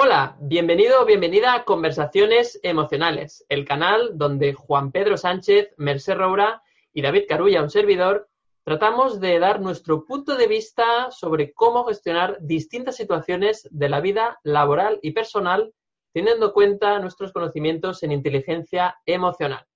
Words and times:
Hola, 0.00 0.36
bienvenido 0.38 1.02
o 1.02 1.04
bienvenida 1.04 1.54
a 1.54 1.64
Conversaciones 1.64 2.60
Emocionales, 2.62 3.44
el 3.48 3.64
canal 3.64 4.16
donde 4.16 4.52
Juan 4.54 4.92
Pedro 4.92 5.16
Sánchez, 5.16 5.74
Merced 5.76 6.14
Roura 6.14 6.62
y 6.92 7.02
David 7.02 7.24
Carulla, 7.28 7.64
un 7.64 7.68
servidor, 7.68 8.28
tratamos 8.62 9.18
de 9.18 9.40
dar 9.40 9.60
nuestro 9.60 10.04
punto 10.04 10.36
de 10.36 10.46
vista 10.46 11.10
sobre 11.10 11.52
cómo 11.52 11.82
gestionar 11.82 12.38
distintas 12.40 12.94
situaciones 12.94 13.68
de 13.72 13.88
la 13.88 14.00
vida 14.00 14.38
laboral 14.44 15.00
y 15.02 15.10
personal, 15.10 15.74
teniendo 16.12 16.46
en 16.46 16.52
cuenta 16.52 17.00
nuestros 17.00 17.32
conocimientos 17.32 18.00
en 18.04 18.12
inteligencia 18.12 18.96
emocional. 19.04 19.66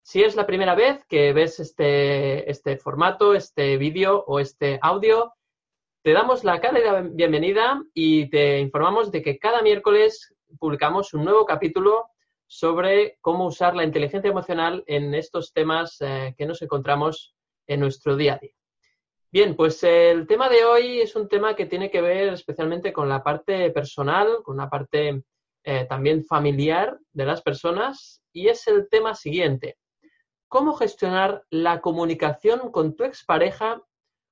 Si 0.00 0.22
es 0.22 0.36
la 0.36 0.46
primera 0.46 0.76
vez 0.76 1.04
que 1.08 1.32
ves 1.32 1.58
este, 1.58 2.48
este 2.48 2.76
formato, 2.76 3.34
este 3.34 3.78
vídeo 3.78 4.22
o 4.28 4.38
este 4.38 4.78
audio, 4.80 5.34
te 6.02 6.12
damos 6.12 6.44
la 6.44 6.60
cálida 6.60 7.02
bienvenida 7.02 7.82
y 7.92 8.30
te 8.30 8.58
informamos 8.58 9.12
de 9.12 9.20
que 9.20 9.38
cada 9.38 9.60
miércoles 9.60 10.34
publicamos 10.58 11.12
un 11.12 11.24
nuevo 11.24 11.44
capítulo 11.44 12.06
sobre 12.46 13.18
cómo 13.20 13.44
usar 13.46 13.76
la 13.76 13.84
inteligencia 13.84 14.30
emocional 14.30 14.82
en 14.86 15.14
estos 15.14 15.52
temas 15.52 15.98
eh, 16.00 16.34
que 16.38 16.46
nos 16.46 16.62
encontramos 16.62 17.34
en 17.66 17.80
nuestro 17.80 18.16
día 18.16 18.34
a 18.34 18.38
día. 18.38 18.54
Bien, 19.30 19.54
pues 19.54 19.82
el 19.84 20.26
tema 20.26 20.48
de 20.48 20.64
hoy 20.64 21.00
es 21.00 21.14
un 21.16 21.28
tema 21.28 21.54
que 21.54 21.66
tiene 21.66 21.90
que 21.90 22.00
ver 22.00 22.32
especialmente 22.32 22.94
con 22.94 23.08
la 23.08 23.22
parte 23.22 23.70
personal, 23.70 24.38
con 24.42 24.56
la 24.56 24.70
parte 24.70 25.22
eh, 25.64 25.84
también 25.86 26.24
familiar 26.24 26.98
de 27.12 27.26
las 27.26 27.42
personas 27.42 28.22
y 28.32 28.48
es 28.48 28.66
el 28.68 28.88
tema 28.88 29.14
siguiente. 29.14 29.76
¿Cómo 30.48 30.72
gestionar 30.72 31.44
la 31.50 31.82
comunicación 31.82 32.72
con 32.72 32.96
tu 32.96 33.04
expareja 33.04 33.82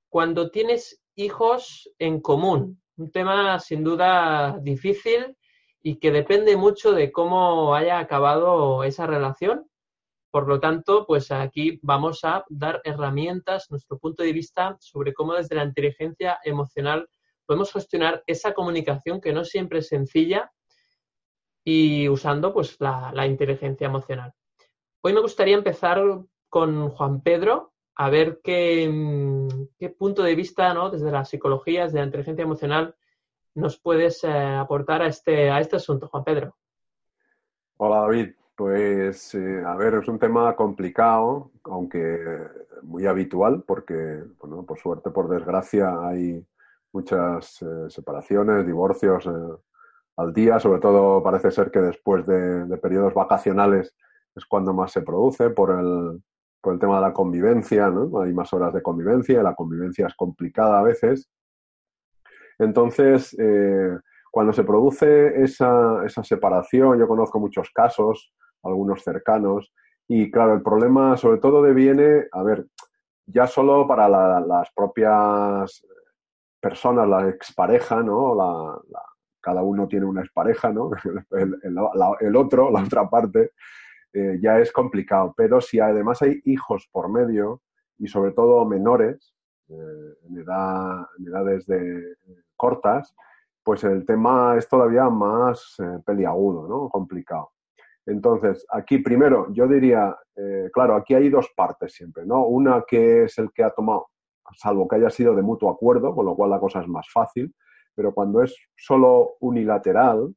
cuando 0.08 0.50
tienes 0.50 1.02
hijos 1.18 1.90
en 1.98 2.20
común. 2.20 2.80
Un 2.96 3.10
tema 3.10 3.58
sin 3.58 3.82
duda 3.82 4.58
difícil 4.62 5.36
y 5.82 5.96
que 5.96 6.12
depende 6.12 6.56
mucho 6.56 6.92
de 6.92 7.10
cómo 7.10 7.74
haya 7.74 7.98
acabado 7.98 8.84
esa 8.84 9.06
relación. 9.06 9.68
Por 10.30 10.46
lo 10.46 10.60
tanto, 10.60 11.06
pues 11.06 11.32
aquí 11.32 11.80
vamos 11.82 12.20
a 12.22 12.44
dar 12.48 12.80
herramientas, 12.84 13.70
nuestro 13.70 13.98
punto 13.98 14.22
de 14.22 14.32
vista 14.32 14.76
sobre 14.78 15.12
cómo 15.12 15.34
desde 15.34 15.56
la 15.56 15.64
inteligencia 15.64 16.38
emocional 16.44 17.08
podemos 17.46 17.72
gestionar 17.72 18.22
esa 18.26 18.52
comunicación 18.54 19.20
que 19.20 19.32
no 19.32 19.44
siempre 19.44 19.80
es 19.80 19.88
sencilla 19.88 20.52
y 21.64 22.08
usando 22.08 22.52
pues 22.52 22.76
la, 22.78 23.10
la 23.12 23.26
inteligencia 23.26 23.86
emocional. 23.86 24.32
Hoy 25.00 25.14
me 25.14 25.20
gustaría 25.20 25.56
empezar 25.56 26.00
con 26.48 26.90
Juan 26.90 27.22
Pedro, 27.22 27.72
a 27.98 28.10
ver 28.10 28.40
qué, 28.42 28.88
mm, 28.88 29.48
qué 29.76 29.90
punto 29.90 30.22
de 30.22 30.36
vista, 30.36 30.72
¿no? 30.72 30.88
desde 30.88 31.10
la 31.10 31.24
psicología, 31.24 31.84
desde 31.84 31.98
la 31.98 32.04
inteligencia 32.04 32.44
emocional, 32.44 32.94
nos 33.54 33.78
puedes 33.78 34.22
eh, 34.22 34.30
aportar 34.30 35.02
a 35.02 35.08
este, 35.08 35.50
a 35.50 35.58
este 35.58 35.76
asunto, 35.76 36.06
Juan 36.06 36.22
Pedro. 36.22 36.56
Hola, 37.76 38.02
David. 38.02 38.34
Pues, 38.54 39.34
eh, 39.34 39.62
a 39.64 39.74
ver, 39.76 39.94
es 39.94 40.08
un 40.08 40.18
tema 40.18 40.54
complicado, 40.54 41.50
aunque 41.64 42.46
muy 42.82 43.06
habitual, 43.06 43.64
porque, 43.66 44.22
bueno, 44.40 44.64
por 44.64 44.78
suerte, 44.78 45.10
por 45.10 45.28
desgracia, 45.28 46.06
hay 46.06 46.44
muchas 46.92 47.62
eh, 47.62 47.90
separaciones, 47.90 48.66
divorcios 48.66 49.28
al 50.16 50.32
día. 50.32 50.58
Sobre 50.60 50.80
todo, 50.80 51.22
parece 51.22 51.50
ser 51.50 51.70
que 51.70 51.80
después 51.80 52.26
de, 52.26 52.64
de 52.64 52.76
periodos 52.78 53.14
vacacionales 53.14 53.94
es 54.34 54.44
cuando 54.46 54.72
más 54.72 54.92
se 54.92 55.02
produce 55.02 55.50
por 55.50 55.70
el, 55.70 56.20
por 56.60 56.74
el 56.74 56.80
tema 56.80 56.96
de 56.96 57.02
la 57.02 57.12
convivencia, 57.12 57.88
¿no? 57.88 58.20
Hay 58.20 58.32
más 58.32 58.52
horas 58.52 58.74
de 58.74 58.82
convivencia, 58.82 59.42
la 59.42 59.54
convivencia 59.54 60.06
es 60.06 60.14
complicada 60.14 60.80
a 60.80 60.82
veces. 60.82 61.30
Entonces, 62.58 63.36
eh, 63.38 63.96
cuando 64.30 64.52
se 64.52 64.64
produce 64.64 65.42
esa, 65.42 66.04
esa, 66.04 66.24
separación, 66.24 66.98
yo 66.98 67.06
conozco 67.06 67.38
muchos 67.38 67.70
casos, 67.70 68.32
algunos 68.62 69.02
cercanos, 69.02 69.72
y 70.08 70.30
claro, 70.30 70.54
el 70.54 70.62
problema 70.62 71.16
sobre 71.16 71.38
todo 71.38 71.62
deviene, 71.62 72.26
a 72.32 72.42
ver, 72.42 72.66
ya 73.26 73.46
solo 73.46 73.86
para 73.86 74.08
las 74.08 74.70
propias 74.74 75.84
personas, 76.60 77.08
la 77.08 77.28
expareja, 77.28 78.02
¿no? 78.02 78.34
La, 78.34 78.78
cada 79.40 79.62
uno 79.62 79.86
tiene 79.86 80.06
una 80.06 80.22
expareja, 80.22 80.72
¿no? 80.72 80.90
El, 81.30 81.58
el, 81.62 82.36
otro, 82.36 82.70
la 82.70 82.82
otra 82.82 83.08
parte, 83.08 83.52
eh, 84.12 84.38
ya 84.40 84.58
es 84.58 84.72
complicado. 84.72 85.34
Pero 85.36 85.60
si 85.60 85.80
además 85.80 86.22
hay 86.22 86.40
hijos 86.44 86.88
por 86.90 87.10
medio 87.10 87.62
y 87.98 88.06
sobre 88.06 88.32
todo 88.32 88.64
menores, 88.64 89.34
eh, 89.68 90.14
en, 90.28 90.38
edad, 90.38 91.06
en, 91.18 91.28
edades 91.28 91.66
de, 91.66 92.16
cortas, 92.56 93.14
pues 93.62 93.84
el 93.84 94.06
tema 94.06 94.56
es 94.56 94.68
todavía 94.68 95.08
más 95.10 95.74
eh, 95.78 95.98
peliagudo, 96.04 96.66
¿no? 96.66 96.88
complicado. 96.88 97.50
Entonces, 98.06 98.64
aquí 98.70 98.98
primero 98.98 99.52
yo 99.52 99.68
diría, 99.68 100.16
claro, 100.72 100.94
aquí 100.94 101.12
hay 101.12 101.28
dos 101.28 101.50
partes 101.54 101.92
siempre, 101.92 102.24
¿no? 102.24 102.46
Una 102.46 102.82
que 102.88 103.24
es 103.24 103.36
el 103.36 103.52
que 103.52 103.62
ha 103.62 103.68
tomado, 103.68 104.06
salvo 104.56 104.88
que 104.88 104.96
haya 104.96 105.10
sido 105.10 105.34
de 105.34 105.42
mutuo 105.42 105.70
acuerdo, 105.70 106.14
con 106.14 106.24
lo 106.24 106.34
cual 106.34 106.48
la 106.48 106.58
cosa 106.58 106.80
es 106.80 106.88
más 106.88 107.06
fácil, 107.12 107.54
pero 107.94 108.14
cuando 108.14 108.42
es 108.42 108.56
solo 108.76 109.34
unilateral, 109.40 110.34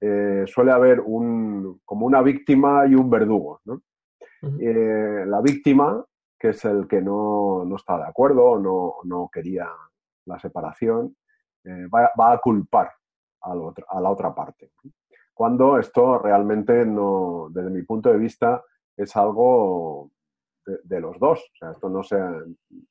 eh, 0.00 0.44
suele 0.46 0.72
haber 0.72 1.00
un, 1.00 1.80
como 1.84 2.06
una 2.06 2.22
víctima 2.22 2.86
y 2.86 2.94
un 2.94 3.10
verdugo. 3.10 3.60
¿no? 3.64 3.82
Eh, 4.58 5.24
la 5.26 5.40
víctima, 5.42 6.02
que 6.38 6.48
es 6.48 6.64
el 6.64 6.88
que 6.88 7.02
no, 7.02 7.64
no 7.66 7.76
está 7.76 7.98
de 7.98 8.08
acuerdo 8.08 8.44
o 8.44 8.58
no, 8.58 8.94
no, 9.04 9.28
quería 9.30 9.68
la 10.24 10.38
separación, 10.38 11.16
eh, 11.64 11.86
va, 11.94 12.10
va, 12.18 12.32
a 12.32 12.38
culpar 12.38 12.90
a 13.42 13.54
la 13.54 13.60
otra, 13.60 13.84
a 13.88 14.00
la 14.00 14.10
otra 14.10 14.34
parte. 14.34 14.72
Cuando 15.34 15.78
esto 15.78 16.18
realmente 16.18 16.86
no, 16.86 17.48
desde 17.50 17.70
mi 17.70 17.82
punto 17.82 18.10
de 18.10 18.18
vista, 18.18 18.62
es 18.96 19.14
algo 19.16 20.10
de, 20.64 20.78
de 20.82 21.00
los 21.00 21.18
dos. 21.18 21.40
O 21.40 21.56
sea, 21.58 21.72
esto 21.72 21.90
no 21.90 22.02
sea, 22.02 22.34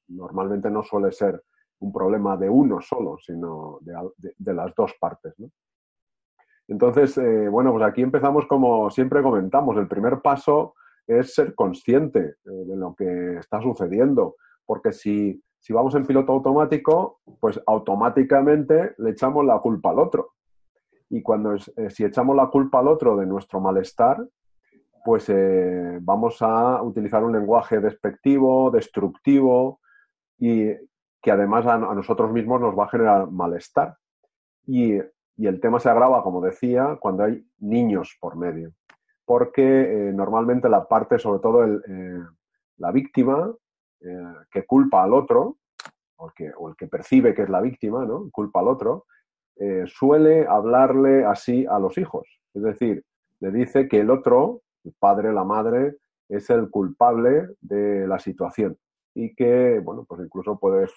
normalmente 0.10 0.70
no 0.70 0.84
suele 0.84 1.12
ser 1.12 1.44
un 1.80 1.92
problema 1.92 2.38
de 2.38 2.50
uno 2.50 2.82
solo, 2.82 3.18
sino 3.18 3.80
de, 3.82 3.94
de, 4.18 4.34
de 4.38 4.54
las 4.54 4.74
dos 4.76 4.94
partes. 5.00 5.34
¿no? 5.40 5.50
Entonces, 6.70 7.18
eh, 7.18 7.50
bueno, 7.50 7.72
pues 7.72 7.84
aquí 7.84 8.02
empezamos 8.04 8.46
como 8.46 8.92
siempre 8.92 9.24
comentamos. 9.24 9.76
El 9.78 9.88
primer 9.88 10.22
paso 10.22 10.76
es 11.08 11.34
ser 11.34 11.56
consciente 11.56 12.20
eh, 12.20 12.36
de 12.46 12.76
lo 12.76 12.94
que 12.94 13.38
está 13.38 13.60
sucediendo, 13.60 14.36
porque 14.66 14.94
si, 14.94 15.44
si 15.60 15.74
vamos 15.74 15.96
en 15.96 16.06
piloto 16.06 16.32
automático, 16.32 17.22
pues 17.40 17.60
automáticamente 17.66 18.94
le 19.00 19.10
echamos 19.10 19.44
la 19.46 19.58
culpa 19.60 19.90
al 19.90 20.00
otro. 20.00 20.34
Y 21.10 21.24
cuando 21.24 21.56
eh, 21.56 21.90
si 21.90 22.06
echamos 22.06 22.36
la 22.36 22.48
culpa 22.48 22.80
al 22.80 22.88
otro 22.88 23.18
de 23.18 23.26
nuestro 23.26 23.60
malestar, 23.60 24.24
pues 25.04 25.28
eh, 25.30 25.98
vamos 26.02 26.38
a 26.42 26.84
utilizar 26.84 27.24
un 27.24 27.32
lenguaje 27.32 27.80
despectivo, 27.80 28.70
destructivo 28.70 29.80
y 30.38 30.68
que 31.20 31.32
además 31.32 31.66
a, 31.66 31.74
a 31.74 31.96
nosotros 31.96 32.32
mismos 32.32 32.62
nos 32.62 32.78
va 32.78 32.84
a 32.84 32.90
generar 32.90 33.32
malestar. 33.32 33.98
Y 34.68 35.00
y 35.40 35.48
el 35.48 35.62
tema 35.62 35.80
se 35.80 35.88
agrava, 35.88 36.22
como 36.22 36.42
decía, 36.42 36.98
cuando 37.00 37.24
hay 37.24 37.42
niños 37.60 38.18
por 38.20 38.36
medio, 38.36 38.74
porque 39.24 39.64
eh, 40.10 40.12
normalmente 40.12 40.68
la 40.68 40.86
parte, 40.86 41.18
sobre 41.18 41.40
todo 41.40 41.64
eh, 41.64 42.24
la 42.76 42.92
víctima, 42.92 43.50
eh, 44.02 44.34
que 44.52 44.66
culpa 44.66 45.02
al 45.02 45.14
otro, 45.14 45.56
o 46.18 46.28
el, 46.28 46.34
que, 46.34 46.52
o 46.58 46.68
el, 46.68 46.76
que, 46.76 46.88
percibe 46.88 47.34
que 47.34 47.44
es 47.44 47.50
la 47.50 47.62
víctima, 47.62 48.06
¿no? 48.06 48.30
culpa 48.32 48.60
al 48.60 48.68
otro, 48.68 49.06
suele 49.88 50.46
hablarle 50.46 51.24
así 51.26 51.66
a 51.66 51.80
los 51.80 51.98
hijos. 51.98 52.28
Es 52.54 52.64
decir, 52.64 53.04
le 53.40 53.52
dice 53.52 53.88
que 53.88 54.02
el 54.02 54.10
otro, 54.10 54.62
el 54.84 54.94
padre, 55.00 55.32
la 55.32 55.46
madre, 55.46 55.98
es 56.28 56.50
el 56.50 56.70
culpable 56.70 57.48
de 57.62 58.08
la 58.08 58.20
situación 58.20 58.78
y 59.14 59.34
que, 59.36 59.80
bueno, 59.80 60.06
pues 60.08 60.22
incluso 60.22 60.60
puedes 60.60 60.92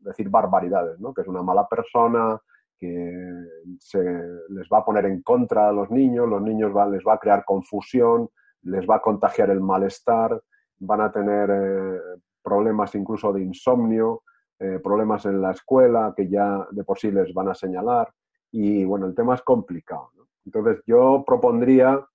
decir 0.00 0.28
barbaridades, 0.30 0.98
¿no? 0.98 1.12
Que 1.12 1.22
es 1.22 1.28
una 1.28 1.42
mala 1.42 1.66
persona, 1.68 2.40
que 2.78 3.44
se 3.78 4.02
les 4.48 4.68
va 4.72 4.78
a 4.78 4.84
poner 4.84 5.06
en 5.06 5.22
contra 5.22 5.68
a 5.68 5.72
los 5.72 5.90
niños, 5.90 6.28
los 6.28 6.42
niños 6.42 6.72
les 6.90 7.02
va 7.04 7.14
a 7.14 7.18
crear 7.18 7.44
confusión, 7.44 8.28
les 8.62 8.88
va 8.88 8.96
a 8.96 9.02
contagiar 9.02 9.50
el 9.50 9.60
malestar, 9.60 10.40
van 10.78 11.00
a 11.00 11.12
tener 11.12 11.50
eh, 11.50 12.00
problemas 12.42 12.94
incluso 12.94 13.32
de 13.32 13.42
insomnio, 13.42 14.22
eh, 14.58 14.80
problemas 14.82 15.26
en 15.26 15.40
la 15.40 15.52
escuela 15.52 16.12
que 16.16 16.28
ya 16.28 16.66
de 16.70 16.84
por 16.84 16.98
sí 16.98 17.10
les 17.10 17.32
van 17.34 17.48
a 17.48 17.54
señalar 17.54 18.12
y 18.50 18.84
bueno, 18.84 19.06
el 19.06 19.14
tema 19.14 19.34
es 19.34 19.42
complicado. 19.42 20.10
Entonces 20.44 20.82
yo 20.86 21.24
propondría, 21.26 22.06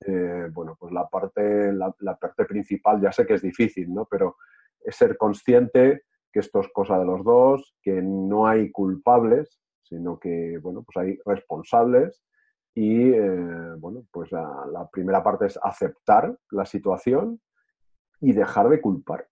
eh, 0.00 0.48
bueno, 0.52 0.76
pues 0.78 0.92
la 0.92 1.06
parte, 1.08 1.72
la, 1.72 1.94
la 2.00 2.16
parte 2.16 2.44
principal, 2.44 3.00
ya 3.00 3.12
sé 3.12 3.26
que 3.26 3.34
es 3.34 3.42
difícil, 3.42 3.92
¿no? 3.92 4.06
Pero 4.10 4.36
es 4.80 4.96
ser 4.96 5.16
consciente 5.16 6.02
que 6.32 6.40
esto 6.40 6.60
es 6.60 6.68
cosa 6.72 6.98
de 6.98 7.04
los 7.04 7.22
dos, 7.22 7.76
que 7.80 8.02
no 8.02 8.46
hay 8.46 8.72
culpables, 8.72 9.60
sino 9.84 10.18
que, 10.18 10.58
bueno, 10.60 10.82
pues 10.82 11.04
hay 11.04 11.18
responsables 11.24 12.22
y, 12.74 13.10
eh, 13.10 13.74
bueno, 13.78 14.04
pues 14.10 14.32
la, 14.32 14.88
primera 14.90 15.22
parte 15.22 15.46
es 15.46 15.58
aceptar 15.62 16.36
la 16.50 16.66
situación 16.66 17.40
y 18.20 18.32
dejar 18.32 18.68
de 18.68 18.80
culpar. 18.80 19.28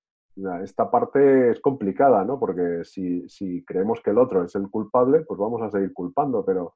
Esta 0.63 0.91
parte 0.91 1.51
es 1.51 1.61
complicada, 1.61 2.25
¿no? 2.25 2.39
Porque 2.39 2.85
si, 2.85 3.29
si 3.29 3.65
creemos 3.65 4.01
que 4.01 4.11
el 4.11 4.19
otro 4.19 4.45
es 4.45 4.55
el 4.55 4.71
culpable, 4.71 5.21
pues 5.21 5.39
vamos 5.39 5.61
a 5.61 5.71
seguir 5.71 5.93
culpando, 5.93 6.45
pero 6.45 6.75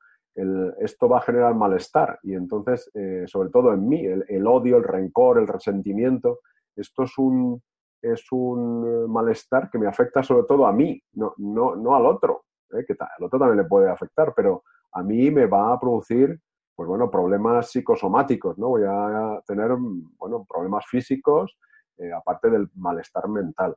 esto 0.80 1.08
va 1.08 1.18
a 1.18 1.22
generar 1.22 1.54
malestar 1.54 2.18
y 2.22 2.34
entonces, 2.34 2.90
eh, 2.94 3.24
sobre 3.26 3.48
todo 3.48 3.72
en 3.72 3.88
mí, 3.88 4.04
el, 4.04 4.46
odio, 4.46 4.76
el 4.76 4.84
rencor, 4.84 5.38
el 5.38 5.48
resentimiento, 5.48 6.40
esto 6.74 7.04
es 7.04 7.16
un, 7.16 7.62
es 8.02 8.30
un 8.32 9.10
malestar 9.10 9.70
que 9.70 9.78
me 9.78 9.86
afecta 9.86 10.22
sobre 10.22 10.46
todo 10.46 10.66
a 10.66 10.72
mí, 10.72 11.02
no, 11.14 11.32
no, 11.38 11.74
no 11.74 11.96
al 11.96 12.04
otro, 12.04 12.44
¿eh? 12.72 12.84
que 12.86 12.94
al 12.98 13.24
otro 13.24 13.38
también 13.38 13.58
le 13.58 13.68
puede 13.68 13.88
afectar, 13.88 14.32
pero 14.34 14.64
a 14.92 15.02
mí 15.02 15.30
me 15.30 15.46
va 15.46 15.72
a 15.72 15.80
producir 15.80 16.40
pues 16.76 16.88
bueno, 16.88 17.10
problemas 17.10 17.70
psicosomáticos, 17.70 18.58
¿no? 18.58 18.68
Voy 18.68 18.82
a 18.86 19.42
tener, 19.46 19.70
bueno, 20.18 20.46
problemas 20.46 20.84
físicos, 20.86 21.58
eh, 21.96 22.12
aparte 22.12 22.50
del 22.50 22.68
malestar 22.74 23.26
mental. 23.28 23.74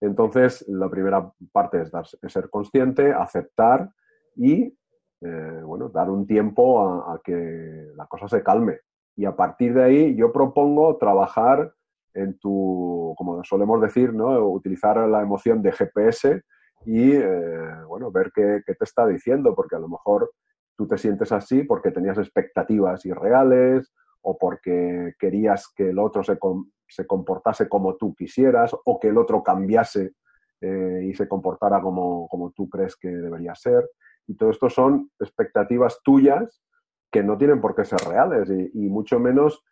Entonces, 0.00 0.66
la 0.68 0.88
primera 0.88 1.30
parte 1.52 1.82
es, 1.82 1.90
dar, 1.90 2.06
ser 2.06 2.48
consciente, 2.48 3.12
aceptar 3.12 3.90
y, 4.34 4.74
eh, 5.20 5.60
bueno, 5.62 5.90
dar 5.90 6.08
un 6.08 6.26
tiempo 6.26 6.80
a, 6.80 7.20
que 7.22 7.92
la 7.94 8.06
cosa 8.06 8.28
se 8.28 8.42
calme. 8.42 8.80
Y 9.14 9.26
a 9.26 9.36
partir 9.36 9.74
de 9.74 9.84
ahí, 9.84 10.16
yo 10.16 10.32
propongo 10.32 10.96
trabajar 10.96 11.74
en 12.14 12.38
tu, 12.38 13.14
como 13.18 13.44
solemos 13.44 13.82
decir, 13.82 14.14
¿no? 14.14 14.48
Utilizar 14.48 14.96
la 15.06 15.20
emoción 15.20 15.60
de 15.60 15.72
GPS 15.72 16.42
y, 16.84 17.12
eh, 17.12 17.84
bueno, 17.86 18.10
ver 18.10 18.32
qué, 18.34 18.62
qué 18.66 18.74
te 18.74 18.84
está 18.84 19.06
diciendo, 19.06 19.54
porque 19.54 19.76
a 19.76 19.80
lo 19.80 19.88
mejor 19.88 20.30
tú 20.78 20.86
te 20.86 20.96
sientes 20.96 21.32
así 21.32 21.64
porque 21.64 21.90
tenías 21.90 22.18
expectativas 22.18 23.04
irreales 23.04 23.92
o 24.22 24.38
porque 24.38 25.14
querías 25.18 25.72
que 25.74 25.90
el 25.90 25.98
otro 25.98 26.22
se, 26.22 26.38
se 26.86 27.06
comportase 27.06 27.68
como 27.68 27.96
tú 27.96 28.14
quisieras 28.14 28.74
o 28.84 28.98
que 29.00 29.08
el 29.08 29.18
otro 29.18 29.42
cambiase 29.42 30.12
eh, 30.60 31.06
y 31.08 31.14
se 31.14 31.28
comportara 31.28 31.80
como, 31.80 32.28
como, 32.28 32.52
tú 32.52 32.68
crees 32.68 32.96
que 32.96 33.08
debería 33.08 33.54
ser. 33.54 33.88
Y 34.26 34.36
todo 34.36 34.50
esto 34.50 34.70
son 34.70 35.10
expectativas 35.18 36.00
tuyas 36.02 36.62
que 37.10 37.22
no 37.22 37.36
tienen 37.36 37.60
por 37.60 37.74
qué 37.74 37.84
ser 37.84 38.00
reales 38.00 38.48
y, 38.50 38.88
mucho 38.88 39.18
menos 39.18 39.64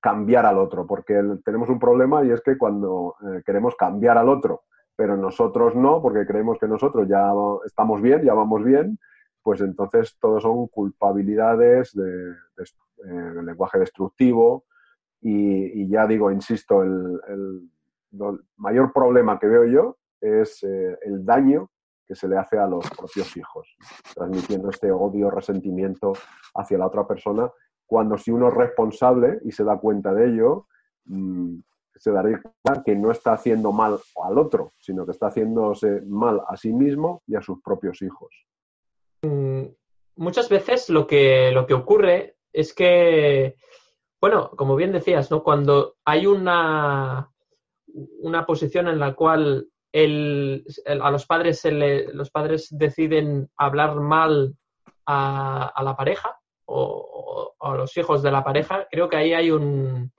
cambiar 0.00 0.46
al 0.46 0.58
otro, 0.58 0.86
porque 0.86 1.20
tenemos 1.44 1.68
un 1.68 1.78
problema 1.78 2.24
y 2.24 2.30
es 2.30 2.40
que 2.40 2.56
cuando 2.56 3.16
eh, 3.20 3.42
queremos 3.44 3.74
cambiar 3.76 4.18
al 4.18 4.28
otro, 4.28 4.62
pero 4.96 5.16
nosotros 5.16 5.74
no, 5.74 6.00
porque 6.00 6.26
creemos 6.26 6.58
que 6.58 6.68
nosotros 6.68 7.08
ya 7.08 7.32
estamos 7.64 8.00
bien, 8.00 8.22
ya 8.22 8.34
vamos 8.34 8.62
bien, 8.62 8.98
pues 9.42 9.60
entonces 9.60 10.16
todos 10.20 10.42
son 10.42 10.68
culpabilidades 10.68 11.92
de, 11.94 12.30
eh, 12.30 13.42
lenguaje 13.42 13.78
destructivo 13.78 14.64
y, 15.20 15.88
ya 15.88 16.06
digo, 16.06 16.30
insisto, 16.30 16.82
el, 16.82 17.70
mayor 18.56 18.92
problema 18.92 19.38
que 19.38 19.48
veo 19.48 19.64
yo 19.64 19.96
es 20.20 20.62
eh, 20.62 20.96
el 21.02 21.24
daño 21.24 21.70
que 22.06 22.14
se 22.14 22.28
le 22.28 22.36
hace 22.36 22.58
a 22.58 22.66
los 22.66 22.88
propios 22.90 23.36
hijos, 23.36 23.76
transmitiendo 24.14 24.70
este 24.70 24.92
odio, 24.92 25.30
resentimiento 25.30 26.12
hacia 26.54 26.78
la 26.78 26.86
otra 26.86 27.06
persona, 27.06 27.50
cuando 27.86 28.16
si 28.18 28.30
uno 28.30 28.48
es 28.48 28.54
responsable 28.54 29.40
y 29.44 29.52
se 29.52 29.64
da 29.64 29.78
cuenta 29.78 30.12
de 30.12 30.28
ello, 30.28 30.66
mm, 31.06 31.58
se 31.96 32.10
daría 32.10 32.40
cuenta 32.42 32.82
que 32.84 32.94
no 32.94 33.10
está 33.10 33.32
haciendo 33.32 33.72
mal 33.72 33.98
al 34.22 34.38
otro, 34.38 34.72
sino 34.78 35.04
que 35.04 35.12
está 35.12 35.28
haciéndose 35.28 36.02
mal 36.06 36.42
a 36.48 36.56
sí 36.56 36.72
mismo 36.72 37.22
y 37.26 37.36
a 37.36 37.42
sus 37.42 37.60
propios 37.62 38.02
hijos. 38.02 38.46
Mm, 39.22 39.66
muchas 40.16 40.48
veces 40.48 40.90
lo 40.90 41.06
que, 41.06 41.50
lo 41.52 41.66
que 41.66 41.74
ocurre 41.74 42.36
es 42.52 42.74
que, 42.74 43.56
bueno, 44.20 44.50
como 44.50 44.76
bien 44.76 44.92
decías, 44.92 45.30
¿no? 45.30 45.42
Cuando 45.42 45.96
hay 46.04 46.26
una, 46.26 47.30
una 48.20 48.46
posición 48.46 48.88
en 48.88 48.98
la 48.98 49.14
cual 49.14 49.68
a 49.94 51.10
los 51.10 51.26
padres 51.26 51.60
se 51.60 51.70
los 51.70 52.30
padres 52.30 52.66
deciden 52.70 53.48
hablar 53.56 53.94
mal 53.94 54.56
a, 55.06 55.82
la 55.82 55.96
pareja 55.96 56.36
o, 56.66 57.54
a 57.60 57.76
los 57.76 57.96
hijos 57.96 58.22
de 58.22 58.32
la 58.32 58.42
pareja, 58.42 58.88
creo 58.90 59.08
que 59.08 59.16
ahí 59.16 59.32
hay 59.32 59.50
un 59.52 60.12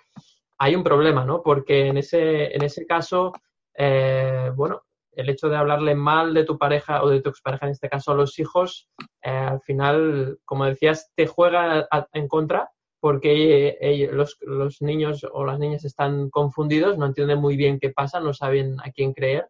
hay 0.57 0.75
un 0.75 0.84
problema, 0.84 1.25
¿no? 1.25 1.42
Porque 1.44 1.88
en 1.88 1.98
ese, 1.98 2.56
en 2.56 2.63
ese 2.63 2.86
caso, 2.86 3.34
eh, 3.74 4.52
bueno, 4.56 4.84
el 5.12 5.30
hecho 5.30 5.50
de 5.50 5.57
hablarle 5.57 5.96
mal 5.96 6.34
de 6.34 6.44
tu 6.44 6.57
pareja 6.57 7.04
o 7.04 7.10
de 7.10 7.22
tu 7.22 7.30
expareja, 7.30 7.66
en 7.66 7.72
este 7.72 7.90
caso 7.90 8.12
a 8.12 8.16
los 8.16 8.38
hijos, 8.40 8.90
eh, 9.22 9.30
al 9.30 9.62
final, 9.62 10.40
como 10.46 10.66
decías, 10.66 11.12
te 11.16 11.28
juega 11.28 11.88
en 12.13 12.28
contra 12.28 12.69
porque 13.00 14.10
los, 14.12 14.81
niños 14.81 15.28
o 15.31 15.46
las 15.46 15.60
niñas 15.60 15.86
están 15.86 16.31
confundidos, 16.31 16.98
no 16.98 17.06
entienden 17.06 17.40
muy 17.40 17.56
bien 17.56 17.80
qué 17.80 17.92
pasa, 17.92 18.19
no 18.19 18.34
saben 18.34 18.78
a 18.84 18.90
quién 18.92 19.13
creer. 19.13 19.48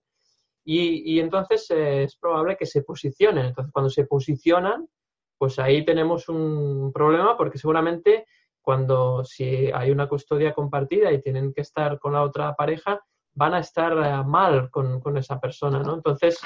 Y, 0.66 1.20
entonces 1.20 1.70
eh, 1.70 2.04
es 2.04 2.18
probable 2.18 2.58
que 2.58 2.66
se 2.66 2.82
posicionen. 2.82 3.46
Entonces, 3.46 3.72
cuando 3.72 3.90
se 3.90 4.06
posicionan, 4.06 4.90
pues 5.38 5.60
ahí 5.60 5.86
tenemos 5.86 6.28
un 6.28 6.92
problema 6.92 7.38
porque 7.38 7.60
seguramente 7.60 8.26
cuando 8.66 9.24
si 9.24 9.72
hay 9.72 9.92
una 9.92 10.10
custodia 10.10 10.52
compartida 10.52 11.12
y 11.12 11.22
tienen 11.22 11.54
que 11.54 11.62
estar 11.62 12.00
con 12.00 12.14
la 12.14 12.24
otra 12.24 12.56
pareja, 12.56 13.00
van 13.36 13.54
a 13.54 13.60
estar 13.60 13.94
eh, 13.94 14.24
mal 14.26 14.72
con, 14.72 15.18
esa 15.18 15.40
persona, 15.40 15.80
¿no? 15.84 15.94
Entonces, 15.94 16.40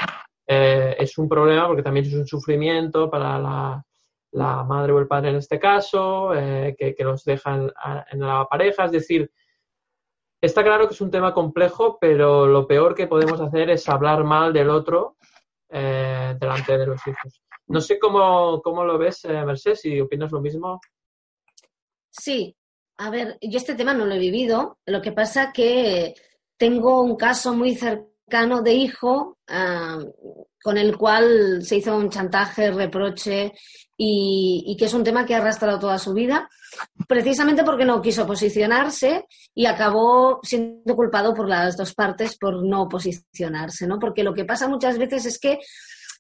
eh, 0.46 0.96
es 1.00 1.18
un 1.18 1.30
problema 1.30 1.66
porque 1.66 1.82
también 1.82 2.06
es 2.06 2.14
un 2.14 2.28
sufrimiento 2.28 3.10
para 3.10 3.40
la, 3.40 3.84
madre 4.64 4.92
o 4.92 5.00
el 5.00 5.08
padre 5.08 5.30
en 5.30 5.38
este 5.38 5.58
caso, 5.60 6.34
eh, 6.36 6.76
que, 6.78 7.04
los 7.04 7.24
dejan 7.24 7.72
en 8.12 8.20
la 8.20 8.46
pareja. 8.50 8.86
Es 8.86 8.92
decir, 8.92 9.32
está 10.42 10.62
claro 10.62 10.88
que 10.88 10.94
es 10.94 11.02
un 11.02 11.12
tema 11.12 11.34
complejo, 11.34 11.98
pero 12.02 12.48
lo 12.48 12.68
peor 12.68 12.96
que 12.96 13.08
podemos 13.08 13.40
hacer 13.40 13.70
es 13.70 13.88
hablar 13.88 14.26
mal 14.26 14.52
del 14.52 14.70
otro 14.70 15.16
delante 15.70 16.78
de 16.78 16.86
los 16.86 17.06
hijos. 17.08 17.44
No 17.68 17.80
sé 17.80 18.00
cómo, 18.00 18.62
cómo 18.64 18.84
lo 18.84 18.98
ves, 18.98 19.26
Mercedes, 19.26 19.82
si 19.82 20.02
opinas 20.02 20.32
lo 20.32 20.42
mismo. 20.42 20.82
Sí, 22.20 22.56
a 22.98 23.10
ver, 23.10 23.38
yo 23.42 23.58
este 23.58 23.76
tema 23.76 23.94
no 23.94 24.06
lo 24.06 24.14
he 24.16 24.20
vivido. 24.20 24.80
Lo 24.86 25.02
que 25.02 25.12
pasa 25.12 25.54
que 25.54 26.14
tengo 26.58 27.02
un 27.02 27.16
caso 27.16 27.54
muy 27.54 27.76
cercano 27.76 28.62
de 28.62 28.74
hijo 28.74 29.38
ah, 29.48 30.00
con 30.62 30.78
el 30.78 30.98
cual 30.98 31.64
se 31.64 31.78
hizo 31.78 31.96
un 31.96 32.10
chantaje, 32.10 32.72
reproche 32.72 33.54
y, 33.96 34.76
que 34.78 34.86
es 34.86 34.94
un 34.94 35.04
tema 35.04 35.26
que 35.26 35.36
ha 35.36 35.38
arrastrado 35.38 35.80
toda 35.80 35.98
su 35.98 36.14
vida, 36.14 36.50
precisamente 37.08 37.64
porque 37.64 37.86
no 37.86 38.02
quiso 38.02 38.28
posicionarse 38.28 39.26
y 39.56 39.66
acabó 39.66 40.40
siendo 40.44 40.96
culpado 40.96 41.34
por 41.34 41.48
las 41.48 41.78
dos 41.78 41.94
partes 41.94 42.38
por 42.38 42.64
no 42.64 42.88
posicionarse, 42.88 43.88
¿no? 43.88 44.00
Porque 44.00 44.24
lo 44.24 44.34
que 44.34 44.46
pasa 44.46 44.68
muchas 44.68 44.98
veces 44.98 45.26
es 45.26 45.40
que 45.40 45.60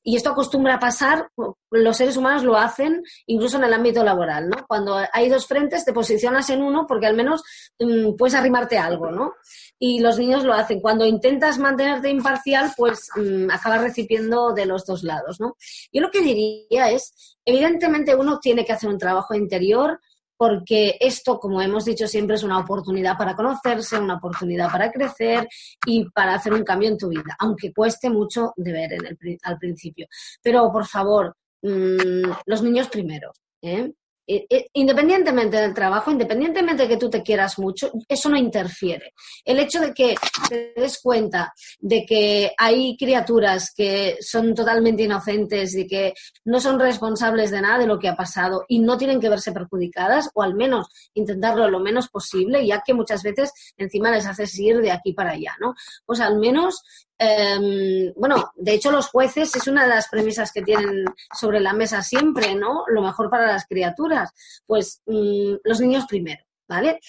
y 0.04 0.16
esto 0.16 0.30
acostumbra 0.30 0.76
a 0.76 0.80
pasar, 0.80 1.30
los 1.72 1.98
seres 1.98 2.18
humanos 2.18 2.44
lo 2.44 2.58
hacen 2.58 3.04
incluso 3.28 3.58
en 3.58 3.66
el 3.66 3.74
ámbito 3.74 4.04
laboral, 4.04 4.50
¿no? 4.50 4.66
Cuando 4.68 4.98
hay 5.12 5.30
dos 5.30 5.46
frentes, 5.46 5.86
te 5.86 5.94
posicionas 5.94 6.50
en 6.50 6.62
uno 6.62 6.86
porque 6.88 7.06
al 7.06 7.16
menos 7.16 7.44
mm, 7.80 8.16
puedes 8.16 8.36
arrimarte 8.36 8.78
algo, 8.78 9.12
¿no? 9.12 9.34
Y 9.78 10.00
los 10.00 10.18
niños 10.18 10.44
lo 10.44 10.54
hacen. 10.54 10.82
Cuando 10.82 11.06
intentas 11.06 11.58
mantenerte 11.60 12.10
imparcial, 12.10 12.72
pues 12.78 13.10
mm, 13.16 13.52
acabas 13.52 13.82
recibiendo 13.82 14.54
de 14.54 14.66
los 14.66 14.86
dos 14.86 15.04
lados, 15.04 15.40
¿no? 15.40 15.56
Yo 15.92 16.02
lo 16.02 16.12
que 16.12 16.22
diría 16.22 16.90
es, 16.92 17.38
evidentemente 17.46 18.16
uno 18.16 18.40
tiene 18.40 18.66
que 18.66 18.74
hacer 18.74 18.90
un 18.90 18.98
trabajo 18.98 19.34
interior, 19.36 20.00
porque 20.40 20.96
esto, 21.02 21.38
como 21.38 21.62
hemos 21.62 21.84
dicho 21.84 22.08
siempre, 22.08 22.38
es 22.38 22.44
una 22.44 22.60
oportunidad 22.60 23.18
para 23.18 23.36
conocerse, 23.36 24.00
una 24.00 24.16
oportunidad 24.16 24.72
para 24.72 24.90
crecer 24.90 25.50
y 25.86 26.10
para 26.12 26.36
hacer 26.36 26.54
un 26.54 26.64
cambio 26.64 26.88
en 26.88 26.98
tu 26.98 27.10
vida, 27.10 27.36
aunque 27.40 27.74
cueste 27.74 28.10
mucho 28.10 28.54
de 28.56 28.72
ver 28.72 28.94
en 28.94 29.06
el, 29.06 29.38
al 29.44 29.58
principio. 29.58 30.08
Pero, 30.42 30.72
por 30.72 30.88
favor, 30.88 31.36
mm, 31.62 32.32
los 32.46 32.64
niños 32.64 32.88
primero. 32.88 33.34
¿eh? 33.62 33.92
Eh, 34.32 34.46
eh, 34.48 34.70
independientemente 34.74 35.58
del 35.58 35.74
trabajo, 35.74 36.12
independientemente 36.12 36.84
de 36.84 36.90
que 36.90 36.98
tú 36.98 37.10
te 37.10 37.24
quieras 37.24 37.58
mucho, 37.58 37.92
eso 38.08 38.30
no 38.30 38.38
interfiere. 38.38 39.16
El 39.44 39.58
hecho 39.58 39.82
de 39.82 39.92
que 39.92 40.16
te 40.48 40.72
des 40.76 41.02
cuenta 41.02 41.52
de 41.80 42.06
que 42.06 42.52
hay 42.56 42.96
criaturas 42.96 43.74
que 43.76 44.18
son 44.22 44.54
totalmente 44.54 45.02
inocentes 45.02 45.76
y 45.76 45.88
que 45.88 46.14
no 46.46 46.60
son 46.60 46.80
responsables 46.80 47.50
de 47.50 47.62
nada 47.62 47.80
de 47.80 47.88
lo 47.88 47.98
que 47.98 48.08
ha 48.08 48.16
pasado 48.16 48.66
y 48.68 48.78
no 48.78 49.00
tienen 49.00 49.20
que 49.20 49.30
verse 49.30 49.52
perjudicadas, 49.52 50.30
o 50.36 50.44
al 50.44 50.54
menos 50.54 50.90
intentarlo 51.16 51.68
lo 51.68 51.80
menos 51.80 52.08
posible, 52.10 52.64
ya 52.68 52.84
que 52.86 52.94
muchas 52.94 53.24
veces 53.24 53.52
encima 53.78 54.12
les 54.12 54.28
haces 54.28 54.60
ir 54.60 54.80
de 54.80 54.92
aquí 54.92 55.14
para 55.14 55.32
allá, 55.32 55.56
¿no? 55.60 55.74
Pues 56.06 56.20
al 56.20 56.38
menos 56.38 56.84
Em, 57.22 58.14
bueno, 58.16 58.54
de 58.56 58.74
hecho 58.76 58.92
los 58.92 59.10
jueces 59.10 59.54
es 59.54 59.68
una 59.68 59.84
de 59.84 59.90
las 59.90 60.08
premisas 60.08 60.54
que 60.54 60.62
tienen 60.62 61.04
sobre 61.38 61.60
la 61.60 61.74
mesa 61.74 62.02
siempre, 62.02 62.56
¿no? 62.56 62.86
Lo 62.88 63.02
mejor 63.02 63.30
para 63.30 63.48
las 63.48 63.66
criaturas. 63.68 64.32
Pues 64.66 65.02
mm, 65.06 65.56
los 65.66 65.82
niños 65.82 66.06
primero, 66.08 66.42
¿vale? 66.66 67.02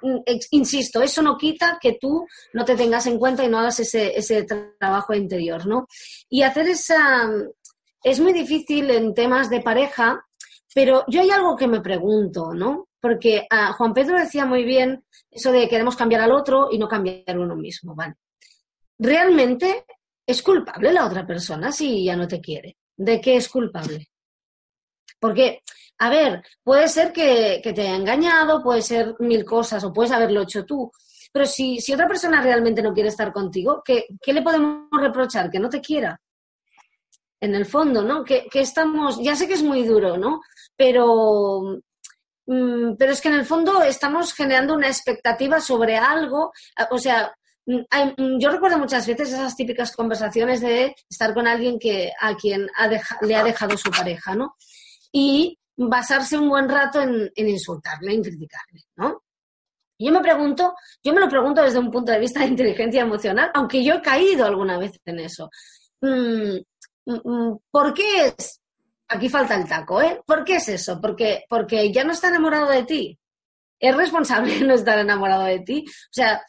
Mm, 0.00 0.20
insisto, 0.52 1.02
eso 1.02 1.20
no 1.20 1.36
quita 1.36 1.78
que 1.78 1.98
tú 2.00 2.26
no 2.54 2.64
te 2.64 2.74
tengas 2.74 3.06
en 3.06 3.18
cuenta 3.18 3.44
y 3.44 3.48
no 3.48 3.58
hagas 3.58 3.80
ese, 3.80 4.16
ese 4.18 4.46
trabajo 4.78 5.12
interior, 5.14 5.66
¿no? 5.66 5.86
Y 6.30 6.42
hacer 6.42 6.68
esa... 6.68 7.28
Es 8.02 8.18
muy 8.18 8.32
difícil 8.32 8.90
en 8.90 9.12
temas 9.12 9.50
de 9.50 9.60
pareja, 9.60 10.26
pero 10.74 11.04
yo 11.06 11.20
hay 11.20 11.30
algo 11.30 11.54
que 11.54 11.68
me 11.68 11.82
pregunto, 11.82 12.54
¿no? 12.54 12.88
Porque 12.98 13.46
ah, 13.50 13.74
Juan 13.74 13.92
Pedro 13.92 14.18
decía 14.18 14.46
muy 14.46 14.64
bien 14.64 15.04
eso 15.30 15.52
de 15.52 15.68
queremos 15.68 15.96
cambiar 15.96 16.22
al 16.22 16.32
otro 16.32 16.68
y 16.70 16.78
no 16.78 16.88
cambiar 16.88 17.38
uno 17.38 17.56
mismo, 17.56 17.94
¿vale? 17.94 18.14
Realmente 19.00 19.86
es 20.26 20.42
culpable 20.42 20.92
la 20.92 21.06
otra 21.06 21.26
persona 21.26 21.72
si 21.72 22.04
ya 22.04 22.14
no 22.14 22.28
te 22.28 22.40
quiere. 22.40 22.76
¿De 22.96 23.20
qué 23.20 23.36
es 23.36 23.48
culpable? 23.48 24.08
Porque, 25.18 25.62
a 25.98 26.10
ver, 26.10 26.42
puede 26.62 26.86
ser 26.86 27.12
que, 27.12 27.60
te 27.62 27.80
haya 27.80 27.96
engañado, 27.96 28.62
puede 28.62 28.82
ser 28.82 29.14
mil 29.18 29.44
cosas, 29.44 29.82
o 29.84 29.92
puedes 29.92 30.12
haberlo 30.12 30.42
hecho 30.42 30.64
tú. 30.64 30.90
Pero 31.32 31.46
si, 31.46 31.80
si 31.80 31.92
otra 31.94 32.06
persona 32.06 32.42
realmente 32.42 32.82
no 32.82 32.92
quiere 32.92 33.08
estar 33.08 33.32
contigo, 33.32 33.82
¿qué, 33.84 34.06
¿qué, 34.20 34.32
le 34.32 34.42
podemos 34.42 34.88
reprochar? 34.92 35.50
Que 35.50 35.58
no 35.58 35.68
te 35.68 35.80
quiera. 35.80 36.20
En 37.40 37.54
el 37.54 37.64
fondo, 37.64 38.02
¿no? 38.02 38.22
Que, 38.22 38.46
que 38.50 38.60
estamos, 38.60 39.18
ya 39.22 39.34
sé 39.34 39.48
que 39.48 39.54
es 39.54 39.62
muy 39.62 39.82
duro, 39.84 40.18
¿no? 40.18 40.42
Pero, 40.76 41.82
mm, 42.46 42.96
pero 42.98 43.12
es 43.12 43.20
que 43.20 43.28
en 43.28 43.34
el 43.34 43.46
fondo 43.46 43.82
estamos 43.82 44.34
generando 44.34 44.74
una 44.74 44.88
expectativa 44.88 45.60
sobre 45.60 45.96
algo, 45.96 46.52
o 46.90 46.98
sea, 46.98 47.32
yo 48.38 48.50
recuerdo 48.50 48.78
muchas 48.78 49.06
veces 49.06 49.32
esas 49.32 49.56
típicas 49.56 49.94
conversaciones 49.94 50.60
de 50.60 50.94
estar 51.08 51.34
con 51.34 51.46
alguien 51.46 51.78
que 51.78 52.10
a 52.20 52.34
quien 52.36 52.68
le 53.22 53.36
ha 53.36 53.44
dejado 53.44 53.76
su 53.76 53.90
pareja, 53.90 54.34
¿no? 54.34 54.56
y 55.12 55.58
basarse 55.76 56.38
un 56.38 56.48
buen 56.48 56.68
rato 56.68 57.00
en, 57.00 57.30
insultarle, 57.36 58.14
en 58.14 58.22
criticarle, 58.22 58.82
¿no? 58.96 59.22
yo 59.98 60.12
me 60.12 60.20
pregunto, 60.20 60.74
yo 61.02 61.12
me 61.12 61.20
lo 61.20 61.28
pregunto 61.28 61.62
desde 61.62 61.78
un 61.78 61.90
punto 61.90 62.12
de 62.12 62.18
vista 62.18 62.40
de 62.40 62.46
inteligencia 62.46 63.02
emocional, 63.02 63.50
aunque 63.54 63.84
yo 63.84 63.94
he 63.94 64.02
caído 64.02 64.46
alguna 64.46 64.78
vez 64.78 64.98
en 65.04 65.20
eso. 65.20 65.50
Mm, 66.00 66.56
mm, 67.04 67.20
mm, 67.22 67.58
¿Por 67.70 67.92
qué 67.92 68.26
es? 68.26 68.60
Aquí 69.08 69.28
falta 69.28 69.56
el 69.56 69.68
taco, 69.68 70.00
¿eh? 70.00 70.22
¿Por 70.24 70.42
qué 70.42 70.56
es 70.56 70.68
eso? 70.70 70.98
Porque, 71.00 71.44
porque 71.50 71.92
ya 71.92 72.02
no 72.04 72.12
está 72.12 72.28
enamorado 72.28 72.70
de 72.70 72.84
ti. 72.84 73.18
Es 73.78 73.94
responsable 73.94 74.60
no 74.64 74.72
estar 74.72 74.98
enamorado 74.98 75.44
de 75.44 75.60
ti. 75.60 75.84
O 75.86 76.12
sea, 76.12 76.40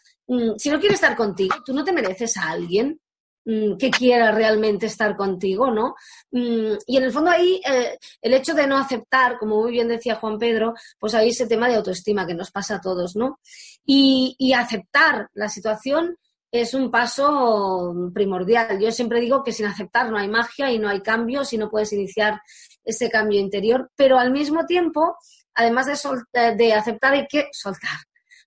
si 0.58 0.70
no 0.70 0.80
quiere 0.80 0.96
estar 0.96 1.16
contigo, 1.16 1.56
tú 1.66 1.74
no 1.74 1.84
te 1.84 1.94
mereces 1.94 2.38
a 2.38 2.50
alguien 2.50 3.00
Mm, 3.44 3.76
que 3.78 3.90
quiera 3.90 4.32
realmente 4.32 4.86
estar 4.86 5.16
contigo, 5.16 5.72
¿no? 5.72 5.96
Mm, 6.32 6.74
y 6.86 6.98
en 6.98 7.04
el 7.04 7.12
fondo 7.12 7.32
ahí 7.32 7.60
eh, 7.68 7.98
el 8.22 8.34
hecho 8.36 8.54
de 8.54 8.68
no 8.68 8.78
aceptar, 8.78 9.40
como 9.40 9.60
muy 9.62 9.72
bien 9.72 9.88
decía 9.88 10.16
Juan 10.16 10.38
Pedro, 10.38 10.76
pues 11.00 11.16
ahí 11.16 11.30
ese 11.30 11.48
tema 11.48 11.68
de 11.68 11.76
autoestima 11.76 12.28
que 12.28 12.36
nos 12.36 12.52
pasa 12.52 12.76
a 12.76 12.82
todos, 12.82 13.16
¿no? 13.16 13.40
Y, 13.84 14.36
y 14.38 14.54
aceptar 14.54 15.30
la 15.34 15.50
situación 15.50 16.18
es 16.52 16.74
un 16.76 16.92
paso 16.92 17.94
primordial. 18.14 18.80
Yo 18.80 18.92
siempre 18.92 19.20
digo 19.22 19.44
que 19.44 19.54
sin 19.54 19.66
aceptar 19.66 20.12
no 20.12 20.20
hay 20.20 20.28
magia 20.28 20.72
y 20.72 20.78
no 20.78 20.90
hay 20.90 21.02
cambio 21.02 21.44
si 21.44 21.58
no 21.58 21.70
puedes 21.70 21.94
iniciar 21.94 22.42
ese 22.84 23.10
cambio 23.10 23.40
interior, 23.40 23.90
pero 23.96 24.20
al 24.20 24.32
mismo 24.32 24.66
tiempo, 24.68 25.16
además 25.56 25.88
de, 25.88 26.56
de 26.56 26.74
aceptar, 26.74 27.14
hay 27.14 27.28
que 27.28 27.48
soltar 27.54 27.98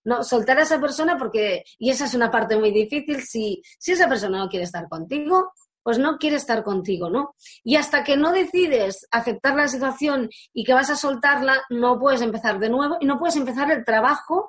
no 0.05 0.23
soltar 0.23 0.59
a 0.59 0.63
esa 0.63 0.81
persona 0.81 1.17
porque, 1.17 1.65
y 1.79 1.91
esa 1.91 2.05
es 2.05 2.15
una 2.15 2.31
parte 2.31 2.57
muy 2.57 2.71
difícil, 2.71 3.23
si, 3.23 3.63
si 3.79 3.93
esa 3.93 4.09
persona 4.09 4.39
no 4.39 4.49
quiere 4.49 4.65
estar 4.65 4.89
contigo, 4.89 5.53
pues 5.83 5.99
no 5.99 6.17
quiere 6.17 6.37
estar 6.37 6.65
contigo, 6.65 7.11
¿no? 7.11 7.35
Y 7.63 7.77
hasta 7.77 8.03
que 8.05 8.17
no 8.17 8.33
decides 8.33 9.07
aceptar 9.11 9.55
la 9.55 9.69
situación 9.69 10.31
y 10.53 10.65
que 10.65 10.73
vas 10.73 10.89
a 10.91 10.97
soltarla, 10.97 11.63
no 11.69 11.99
puedes 11.99 12.23
empezar 12.23 12.59
de 12.59 12.71
nuevo 12.71 12.97
y 13.01 13.07
no 13.07 13.19
puedes 13.19 13.37
empezar 13.37 13.71
el 13.71 13.85
trabajo 13.85 14.49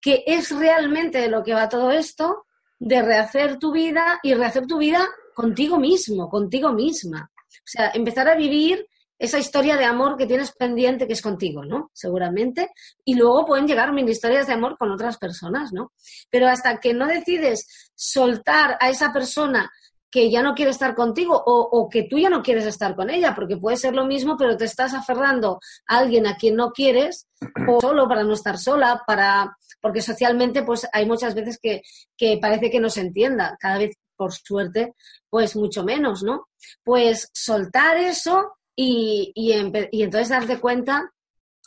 que 0.00 0.22
es 0.26 0.50
realmente 0.52 1.18
de 1.18 1.28
lo 1.28 1.42
que 1.42 1.54
va 1.54 1.68
todo 1.68 1.90
esto, 1.90 2.46
de 2.78 3.02
rehacer 3.02 3.58
tu 3.58 3.72
vida 3.72 4.20
y 4.22 4.34
rehacer 4.34 4.66
tu 4.66 4.78
vida 4.78 5.04
contigo 5.34 5.78
mismo, 5.78 6.28
contigo 6.28 6.72
misma. 6.72 7.30
O 7.34 7.66
sea, 7.66 7.90
empezar 7.92 8.28
a 8.28 8.36
vivir 8.36 8.86
esa 9.18 9.38
historia 9.38 9.76
de 9.76 9.84
amor 9.84 10.16
que 10.16 10.26
tienes 10.26 10.52
pendiente 10.52 11.06
que 11.06 11.14
es 11.14 11.22
contigo, 11.22 11.64
¿no? 11.64 11.90
Seguramente. 11.94 12.70
Y 13.04 13.14
luego 13.14 13.46
pueden 13.46 13.66
llegar 13.66 13.92
mil 13.92 14.08
historias 14.08 14.46
de 14.46 14.52
amor 14.52 14.76
con 14.78 14.90
otras 14.90 15.16
personas, 15.18 15.72
¿no? 15.72 15.92
Pero 16.30 16.48
hasta 16.48 16.78
que 16.78 16.92
no 16.92 17.06
decides 17.06 17.90
soltar 17.94 18.76
a 18.80 18.90
esa 18.90 19.12
persona 19.12 19.70
que 20.10 20.30
ya 20.30 20.42
no 20.42 20.54
quiere 20.54 20.70
estar 20.70 20.94
contigo 20.94 21.42
o, 21.44 21.88
que 21.90 22.04
tú 22.04 22.18
ya 22.18 22.30
no 22.30 22.42
quieres 22.42 22.64
estar 22.64 22.94
con 22.94 23.10
ella, 23.10 23.34
porque 23.34 23.56
puede 23.56 23.76
ser 23.76 23.94
lo 23.94 24.06
mismo, 24.06 24.36
pero 24.38 24.56
te 24.56 24.64
estás 24.64 24.94
aferrando 24.94 25.58
a 25.86 25.98
alguien 25.98 26.26
a 26.26 26.36
quien 26.36 26.56
no 26.56 26.70
quieres, 26.70 27.26
o 27.68 27.80
solo 27.82 28.08
para 28.08 28.24
no 28.24 28.32
estar 28.32 28.56
sola, 28.56 29.02
para 29.06 29.56
porque 29.80 30.00
socialmente 30.00 30.62
pues 30.62 30.86
hay 30.92 31.06
muchas 31.06 31.34
veces 31.34 31.58
que, 31.60 31.82
que 32.16 32.38
parece 32.40 32.70
que 32.70 32.80
no 32.80 32.88
se 32.88 33.02
entienda, 33.02 33.56
cada 33.60 33.78
vez 33.78 33.94
por 34.16 34.32
suerte, 34.32 34.94
pues 35.28 35.54
mucho 35.54 35.84
menos, 35.84 36.22
¿no? 36.22 36.48
Pues 36.82 37.28
soltar 37.34 37.98
eso 37.98 38.55
y, 38.76 39.32
y, 39.34 39.52
y 39.90 40.02
entonces 40.02 40.28
darte 40.28 40.60
cuenta 40.60 41.12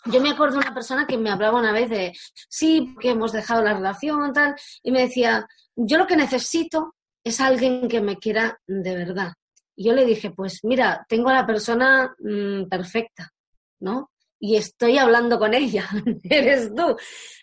yo 0.06 0.22
me 0.22 0.30
acuerdo 0.30 0.60
de 0.60 0.66
una 0.66 0.74
persona 0.74 1.06
que 1.06 1.18
me 1.18 1.30
hablaba 1.30 1.60
una 1.60 1.72
vez 1.72 1.90
de, 1.90 2.14
sí, 2.48 2.96
que 3.00 3.12
hemos 3.12 3.32
dejado 3.32 3.64
la 3.64 3.74
relación, 3.74 4.32
tal, 4.34 4.56
y 4.82 4.92
me 4.92 5.02
decía, 5.02 5.48
yo 5.76 5.98
lo 5.98 6.08
que 6.08 6.16
necesito 6.16 6.96
es 7.24 7.40
alguien 7.42 7.88
que 7.88 8.02
me 8.02 8.18
quiera 8.18 8.60
de 8.66 8.96
verdad. 8.96 9.34
Y 9.76 9.86
yo 9.86 9.94
le 9.94 10.06
dije, 10.06 10.32
pues 10.32 10.60
mira, 10.64 11.06
tengo 11.08 11.30
a 11.30 11.34
la 11.34 11.46
persona 11.46 12.16
mm, 12.20 12.68
perfecta, 12.70 13.32
¿no? 13.80 14.12
Y 14.40 14.56
estoy 14.56 14.98
hablando 14.98 15.38
con 15.38 15.54
ella, 15.54 15.88
eres 16.24 16.74
tú. 16.74 16.96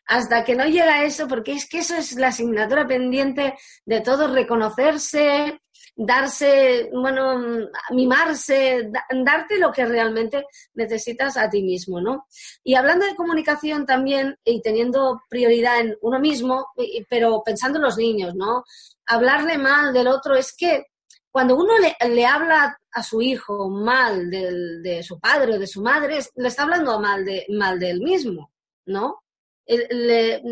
Hasta 0.07 0.45
que 0.45 0.55
no 0.55 0.65
llega 0.65 1.05
eso, 1.05 1.29
porque 1.29 1.53
es 1.53 1.69
que 1.69 1.79
eso 1.79 1.95
es 1.95 2.17
la 2.17 2.29
asignatura 2.29 2.87
pendiente 2.87 3.55
de 3.85 4.01
todos, 4.01 4.33
reconocerse, 4.33 5.61
darse, 5.97 6.91
bueno, 6.93 7.69
mimarse, 7.91 8.91
darte 9.25 9.59
lo 9.59 9.73
que 9.73 9.87
realmente 9.87 10.45
necesitas 10.75 11.39
a 11.39 11.49
ti 11.49 11.63
mismo, 11.63 12.01
¿no? 12.01 12.27
Y 12.63 12.75
hablando 12.75 13.07
de 13.07 13.17
comunicación 13.17 13.87
también 13.87 14.39
y 14.45 14.61
teniendo 14.61 15.23
prioridad 15.29 15.81
en 15.81 15.97
uno 16.03 16.21
mismo, 16.21 16.67
pero 17.09 17.43
pensando 17.43 17.79
en 17.79 17.85
los 17.85 17.97
niños, 17.97 18.35
¿no? 18.35 18.65
Hablarle 19.07 19.57
mal 19.57 19.95
del 19.95 20.09
otro 20.09 20.35
es 20.35 20.55
que 20.55 20.85
cuando 21.31 21.57
uno 21.57 21.73
le, 21.79 22.27
habla 22.27 22.79
a 22.93 23.03
su 23.03 23.21
hijo 23.21 23.69
mal 23.69 24.31
de 24.31 25.03
su 25.03 25.19
padre 25.19 25.55
o 25.55 25.59
de 25.59 25.67
su 25.67 25.83
madre, 25.83 26.19
le 26.35 26.49
está 26.49 26.63
hablando 26.63 26.99
mal 27.01 27.25
de, 27.25 27.47
mal 27.51 27.79
de 27.79 27.91
él 27.91 28.01
mismo, 28.01 28.53
¿no? 28.87 29.23
Le, 29.67 30.43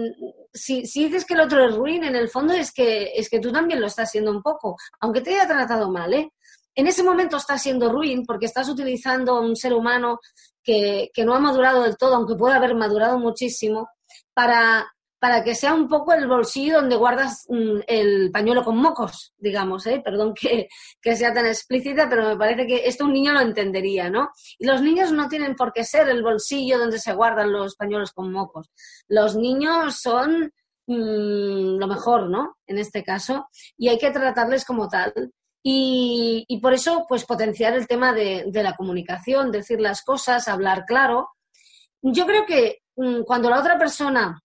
si, 0.53 0.83
dices 0.83 1.25
que 1.25 1.35
el 1.35 1.41
otro 1.41 1.65
es 1.65 1.75
ruin, 1.75 2.05
en 2.05 2.17
el 2.17 2.29
fondo 2.29 2.53
es 2.55 2.73
que, 2.73 3.13
es 3.15 3.29
que 3.29 3.41
tú 3.41 3.53
también 3.53 3.81
lo 3.81 3.87
estás 3.87 4.09
haciendo 4.09 4.31
un 4.31 4.43
poco, 4.43 4.77
aunque 5.01 5.21
te 5.21 5.31
haya 5.31 5.47
tratado 5.47 5.91
mal, 5.91 6.13
¿eh? 6.15 6.33
En 6.75 6.89
ese 6.89 7.05
momento 7.05 7.37
estás 7.37 7.63
siendo 7.63 7.93
ruin 7.93 8.25
porque 8.27 8.47
estás 8.47 8.69
utilizando 8.69 9.37
a 9.37 9.41
un 9.41 9.55
ser 9.55 9.73
humano 9.73 10.19
que, 10.63 11.11
que 11.15 11.25
no 11.25 11.35
ha 11.35 11.39
madurado 11.39 11.83
del 11.83 11.97
todo, 11.97 12.17
aunque 12.17 12.35
puede 12.35 12.57
haber 12.57 12.75
madurado 12.75 13.19
muchísimo, 13.19 13.89
para 14.33 14.94
para 15.25 15.43
que 15.43 15.55
sea 15.55 15.73
un 15.73 15.89
poco 15.89 16.13
el 16.13 16.29
bolsillo 16.29 16.83
donde 16.83 16.97
guardas 16.97 17.47
mm, 17.49 17.79
el 17.87 18.31
pañuelo 18.31 18.63
con 18.63 18.77
mocos, 18.77 19.33
digamos, 19.39 19.87
¿eh? 19.87 20.03
perdón 20.05 20.35
que, 20.35 20.69
sea 21.17 21.33
tan 21.33 21.47
explícita, 21.47 22.11
pero 22.11 22.29
me 22.29 22.37
parece 22.37 22.67
que 22.67 22.87
esto 22.87 23.07
un 23.07 23.15
niño 23.15 23.33
lo 23.33 23.41
entendería, 23.41 24.11
¿no? 24.11 24.29
Y 24.59 24.67
los 24.67 24.83
niños 24.83 25.13
no 25.13 25.27
tienen 25.27 25.57
por 25.57 25.73
qué 25.73 25.83
ser 25.83 26.11
el 26.11 26.23
bolsillo 26.23 26.79
donde 26.79 26.99
se 26.99 27.15
guardan 27.15 27.53
los 27.53 27.75
pañuelos 27.75 28.13
con 28.13 28.31
mocos. 28.31 28.71
Los 29.09 29.35
niños 29.35 29.99
son 29.99 30.53
mm, 30.89 31.79
lo 31.79 31.87
mejor, 31.87 32.29
¿no? 32.29 32.59
En 32.67 32.77
este 32.77 33.03
caso, 33.03 33.49
y 33.79 33.89
hay 33.89 33.97
que 33.97 34.11
tratarles 34.11 34.67
como 34.67 34.91
tal. 34.91 35.33
Y, 35.63 36.61
por 36.61 36.75
eso, 36.75 37.07
pues 37.09 37.25
potenciar 37.25 37.73
el 37.73 37.89
tema 37.89 38.13
de, 38.13 38.45
de 38.49 38.63
la 38.63 38.77
comunicación, 38.77 39.51
decir 39.51 39.81
las 39.81 40.03
cosas, 40.03 40.49
hablar 40.49 40.85
claro. 40.85 41.31
Yo 42.03 42.27
creo 42.27 42.45
que 42.45 42.81
mm, 42.97 43.23
cuando 43.23 43.49
la 43.49 43.61
otra 43.61 43.79
persona 43.79 44.44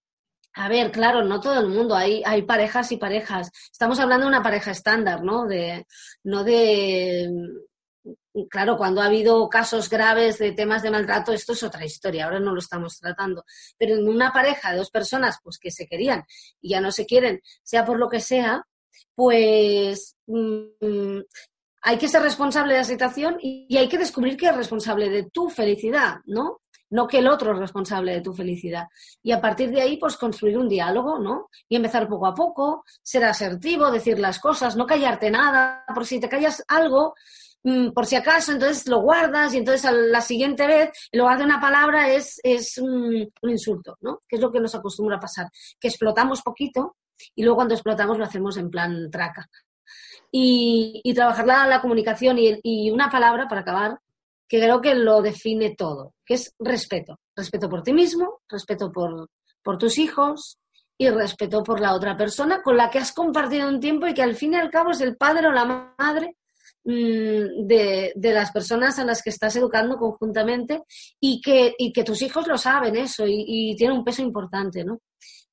a 0.54 0.68
ver, 0.68 0.92
claro, 0.92 1.24
no 1.24 1.40
todo 1.40 1.60
el 1.60 1.68
mundo, 1.68 1.96
hay, 1.96 2.24
hay 2.26 2.42
parejas 2.42 2.92
y 2.92 2.98
parejas. 2.98 3.52
Estamos 3.72 4.00
hablando 4.00 4.26
de 4.26 4.30
una 4.30 4.44
pareja 4.44 4.72
estándar, 4.72 5.24
¿no? 5.24 5.46
De, 5.46 5.86
no 6.24 6.44
de. 6.44 7.30
Claro, 8.50 8.78
cuando 8.78 9.02
ha 9.02 9.06
habido 9.06 9.48
casos 9.50 9.90
graves 9.90 10.38
de 10.40 10.54
temas 10.54 10.82
de 10.82 10.92
maltrato, 10.92 11.34
esto 11.34 11.54
es 11.54 11.64
otra 11.64 11.86
historia, 11.86 12.26
ahora 12.26 12.40
no 12.40 12.54
lo 12.54 12.60
estamos 12.60 12.98
tratando. 12.98 13.44
Pero 13.78 13.96
en 13.96 14.08
una 14.08 14.32
pareja 14.32 14.72
de 14.72 14.78
dos 14.78 14.90
personas 14.90 15.38
pues 15.44 15.58
que 15.60 15.72
se 15.72 15.88
querían 15.88 16.24
y 16.62 16.70
ya 16.70 16.82
no 16.82 16.92
se 16.92 17.06
quieren, 17.06 17.42
sea 17.64 17.86
por 17.86 18.00
lo 18.00 18.08
que 18.08 18.22
sea, 18.22 18.64
pues 19.16 20.16
mm, 20.28 21.20
hay 21.82 21.98
que 21.98 22.08
ser 22.08 22.22
responsable 22.22 22.74
de 22.74 22.80
la 22.80 22.86
situación 22.86 23.38
y 23.42 23.76
hay 23.78 23.90
que 23.90 23.98
descubrir 23.98 24.38
que 24.38 24.48
es 24.48 24.56
responsable 24.56 25.10
de 25.10 25.30
tu 25.30 25.50
felicidad, 25.50 26.20
¿no? 26.26 26.62
No 26.90 27.08
que 27.08 27.20
el 27.20 27.28
otro 27.28 27.54
es 27.54 27.60
responsable 27.60 28.14
de 28.14 28.22
tu 28.22 28.34
felicidad. 28.34 28.88
Y 29.22 29.32
a 29.32 29.42
partir 29.42 29.70
de 29.72 29.82
ahí, 29.82 29.98
pues 29.98 30.18
construir 30.18 30.58
un 30.58 30.68
diálogo, 30.68 31.20
¿no? 31.20 31.50
Y 31.68 31.76
empezar 31.76 32.08
poco 32.08 32.28
a 32.28 32.34
poco, 32.34 32.84
ser 33.02 33.24
asertivo, 33.26 33.92
decir 33.92 34.20
las 34.20 34.40
cosas, 34.40 34.76
no 34.76 34.86
callarte 34.86 35.30
nada, 35.30 35.84
por 35.94 36.06
si 36.06 36.20
te 36.20 36.30
callas 36.30 36.64
algo, 36.68 37.16
mm, 37.64 37.92
por 37.92 38.06
si 38.06 38.16
acaso, 38.16 38.52
entonces 38.52 38.88
lo 38.88 39.02
guardas 39.02 39.54
y 39.54 39.58
entonces 39.58 39.92
la 39.92 40.22
siguiente 40.22 40.66
vez, 40.66 40.90
en 41.12 41.20
lugar 41.20 41.38
de 41.38 41.46
una 41.46 41.62
palabra, 41.62 42.10
es, 42.10 42.40
es 42.44 42.78
un, 42.78 43.30
insulto, 43.44 43.98
¿no? 44.02 44.22
Que 44.28 44.38
es 44.38 44.42
lo 44.42 44.52
que 44.52 44.60
nos 44.60 44.76
acostumbra 44.76 45.18
a 45.18 45.20
pasar, 45.20 45.48
que 45.80 45.88
explotamos 45.88 46.42
poquito 46.42 46.96
y 47.36 47.44
luego 47.44 47.58
cuando 47.58 47.76
explotamos 47.76 48.18
lo 48.18 48.26
hacemos 48.26 48.58
en 48.58 48.70
plan 48.70 49.12
traca. 49.12 49.48
Y, 50.32 51.02
trabajar 51.16 51.48
la, 51.48 51.68
la 51.68 51.82
comunicación 51.82 52.38
y 52.40 52.92
una 52.92 53.10
palabra 53.10 53.48
para 53.48 53.62
acabar 53.62 54.00
que 54.50 54.60
creo 54.60 54.82
que 54.82 54.96
lo 54.96 55.22
define 55.22 55.76
todo, 55.76 56.16
que 56.26 56.34
es 56.34 56.56
respeto. 56.58 57.20
Respeto 57.36 57.70
por 57.70 57.84
ti 57.84 57.94
mismo, 57.94 58.42
respeto 58.50 58.92
por, 58.92 59.30
por 59.64 59.78
tus 59.78 60.00
hijos 60.00 60.58
y 60.98 61.08
respeto 61.10 61.64
por 61.64 61.80
la 61.80 61.94
otra 61.94 62.18
persona 62.18 62.62
con 62.64 62.76
la 62.76 62.90
que 62.90 62.98
has 62.98 63.14
compartido 63.14 63.70
un 63.70 63.80
tiempo 63.80 64.08
y 64.08 64.14
que 64.16 64.24
al 64.24 64.36
fin 64.36 64.54
y 64.54 64.58
al 64.58 64.72
cabo 64.72 64.90
es 64.90 65.02
el 65.02 65.16
padre 65.16 65.48
o 65.48 65.52
la 65.52 65.94
madre 65.98 66.36
mm, 66.84 67.68
de, 67.68 68.14
las 68.16 68.52
personas 68.52 68.98
a 68.98 69.06
las 69.06 69.22
que 69.22 69.30
estás 69.30 69.56
educando 69.56 69.98
conjuntamente 69.98 70.82
y 71.22 71.40
que, 71.42 71.76
que 71.94 72.04
tus 72.04 72.22
hijos 72.24 72.48
lo 72.48 72.58
saben 72.58 72.98
eso 72.98 73.28
y, 73.28 73.46
y 73.48 73.76
tiene 73.76 73.94
un 73.94 74.04
peso 74.04 74.24
importante, 74.24 74.84
¿no? 74.84 75.00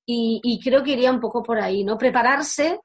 Y, 0.09 0.41
y, 0.43 0.61
creo 0.61 0.85
que 0.85 0.93
iría 0.93 1.11
un 1.11 1.21
poco 1.21 1.43
por 1.43 1.61
ahí, 1.61 1.83
¿no? 1.83 1.99
Prepararse 1.99 2.79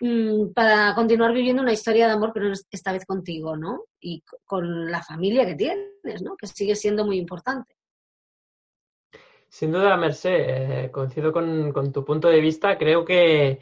mm, 0.00 0.52
para 0.54 0.94
continuar 0.94 1.32
viviendo 1.32 1.62
una 1.62 1.72
historia 1.72 2.06
de 2.06 2.12
amor, 2.12 2.32
pero 2.32 2.52
esta 2.70 2.92
vez 2.92 3.04
contigo, 3.04 3.56
¿no? 3.56 3.84
Y 4.00 4.22
con 4.44 4.90
la 4.90 5.02
familia 5.02 5.46
que 5.46 5.54
tienes, 5.54 6.22
¿no? 6.22 6.36
Que 6.36 6.46
sigue 6.46 6.74
siendo 6.74 7.04
muy 7.04 7.18
importante. 7.18 7.76
Sin 9.48 9.72
duda, 9.72 9.96
Merced, 9.96 10.84
eh, 10.84 10.90
coincido 10.90 11.32
con, 11.32 11.92
tu 11.92 12.04
punto 12.04 12.28
de 12.28 12.40
vista. 12.40 12.76
Creo 12.76 13.04
que, 13.04 13.60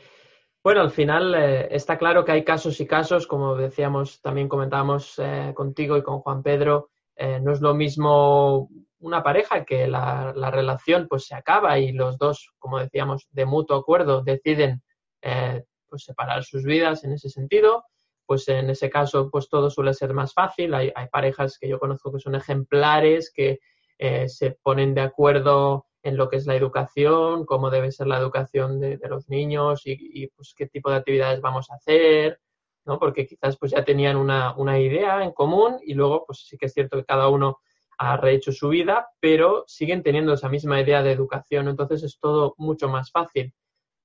bueno, 0.63 0.81
al 0.81 0.91
final 0.91 1.35
eh, 1.37 1.69
está 1.71 1.99
claro 1.99 2.25
que 2.25 2.33
hay 2.33 2.43
casos 2.45 2.81
y 2.81 2.87
casos, 2.87 3.27
como 3.27 3.55
decíamos, 3.55 4.21
también 4.21 4.49
comentábamos 4.49 5.19
eh, 5.19 5.53
contigo 5.55 5.97
y 5.97 6.03
con 6.03 6.21
Juan 6.21 6.43
Pedro, 6.43 6.91
no 7.17 7.53
es 7.53 7.61
lo 7.61 7.75
mismo 7.75 8.69
una 8.99 9.23
pareja 9.23 9.65
que 9.65 9.87
la, 9.87 10.33
relación 10.51 11.07
pues 11.09 11.27
se 11.27 11.37
acaba 11.37 11.79
y 11.79 11.93
los 11.93 12.19
dos, 12.19 12.51
como 12.59 12.81
decíamos, 12.81 13.29
de 13.31 13.47
mutuo 13.47 13.77
acuerdo 13.77 14.25
deciden 14.25 14.83
pues 15.95 16.03
separar 16.03 16.43
sus 16.43 16.65
vidas 16.65 17.05
en 17.05 17.13
ese 17.13 17.31
sentido, 17.31 17.85
pues 18.27 18.49
en 18.49 18.69
ese 18.69 18.91
caso 18.91 19.31
pues 19.31 19.49
todo 19.49 19.71
suele 19.71 19.95
ser 19.95 20.13
más 20.13 20.35
fácil. 20.35 20.75
Hay, 20.75 20.91
parejas 21.13 21.57
que 21.57 21.69
yo 21.69 21.79
conozco 21.79 22.13
que 22.13 22.19
son 22.19 22.35
ejemplares, 22.35 23.31
que 23.33 23.61
eh, 23.97 24.29
se 24.29 24.59
ponen 24.61 24.93
de 24.93 25.03
acuerdo 25.03 25.87
en 26.03 26.17
lo 26.17 26.29
que 26.29 26.39
es 26.39 26.47
la 26.47 26.57
educación, 26.57 27.47
cómo 27.47 27.71
debe 27.71 27.93
ser 27.93 28.09
la 28.09 28.19
educación 28.19 28.81
de, 28.81 28.99
los 29.09 29.29
niños 29.29 29.83
y, 29.85 30.27
pues 30.35 30.53
qué 30.57 30.67
tipo 30.67 30.91
de 30.91 30.97
actividades 30.97 31.41
vamos 31.41 31.71
a 31.71 31.77
hacer, 31.77 32.41
¿no? 32.85 32.99
Porque 32.99 33.25
quizás 33.25 33.57
pues 33.57 33.71
ya 33.71 33.85
tenían 33.85 34.17
una, 34.17 34.57
una 34.57 34.81
idea 34.81 35.23
en 35.23 35.31
común 35.31 35.79
y 35.81 35.95
luego 35.95 36.25
pues 36.27 36.41
sí 36.49 36.59
que 36.59 36.67
es 36.67 36.73
cierto 36.73 36.97
que 36.97 37.05
cada 37.05 37.29
uno 37.29 37.61
ha 37.99 38.17
rehecho 38.17 38.51
su 38.51 38.69
vida, 38.69 39.07
pero 39.21 39.63
siguen 39.69 40.03
teniendo 40.03 40.33
esa 40.33 40.49
misma 40.49 40.81
idea 40.81 41.05
de 41.05 41.13
educación, 41.13 41.69
entonces 41.69 42.03
es 42.03 42.19
todo 42.19 42.57
mucho 42.59 42.89
más 42.89 43.13
fácil. 43.13 43.55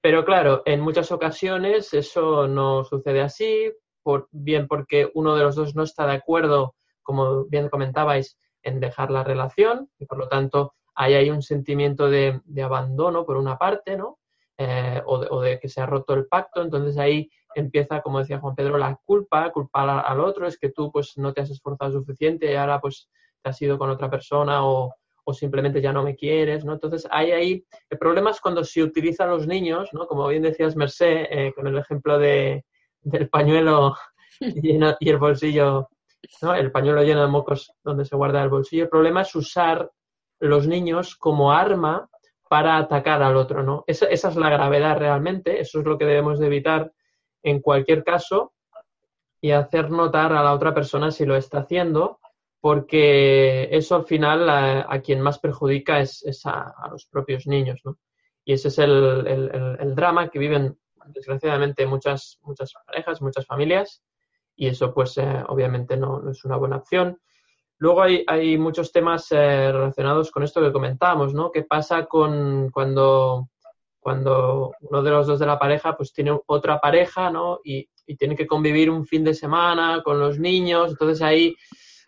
Pero 0.02 0.24
claro, 0.24 0.62
en 0.66 0.80
muchas 0.80 1.12
ocasiones 1.12 1.94
eso 1.94 2.48
no 2.48 2.86
sucede 2.86 3.22
así, 3.22 3.72
por, 4.02 4.30
bien 4.32 4.68
porque 4.68 5.12
uno 5.14 5.36
de 5.36 5.44
los 5.44 5.56
dos 5.56 5.76
no 5.76 5.84
está 5.84 6.08
de 6.08 6.14
acuerdo, 6.14 6.76
como 7.04 7.46
bien 7.46 7.70
comentabais, 7.70 8.38
en 8.64 8.80
dejar 8.80 9.12
la 9.12 9.24
relación 9.24 9.90
y 9.98 10.06
por 10.06 10.18
lo 10.18 10.28
tanto 10.28 10.74
ahí 10.96 11.14
hay 11.14 11.30
un 11.30 11.42
sentimiento 11.42 12.10
de, 12.10 12.42
abandono 12.64 13.26
por 13.26 13.38
una 13.38 13.58
parte, 13.58 13.98
¿no? 13.98 14.20
Eh, 14.58 15.02
o, 15.06 15.42
de, 15.42 15.60
que 15.60 15.70
se 15.70 15.80
ha 15.82 15.86
roto 15.86 16.14
el 16.14 16.28
pacto, 16.28 16.62
entonces 16.62 16.98
ahí 16.98 17.30
empieza, 17.56 18.02
como 18.02 18.20
decía 18.20 18.40
Juan 18.40 18.56
Pedro, 18.56 18.78
la 18.78 19.00
culpa, 19.06 19.50
culpar 19.52 19.90
al 20.06 20.20
otro, 20.20 20.48
es 20.48 20.58
que 20.58 20.70
tú 20.70 20.92
pues 20.92 21.14
no 21.18 21.34
te 21.34 21.42
has 21.42 21.50
esforzado 21.50 21.94
suficiente 21.94 22.52
y 22.52 22.56
ahora 22.56 22.82
pues 22.82 23.10
te 23.42 23.50
has 23.50 23.62
ido 23.62 23.78
con 23.78 23.90
otra 23.90 24.10
persona 24.10 24.66
o, 24.66 24.94
simplemente 25.34 25.82
ya 25.82 25.94
no 25.94 26.04
me 26.04 26.16
quieres, 26.16 26.66
¿no? 26.66 26.74
Entonces 26.74 27.08
hay 27.12 27.32
ahí, 27.32 27.66
el 27.90 27.98
problema 27.98 28.32
es 28.32 28.42
cuando 28.42 28.64
se 28.64 28.84
utilizan 28.84 29.30
los 29.30 29.48
niños, 29.48 29.90
¿no? 29.94 30.08
Como 30.08 30.28
bien 30.28 30.44
decías 30.44 30.76
Mercé, 30.76 31.28
eh, 31.30 31.54
con 31.54 31.68
el 31.68 31.78
ejemplo 31.78 32.18
de, 32.20 32.66
del 33.02 33.30
pañuelo 33.30 33.96
y 34.40 35.10
el 35.10 35.18
bolsillo 35.18 35.90
el 36.58 36.72
pañuelo 36.72 37.04
lleno 37.04 37.22
de 37.22 37.28
mocos 37.28 37.74
donde 37.84 38.06
se 38.06 38.16
guarda 38.16 38.44
el 38.44 38.50
bolsillo. 38.50 38.84
El 38.84 38.90
problema 38.90 39.22
es 39.22 39.36
usar 39.36 39.90
los 40.40 40.68
niños 40.68 41.16
como 41.16 41.52
arma 41.52 42.10
para 42.48 42.78
atacar 42.78 43.22
al 43.22 43.36
otro, 43.36 43.64
¿no? 43.64 43.84
Esa, 43.88 44.08
es 44.08 44.36
la 44.36 44.50
gravedad 44.50 44.98
realmente, 44.98 45.60
eso 45.60 45.80
es 45.80 45.86
lo 45.86 45.98
que 45.98 46.06
debemos 46.06 46.40
de 46.40 46.48
evitar 46.48 46.92
en 47.44 47.62
cualquier 47.62 48.04
caso 48.04 48.54
y 49.42 49.52
hacer 49.52 49.92
notar 49.92 50.34
a 50.34 50.44
la 50.44 50.54
otra 50.54 50.74
persona 50.74 51.12
si 51.12 51.26
lo 51.26 51.36
está 51.36 51.60
haciendo, 51.60 52.20
porque 52.62 53.70
eso 53.72 53.96
al 53.96 54.06
final 54.06 54.50
a, 54.50 55.02
quien 55.02 55.22
más 55.22 55.40
perjudica 55.40 56.00
es, 56.00 56.24
a, 56.46 56.74
los 56.92 57.06
propios 57.06 57.48
niños, 57.48 57.82
¿no? 57.86 57.98
Y 58.44 58.54
ese 58.54 58.70
es 58.70 58.80
el, 58.80 59.96
drama 59.96 60.30
que 60.30 60.40
viven 60.40 60.78
desgraciadamente 61.08 61.86
muchas, 61.86 62.40
muchas 62.42 62.74
parejas, 62.86 63.22
muchas 63.22 63.46
familias, 63.46 64.04
y 64.56 64.68
eso 64.68 64.94
pues 64.94 65.18
eh, 65.18 65.44
obviamente 65.48 65.96
no, 65.96 66.30
es 66.30 66.44
una 66.44 66.58
buena 66.58 66.78
opción. 66.78 67.20
Luego 67.78 68.02
hay, 68.02 68.26
hay 68.28 68.58
muchos 68.58 68.92
temas 68.92 69.32
eh, 69.32 69.72
relacionados 69.72 70.32
con 70.32 70.44
esto 70.44 70.62
que 70.62 70.74
comentábamos, 70.74 71.34
¿no? 71.34 71.52
¿Qué 71.52 71.64
pasa 71.64 72.08
con 72.08 72.70
cuando, 72.72 73.50
cuando 74.02 74.74
uno 74.82 75.02
de 75.02 75.12
los 75.12 75.28
dos 75.28 75.40
de 75.40 75.46
la 75.46 75.58
pareja 75.58 75.96
pues 75.96 76.12
tiene 76.12 76.38
otra 76.48 76.82
pareja, 76.82 77.30
¿no? 77.30 77.60
Y, 77.64 77.88
y 78.06 78.18
tiene 78.18 78.36
que 78.36 78.48
convivir 78.48 78.90
un 78.90 79.06
fin 79.06 79.24
de 79.24 79.34
semana 79.34 80.02
con 80.04 80.20
los 80.20 80.40
niños, 80.40 80.92
entonces 80.92 81.22
ahí 81.22 81.56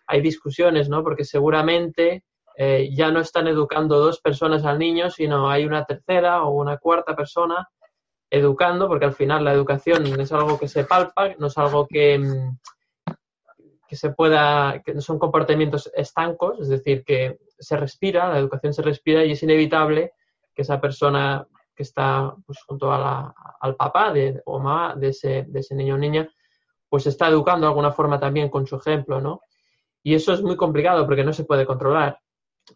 hay 0.06 0.20
discusiones, 0.20 0.88
¿no? 0.88 1.02
Porque 1.02 1.24
seguramente 1.24 2.24
eh, 2.56 2.90
ya 2.92 3.10
no 3.10 3.20
están 3.20 3.46
educando 3.46 3.98
dos 3.98 4.20
personas 4.20 4.64
al 4.64 4.78
niño, 4.78 5.10
sino 5.10 5.50
hay 5.50 5.64
una 5.64 5.84
tercera 5.84 6.42
o 6.42 6.50
una 6.50 6.76
cuarta 6.76 7.16
persona 7.16 7.68
educando, 8.30 8.88
porque 8.88 9.04
al 9.04 9.14
final 9.14 9.44
la 9.44 9.52
educación 9.52 10.06
es 10.20 10.32
algo 10.32 10.58
que 10.58 10.68
se 10.68 10.84
palpa, 10.84 11.34
no 11.38 11.48
es 11.48 11.58
algo 11.58 11.86
que, 11.86 12.18
mm, 12.18 12.58
que 13.86 13.96
se 13.96 14.10
pueda, 14.10 14.80
que 14.84 15.00
son 15.00 15.18
comportamientos 15.18 15.90
estancos, 15.94 16.58
es 16.60 16.68
decir, 16.68 17.04
que 17.04 17.38
se 17.58 17.76
respira, 17.76 18.30
la 18.30 18.38
educación 18.38 18.72
se 18.72 18.82
respira 18.82 19.24
y 19.24 19.32
es 19.32 19.42
inevitable 19.42 20.12
que 20.54 20.62
esa 20.62 20.80
persona 20.80 21.46
que 21.74 21.82
está 21.82 22.34
pues, 22.46 22.58
junto 22.66 22.90
a 22.92 23.34
al 23.60 23.76
papá 23.76 24.12
de, 24.12 24.42
o 24.44 24.58
mamá 24.58 24.94
de 24.96 25.08
ese, 25.08 25.44
de 25.48 25.60
ese 25.60 25.74
niño 25.74 25.94
o 25.94 25.98
niña, 25.98 26.28
pues 26.88 27.06
está 27.06 27.28
educando 27.28 27.66
de 27.66 27.70
alguna 27.70 27.92
forma 27.92 28.18
también 28.18 28.48
con 28.48 28.66
su 28.66 28.76
ejemplo, 28.76 29.20
¿no? 29.20 29.40
Y 30.02 30.14
eso 30.14 30.32
es 30.32 30.42
muy 30.42 30.56
complicado 30.56 31.06
porque 31.06 31.24
no 31.24 31.32
se 31.32 31.44
puede 31.44 31.66
controlar. 31.66 32.18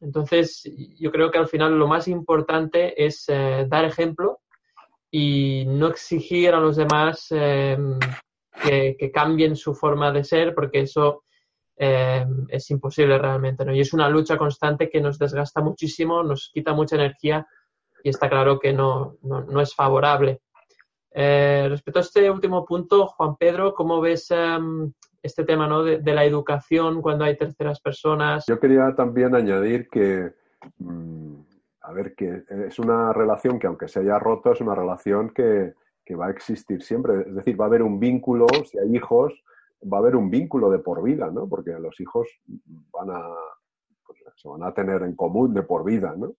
Entonces, 0.00 0.62
yo 0.98 1.10
creo 1.10 1.30
que 1.30 1.38
al 1.38 1.48
final 1.48 1.78
lo 1.78 1.86
más 1.86 2.08
importante 2.08 3.04
es 3.04 3.24
eh, 3.28 3.66
dar 3.68 3.84
ejemplo 3.84 4.40
y 5.10 5.64
no 5.66 5.88
exigir 5.88 6.54
a 6.54 6.60
los 6.60 6.76
demás 6.76 7.28
em, 7.30 7.98
que, 8.62 9.10
cambien 9.12 9.56
su 9.56 9.74
forma 9.74 10.12
de 10.12 10.24
ser, 10.24 10.54
porque 10.54 10.80
eso 10.80 11.24
em, 11.76 12.46
es 12.48 12.70
imposible 12.70 13.18
realmente, 13.18 13.64
¿no? 13.64 13.74
Y 13.74 13.80
es 13.80 13.92
una 13.92 14.08
lucha 14.08 14.36
constante 14.36 14.90
que 14.90 15.00
nos 15.00 15.18
desgasta 15.18 15.60
muchísimo, 15.60 16.22
nos 16.22 16.50
quita 16.52 16.74
mucha 16.74 16.96
energía 16.96 17.46
y 18.02 18.08
está 18.10 18.28
claro 18.28 18.58
que 18.58 18.72
no, 18.72 19.16
no, 19.22 19.60
es 19.60 19.74
favorable. 19.74 20.40
Eh, 21.12 21.66
respecto 21.68 22.00
a 22.00 22.02
este 22.02 22.30
último 22.30 22.64
punto, 22.64 23.06
Juan 23.06 23.36
Pedro, 23.36 23.72
¿cómo 23.74 24.00
ves 24.00 24.30
em, 24.30 24.92
este 25.26 25.44
tema 25.44 25.66
¿no? 25.66 25.82
de, 25.82 26.14
la 26.14 26.24
educación 26.24 27.02
cuando 27.02 27.24
hay 27.24 27.36
terceras 27.36 27.80
personas? 27.80 28.44
Yo 28.48 28.58
quería 28.58 28.94
también 28.94 29.34
añadir 29.34 29.88
que 29.88 30.32
mm, 30.78 31.36
a 31.86 31.92
ver, 31.92 32.14
que 32.16 32.42
es 32.66 32.78
una 32.80 33.12
relación 33.12 33.60
que 33.60 33.68
aunque 33.68 33.86
se 33.86 34.00
haya 34.00 34.18
roto, 34.18 34.52
es 34.52 34.60
una 34.60 34.74
relación 34.74 35.30
que, 35.30 35.74
va 36.18 36.26
a 36.26 36.30
existir 36.30 36.82
siempre. 36.82 37.20
Es 37.20 37.34
decir, 37.34 37.60
va 37.60 37.66
a 37.66 37.68
haber 37.68 37.82
un 37.82 38.00
vínculo, 38.00 38.46
si 38.64 38.76
hay 38.78 38.96
hijos, 38.96 39.32
va 39.82 39.98
a 39.98 40.00
haber 40.00 40.16
un 40.16 40.28
vínculo 40.28 40.68
de 40.68 40.80
por 40.80 41.02
vida, 41.02 41.30
¿no? 41.30 41.48
Porque 41.48 41.72
los 41.78 42.00
hijos 42.00 42.28
van 42.92 43.10
a, 43.10 43.22
pues, 44.04 44.18
se 44.34 44.48
van 44.48 44.64
a 44.64 44.74
tener 44.74 45.02
en 45.02 45.14
común 45.14 45.54
de 45.54 45.62
por 45.62 45.84
vida, 45.84 46.14
¿no? 46.16 46.34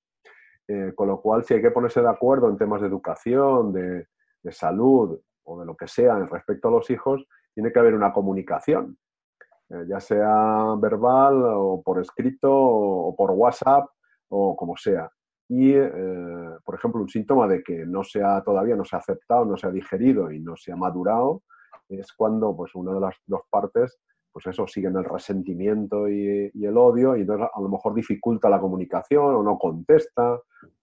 Eh, 0.67 0.91
con 0.95 1.07
lo 1.07 1.21
cual, 1.21 1.45
si 1.45 1.53
hay 1.53 1.61
que 1.61 1.71
ponerse 1.71 2.01
de 2.01 2.09
acuerdo 2.09 2.49
en 2.49 2.57
temas 2.57 2.81
de 2.81 2.87
educación, 2.87 3.71
de, 3.71 4.05
salud 4.49 5.19
o 5.43 5.59
de 5.59 5.65
lo 5.65 5.75
que 5.75 5.89
sea 5.89 6.19
respecto 6.19 6.69
a 6.69 6.71
los 6.71 6.89
hijos, 6.89 7.25
tiene 7.57 7.71
que 7.71 7.79
haber 7.79 7.95
una 7.95 8.13
comunicación, 8.13 8.95
eh, 9.71 9.85
ya 9.89 9.99
sea 9.99 10.75
verbal 10.77 11.41
o 11.43 11.81
por 11.81 11.99
escrito 11.99 12.53
o 12.53 13.15
por 13.15 13.31
WhatsApp 13.31 13.89
o 14.29 14.55
como 14.55 14.77
sea. 14.77 15.09
Y, 15.49 15.71
eh, 15.73 15.89
por 16.63 16.75
ejemplo, 16.75 17.01
un 17.01 17.09
síntoma 17.09 17.47
de 17.47 17.63
que 17.63 17.83
no 17.87 18.03
se 18.03 18.23
ha, 18.23 18.43
todavía 18.43 18.75
no 18.75 18.85
se 18.85 18.95
ha 18.95 18.99
aceptado, 18.99 19.43
no 19.43 19.57
se 19.57 19.65
ha 19.65 19.71
digerido 19.71 20.31
y 20.31 20.39
no 20.39 20.55
se 20.55 20.71
ha 20.71 20.75
madurado 20.75 21.41
es 21.89 22.13
cuando 22.13 22.55
pues, 22.55 22.75
una 22.75 22.93
de 22.93 22.99
las 22.99 23.15
dos 23.25 23.41
partes, 23.49 23.97
pues 24.31 24.45
eso, 24.45 24.67
siguen 24.67 24.95
el 24.97 25.05
resentimiento 25.05 26.07
y, 26.07 26.51
el 26.53 26.77
odio 26.77 27.15
y 27.15 27.21
entonces 27.21 27.47
a 27.51 27.59
lo 27.59 27.69
mejor 27.69 27.95
dificulta 27.95 28.49
la 28.49 28.59
comunicación 28.59 29.33
o 29.33 29.41
no 29.41 29.57
contesta 29.57 30.39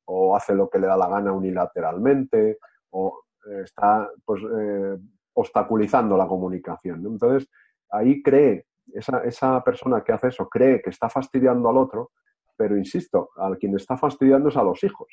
o 0.06 0.34
hace 0.34 0.56
lo 0.56 0.68
que 0.68 0.80
le 0.80 0.88
da 0.88 0.96
la 0.96 1.08
gana 1.08 1.32
unilateralmente 1.32 2.58
o 2.90 3.20
eh, 3.48 3.60
está 3.62 4.10
pues, 4.24 4.42
eh, 4.42 4.98
obstaculizando 5.34 6.16
la 6.16 6.26
comunicación. 6.26 7.04
Entonces, 7.06 7.48
ahí 7.90 8.22
cree, 8.22 8.66
esa, 8.92 9.24
esa 9.24 9.62
persona 9.62 10.02
que 10.02 10.12
hace 10.12 10.28
eso 10.28 10.48
cree 10.48 10.80
que 10.82 10.90
está 10.90 11.08
fastidiando 11.08 11.68
al 11.68 11.76
otro 11.76 12.10
pero 12.56 12.76
insisto, 12.76 13.30
al 13.36 13.58
quien 13.58 13.74
está 13.76 13.96
fastidiando 13.96 14.48
es 14.48 14.56
a 14.56 14.62
los 14.62 14.82
hijos, 14.84 15.08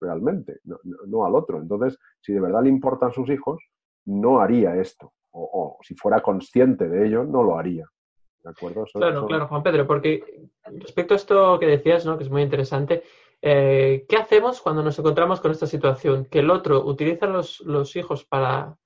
realmente, 0.00 0.60
no, 0.64 1.24
al 1.24 1.34
otro. 1.34 1.58
Entonces, 1.58 1.98
si 2.20 2.32
de 2.32 2.40
verdad 2.40 2.62
le 2.62 2.68
importan 2.68 3.12
sus 3.12 3.28
hijos, 3.30 3.62
no 4.06 4.40
haría 4.40 4.76
esto. 4.76 5.12
O, 5.32 5.78
si 5.82 5.94
fuera 5.94 6.20
consciente 6.20 6.88
de 6.88 7.06
ello, 7.06 7.24
no 7.24 7.42
lo 7.42 7.56
haría. 7.56 7.86
¿De 8.42 8.50
acuerdo? 8.50 8.84
claro, 8.94 9.26
claro, 9.26 9.48
Juan 9.48 9.62
Pedro, 9.62 9.86
porque 9.86 10.48
respecto 10.64 11.14
a 11.14 11.18
esto 11.18 11.58
que 11.58 11.66
decías, 11.66 12.06
¿no? 12.06 12.16
que 12.16 12.24
es 12.24 12.30
muy 12.30 12.42
interesante, 12.42 13.02
eh, 13.42 14.06
¿qué 14.08 14.16
hacemos 14.16 14.60
cuando 14.60 14.82
nos 14.82 14.98
encontramos 14.98 15.40
con 15.40 15.50
esta 15.50 15.66
situación? 15.66 16.24
Que 16.24 16.40
el 16.40 16.50
otro 16.50 16.84
utiliza 16.84 17.26
los, 17.26 17.60
los 17.60 17.94
hijos 17.96 18.24
para, 18.24 18.76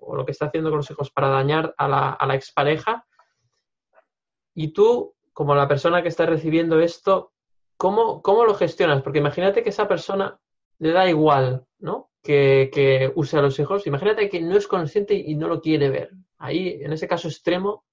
o 0.00 0.16
lo 0.16 0.24
que 0.24 0.32
está 0.32 0.46
haciendo 0.46 0.70
con 0.70 0.78
los 0.78 0.90
hijos 0.90 1.10
para 1.10 1.28
dañar 1.28 1.74
a 1.76 1.88
la, 1.88 2.10
a 2.10 2.26
la 2.26 2.34
expareja. 2.34 3.06
Y 4.54 4.72
tú, 4.72 5.14
como 5.32 5.54
la 5.54 5.68
persona 5.68 6.02
que 6.02 6.08
está 6.08 6.26
recibiendo 6.26 6.80
esto, 6.80 7.32
¿cómo, 7.76 8.22
¿cómo 8.22 8.44
lo 8.44 8.54
gestionas? 8.54 9.02
Porque 9.02 9.20
imagínate 9.20 9.62
que 9.62 9.70
esa 9.70 9.88
persona 9.88 10.38
le 10.78 10.92
da 10.92 11.08
igual, 11.08 11.64
¿no? 11.78 12.10
Que, 12.22 12.70
que 12.72 13.12
use 13.14 13.38
a 13.38 13.42
los 13.42 13.58
hijos. 13.58 13.86
Imagínate 13.86 14.28
que 14.28 14.40
no 14.40 14.56
es 14.56 14.66
consciente 14.66 15.14
y 15.14 15.34
no 15.34 15.48
lo 15.48 15.60
quiere 15.60 15.90
ver. 15.90 16.10
Ahí, 16.38 16.80
en 16.82 16.92
ese 16.92 17.08
caso 17.08 17.28
extremo, 17.28 17.84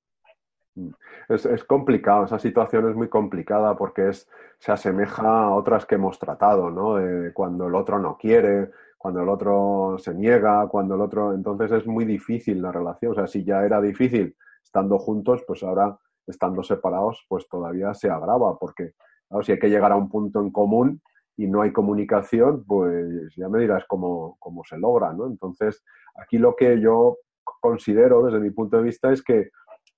es, 1.30 1.46
es, 1.46 1.64
complicado, 1.64 2.26
esa 2.26 2.38
situación 2.38 2.90
es 2.90 2.96
muy 2.96 3.08
complicada 3.08 3.76
porque 3.78 4.10
es, 4.10 4.30
se 4.60 4.72
asemeja 4.72 5.44
a 5.44 5.56
otras 5.56 5.86
que 5.86 5.96
hemos 5.96 6.20
tratado, 6.20 6.70
¿no? 6.70 6.98
Cuando 7.34 7.68
el 7.68 7.76
otro 7.76 8.00
no 8.00 8.18
quiere, 8.18 8.72
cuando 9.06 9.22
el 9.22 9.30
otro 9.30 9.98
se 10.00 10.16
niega, 10.16 10.68
cuando 10.68 10.96
el 10.96 11.02
otro... 11.02 11.32
Entonces 11.32 11.72
es 11.74 11.86
muy 11.86 12.06
difícil 12.06 12.60
la 12.60 12.72
relación. 12.72 13.12
O 13.12 13.14
sea, 13.14 13.28
si 13.28 13.44
ya 13.44 13.64
era 13.64 13.80
difícil 13.80 14.36
estando 14.64 14.98
juntos, 14.98 15.44
pues 15.46 15.62
ahora 15.62 15.96
estando 16.26 16.64
separados, 16.64 17.24
pues 17.30 17.48
todavía 17.48 17.94
se 17.94 18.10
agrava 18.10 18.58
porque, 18.58 18.94
claro, 19.28 19.44
si 19.44 19.52
hay 19.52 19.60
que 19.60 19.70
llegar 19.70 19.92
a 19.92 19.96
un 19.96 20.10
punto 20.10 20.40
en 20.42 20.50
común 20.50 21.04
y 21.38 21.46
no 21.46 21.62
hay 21.62 21.72
comunicación, 21.72 22.66
pues 22.66 23.32
ya 23.38 23.48
me 23.48 23.60
dirás 23.60 23.86
cómo, 23.88 24.38
cómo 24.40 24.64
se 24.64 24.80
logra, 24.80 25.14
¿no? 25.14 25.28
Entonces, 25.28 25.84
aquí 26.16 26.40
lo 26.40 26.56
que 26.56 26.82
yo 26.82 27.18
considero 27.62 28.26
desde 28.26 28.40
mi 28.40 28.50
punto 28.50 28.78
de 28.78 28.84
vista 28.86 29.12
es 29.12 29.22
que 29.22 29.52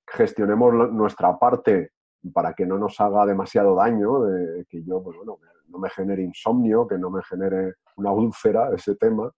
gestionemos 0.05 0.91
nuestra 0.91 1.39
parte 1.39 1.91
para 2.33 2.53
que 2.53 2.65
no 2.65 2.77
nos 2.77 2.99
haga 2.99 3.25
demasiado 3.25 3.73
daño, 3.73 4.23
de 4.23 4.65
que 4.65 4.83
yo, 4.83 5.01
pues 5.01 5.15
bueno, 5.15 5.37
no 5.67 5.79
me 5.79 5.89
genere 5.89 6.23
insomnio, 6.23 6.87
que 6.87 6.97
no 6.97 7.09
me 7.09 7.23
genere 7.23 7.75
una 7.97 8.11
úlcera 8.11 8.69
ese 8.73 8.95
tema 8.95 9.31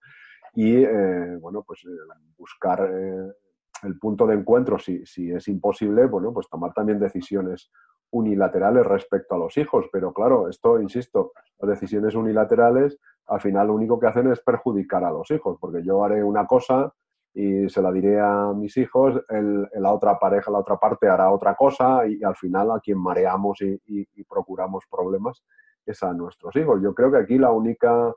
y, 0.54 0.84
eh, 0.84 1.38
bueno, 1.40 1.64
pues 1.64 1.86
eh, 1.86 1.90
buscar 2.38 2.90
eh, 2.92 3.34
el 3.84 3.98
punto 4.00 4.26
de 4.28 4.36
encuentro, 4.36 4.78
si, 4.80 5.04
es 5.32 5.48
imposible, 5.48 6.06
bueno, 6.06 6.34
pues 6.34 6.50
tomar 6.50 6.74
también 6.74 7.00
decisiones 7.00 7.72
unilaterales 8.12 8.86
respecto 8.86 9.36
a 9.36 9.38
los 9.38 9.56
hijos. 9.58 9.88
Pero 9.92 10.14
claro, 10.14 10.50
esto, 10.50 10.82
insisto, 10.82 11.32
las 11.60 11.70
decisiones 11.70 12.16
unilaterales 12.16 12.98
al 13.28 13.42
final 13.42 13.68
lo 13.68 13.76
único 13.76 14.00
que 14.00 14.08
hacen 14.08 14.32
es 14.32 14.40
perjudicar 14.42 15.04
a 15.04 15.12
los 15.12 15.30
hijos, 15.30 15.58
porque 15.62 15.84
yo 15.84 16.04
haré 16.04 16.24
una 16.24 16.48
cosa 16.48 16.92
y 17.34 17.70
se 17.70 17.82
la 17.82 17.92
diré 17.92 18.20
a 18.20 18.52
mis 18.56 18.76
hijos, 18.78 19.22
el, 19.30 19.70
la 19.76 19.94
otra 19.94 20.18
pareja, 20.18 20.50
la 20.50 20.60
otra 20.60 20.78
parte 20.78 21.08
hará 21.08 21.32
otra 21.32 21.56
cosa 21.56 22.08
y, 22.08 22.24
al 22.24 22.36
final 22.36 22.72
a 22.72 22.80
quien 22.80 22.98
mareamos 22.98 23.62
y, 23.62 24.24
procuramos 24.24 24.84
problemas 24.90 25.44
es 25.86 26.02
a 26.04 26.14
nuestros 26.14 26.56
hijos. 26.56 26.82
Yo 26.82 26.94
creo 26.94 27.12
que 27.12 27.18
aquí 27.18 27.38
la 27.38 27.52
única 27.52 28.14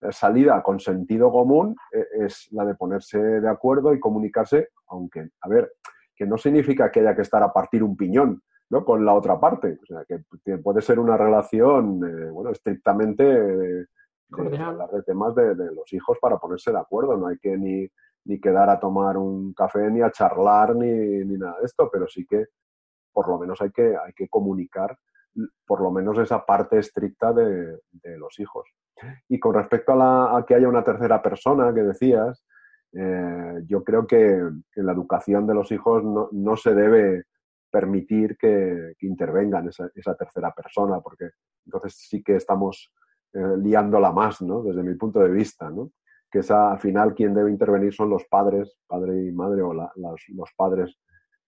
eh, 0.00 0.12
salida 0.12 0.62
con 0.62 0.80
sentido 0.80 1.30
común 1.30 1.76
eh, 1.92 2.06
es 2.20 2.48
la 2.52 2.64
de 2.64 2.74
ponerse 2.74 3.18
de 3.18 3.48
acuerdo 3.48 3.94
y 3.94 4.00
comunicarse, 4.00 4.68
aunque, 4.88 5.28
a 5.40 5.48
ver, 5.48 5.72
que 6.14 6.26
no 6.26 6.38
significa 6.38 6.90
que 6.90 7.00
haya 7.00 7.14
que 7.14 7.22
estar 7.22 7.42
a 7.42 7.52
partir 7.52 7.82
un 7.82 7.96
piñón, 7.96 8.42
¿no? 8.70 8.84
Con 8.84 9.04
la 9.04 9.14
otra 9.14 9.38
parte. 9.38 9.78
O 9.82 9.86
sea, 9.86 10.04
que 10.04 10.58
puede 10.58 10.80
ser 10.80 10.98
una 10.98 11.16
relación, 11.16 12.00
eh, 12.04 12.30
bueno, 12.30 12.50
estrictamente 12.50 13.24
de, 13.24 13.86
hablar 14.58 14.90
de 14.90 15.02
temas 15.02 15.34
de, 15.34 15.54
de, 15.54 15.72
los 15.72 15.92
hijos 15.92 16.18
para 16.20 16.38
ponerse 16.38 16.72
de 16.72 16.78
acuerdo. 16.78 17.16
No 17.16 17.28
hay 17.28 17.38
que 17.38 17.56
ni 17.56 17.88
ni 18.26 18.40
quedar 18.40 18.68
a 18.68 18.78
tomar 18.78 19.16
un 19.16 19.54
café, 19.54 19.90
ni 19.90 20.02
a 20.02 20.10
charlar, 20.10 20.74
ni, 20.74 20.88
ni 20.88 21.36
nada 21.36 21.58
de 21.60 21.66
esto, 21.66 21.88
pero 21.90 22.06
sí 22.06 22.26
que 22.26 22.46
por 23.12 23.28
lo 23.28 23.38
menos 23.38 23.60
hay 23.62 23.70
que, 23.70 23.96
hay 23.96 24.12
que 24.14 24.28
comunicar 24.28 24.98
por 25.66 25.80
lo 25.80 25.90
menos 25.90 26.18
esa 26.18 26.44
parte 26.44 26.78
estricta 26.78 27.32
de, 27.32 27.78
los 28.18 28.38
hijos. 28.38 28.68
Y 29.28 29.38
con 29.38 29.54
respecto 29.54 29.92
a, 29.92 29.96
la, 29.96 30.44
que 30.46 30.54
haya 30.54 30.68
una 30.68 30.84
tercera 30.84 31.20
persona 31.22 31.72
que 31.74 31.82
decías, 31.82 32.44
eh, 32.92 33.62
yo 33.66 33.84
creo 33.84 34.06
que 34.06 34.16
en 34.16 34.86
la 34.86 34.92
educación 34.92 35.46
de 35.46 35.54
los 35.54 35.70
hijos 35.70 36.02
no, 36.02 36.28
no 36.32 36.56
se 36.56 36.74
debe 36.74 37.24
permitir 37.70 38.36
que, 38.38 38.94
que 38.98 39.06
intervengan 39.06 39.68
esa, 39.68 39.90
esa, 39.94 40.14
tercera 40.14 40.52
persona, 40.52 41.00
porque 41.00 41.30
entonces 41.66 41.94
sí 42.08 42.22
que 42.22 42.36
estamos 42.36 42.92
eh, 43.34 43.56
liándola 43.58 44.12
más, 44.12 44.40
¿no? 44.40 44.62
Desde 44.62 44.82
mi 44.82 44.94
punto 44.94 45.20
de 45.20 45.30
vista, 45.30 45.68
¿no? 45.68 45.90
que 46.30 46.40
es 46.40 46.50
al 46.50 46.78
final 46.80 47.14
quien 47.14 47.34
debe 47.34 47.50
intervenir 47.50 47.94
son 47.94 48.10
los 48.10 48.24
padres, 48.26 48.76
padre 48.86 49.26
y 49.26 49.32
madre 49.32 49.62
o 49.62 49.72
la, 49.72 49.90
las, 49.96 50.20
los 50.28 50.50
padres 50.56 50.98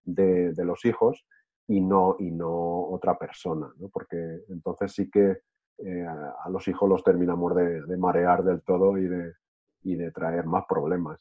de, 0.04 0.52
de, 0.52 0.64
los 0.64 0.84
hijos 0.84 1.26
y 1.68 1.80
no, 1.80 2.16
y 2.18 2.30
no 2.30 2.88
otra 2.88 3.18
persona, 3.18 3.70
¿no? 3.78 3.88
porque 3.88 4.16
entonces 4.48 4.92
sí 4.92 5.10
que 5.10 5.42
eh, 5.78 6.04
a 6.04 6.48
los 6.50 6.66
hijos 6.66 6.88
los 6.88 7.04
terminamos 7.04 7.54
de, 7.54 7.82
de, 7.82 7.96
marear 7.96 8.42
del 8.42 8.62
todo 8.62 8.96
y 8.98 9.06
de, 9.06 9.34
y 9.82 9.94
de 9.94 10.10
traer 10.10 10.44
más 10.46 10.64
problemas. 10.68 11.20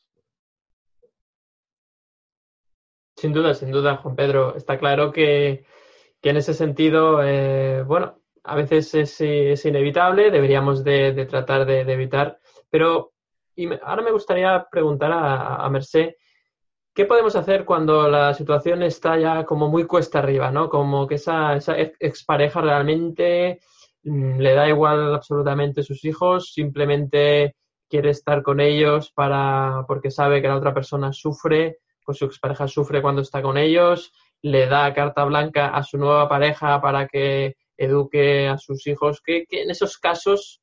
Sin 3.16 3.34
duda, 3.34 3.54
sin 3.54 3.72
duda, 3.72 3.98
Juan 3.98 4.16
Pedro. 4.16 4.56
Está 4.56 4.80
claro 4.80 5.12
que, 5.12 5.66
que 6.22 6.30
en 6.30 6.38
ese 6.38 6.54
sentido, 6.54 7.22
eh, 7.24 7.84
bueno, 7.84 8.22
a 8.44 8.56
veces 8.56 8.96
es, 8.96 9.20
es 9.22 9.66
inevitable, 9.66 10.32
deberíamos 10.32 10.84
de, 10.84 11.12
de 11.12 11.26
tratar 11.26 11.66
de, 11.66 11.82
evitar, 11.82 12.40
pero 12.70 13.14
y 13.56 13.68
me, 13.68 13.80
ahora 13.84 14.02
me 14.02 14.12
gustaría 14.12 14.68
preguntar 14.72 15.12
a, 15.12 15.58
a 15.58 15.70
Merced, 15.70 16.14
¿qué 16.98 17.06
podemos 17.06 17.36
hacer 17.36 17.64
cuando 17.64 18.10
la 18.10 18.34
situación 18.34 18.82
está 18.82 19.20
ya 19.20 19.46
como 19.46 19.70
muy 19.70 19.86
cuesta 19.86 20.18
arriba, 20.18 20.50
¿no? 20.50 20.68
Como 20.68 21.06
que 21.06 21.14
esa, 21.14 21.56
esa 21.56 21.78
expareja 21.78 22.60
realmente 22.60 23.60
mmm, 24.02 24.40
le 24.40 24.56
da 24.56 24.68
igual 24.68 25.14
absolutamente 25.14 25.84
sus 25.84 26.04
hijos, 26.06 26.54
simplemente 26.54 27.56
quiere 27.88 28.10
estar 28.10 28.42
con 28.42 28.60
ellos 28.60 29.12
para 29.12 29.86
porque 29.88 30.10
sabe 30.10 30.42
que 30.42 30.48
la 30.48 30.58
otra 30.58 30.74
persona 30.74 31.14
sufre, 31.14 31.78
pues 32.04 32.18
su 32.18 32.26
expareja 32.26 32.68
sufre 32.68 33.04
cuando 33.04 33.22
está 33.22 33.44
con 33.44 33.60
ellos, 33.60 34.12
le 34.42 34.66
da 34.66 34.92
carta 34.96 35.24
blanca 35.24 35.68
a 35.68 35.84
su 35.84 36.00
nueva 36.00 36.28
pareja 36.28 36.82
para 36.82 37.08
que 37.08 37.58
eduque 37.78 38.48
a 38.48 38.58
sus 38.58 38.88
hijos, 38.88 39.22
que, 39.24 39.46
que 39.46 39.62
en 39.62 39.70
esos 39.70 40.00
casos 40.00 40.62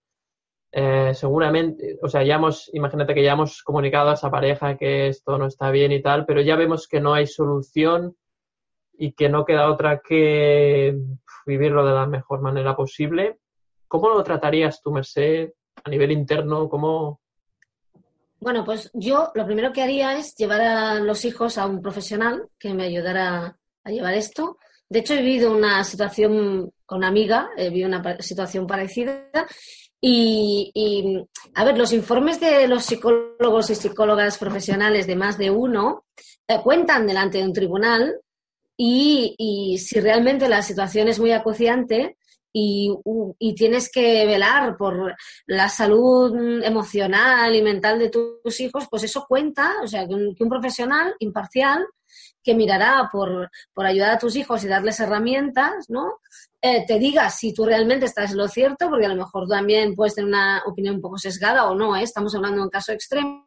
eh, 0.77 1.15
seguramente, 1.15 2.01
o 2.03 2.09
sea, 2.09 2.25
ya 2.25 2.35
hemos, 2.35 2.69
imagínate 2.75 3.15
que 3.15 3.23
ya 3.23 3.35
hemos 3.35 3.63
comunicado 3.63 4.11
a 4.11 4.15
esa 4.15 4.29
pareja 4.29 4.77
que 4.77 5.07
esto 5.07 5.39
no 5.39 5.47
está 5.47 5.71
bien 5.71 5.93
y 5.93 6.03
tal, 6.03 6.27
pero 6.27 6.41
ya 6.41 6.57
vemos 6.57 6.89
que 6.89 6.99
no 6.99 7.15
hay 7.15 7.29
solución 7.29 8.17
y 8.99 9.13
que 9.13 9.29
no 9.29 9.45
queda 9.45 9.71
otra 9.71 10.01
que 10.01 10.99
vivirlo 11.47 11.87
de 11.87 11.95
la 11.95 12.07
mejor 12.07 12.41
manera 12.41 12.75
posible. 12.75 13.39
¿Cómo 13.87 14.09
lo 14.09 14.25
tratarías 14.25 14.83
tú, 14.83 14.91
Merced, 14.91 15.53
a 15.85 15.89
nivel 15.89 16.11
interno? 16.11 16.69
¿Cómo...? 16.69 17.21
Bueno, 18.41 18.65
pues 18.65 18.91
yo 18.95 19.31
lo 19.33 19.47
primero 19.47 19.73
que 19.73 19.83
haría 19.83 20.19
es 20.19 20.35
llevar 20.35 20.61
a 20.61 20.99
los 20.99 21.25
hijos 21.25 21.57
a 21.57 21.69
un 21.69 21.81
profesional 21.81 22.49
que 22.59 22.75
me 22.75 22.87
ayudara 22.87 23.57
a 23.85 23.91
llevar 23.91 24.15
esto. 24.15 24.59
De 24.89 24.99
hecho, 24.99 25.15
he 25.15 25.23
vivido 25.23 25.57
una 25.57 25.85
situación 25.85 26.73
con 26.85 26.99
una 26.99 27.09
amiga, 27.09 27.51
he 27.57 27.69
vivido 27.69 27.87
una 27.87 28.21
situación 28.21 28.67
parecida 28.67 29.31
y, 30.07 30.71
y, 30.75 31.27
a 31.55 31.65
ver, 31.65 31.79
los 31.79 31.91
informes 31.95 32.39
de 32.39 32.69
los 32.69 32.85
psicólogos 32.85 33.71
y 33.71 33.75
psicólogas 33.75 34.37
profesionales 34.37 35.07
de 35.07 35.17
más 35.17 35.39
de 35.39 35.51
uno 35.51 36.05
eh, 36.47 36.61
cuentan 36.63 37.07
delante 37.07 37.39
de 37.39 37.45
un 37.45 37.55
tribunal 37.55 38.21
y, 38.77 39.79
si 39.79 40.01
realmente 40.01 40.47
la 40.47 40.61
situación 40.61 41.09
es 41.09 41.19
muy 41.19 41.33
acuciante 41.33 42.19
y, 42.53 42.95
y, 43.39 43.55
tienes 43.55 43.91
que 43.91 44.27
velar 44.27 44.77
por 44.77 45.17
la 45.47 45.71
salud 45.71 46.63
emocional 46.63 47.57
y 47.57 47.63
mental 47.63 47.99
de 47.99 48.11
tus 48.11 48.61
hijos, 48.61 48.87
pues 48.91 49.05
eso 49.05 49.25
cuenta, 49.27 49.73
o 49.83 49.87
sea, 49.87 50.07
que 50.07 50.13
un, 50.13 50.35
que 50.35 50.45
un 50.45 50.51
profesional 50.51 51.15
imparcial 51.19 51.87
que 52.43 52.55
mirará 52.55 53.09
por, 53.11 53.51
por, 53.73 53.87
ayudar 53.87 54.11
a 54.11 54.19
tus 54.19 54.37
hijos 54.37 54.63
y 54.63 54.69
darles 54.69 55.01
herramientas, 55.01 55.89
¿no? 55.89 56.19
Eh, 56.67 56.87
te 56.87 56.99
diga 56.99 57.29
si 57.29 57.53
tú 57.53 57.67
realmente 57.67 58.07
estás 58.07 58.31
en 58.31 58.39
lo 58.39 58.49
cierto, 58.49 58.89
porque 58.89 59.05
a 59.05 59.11
lo 59.11 59.17
mejor 59.17 59.47
también 59.47 59.95
puedes 59.95 60.15
tener 60.15 60.29
una 60.29 60.63
opinión 60.65 60.95
un 60.95 61.03
poco 61.03 61.19
sesgada 61.19 61.69
o 61.69 61.75
no, 61.75 61.95
¿eh? 61.95 62.03
estamos 62.03 62.35
hablando 62.35 62.57
de 62.57 62.63
un 62.63 62.71
caso 62.71 62.91
extremo, 62.91 63.45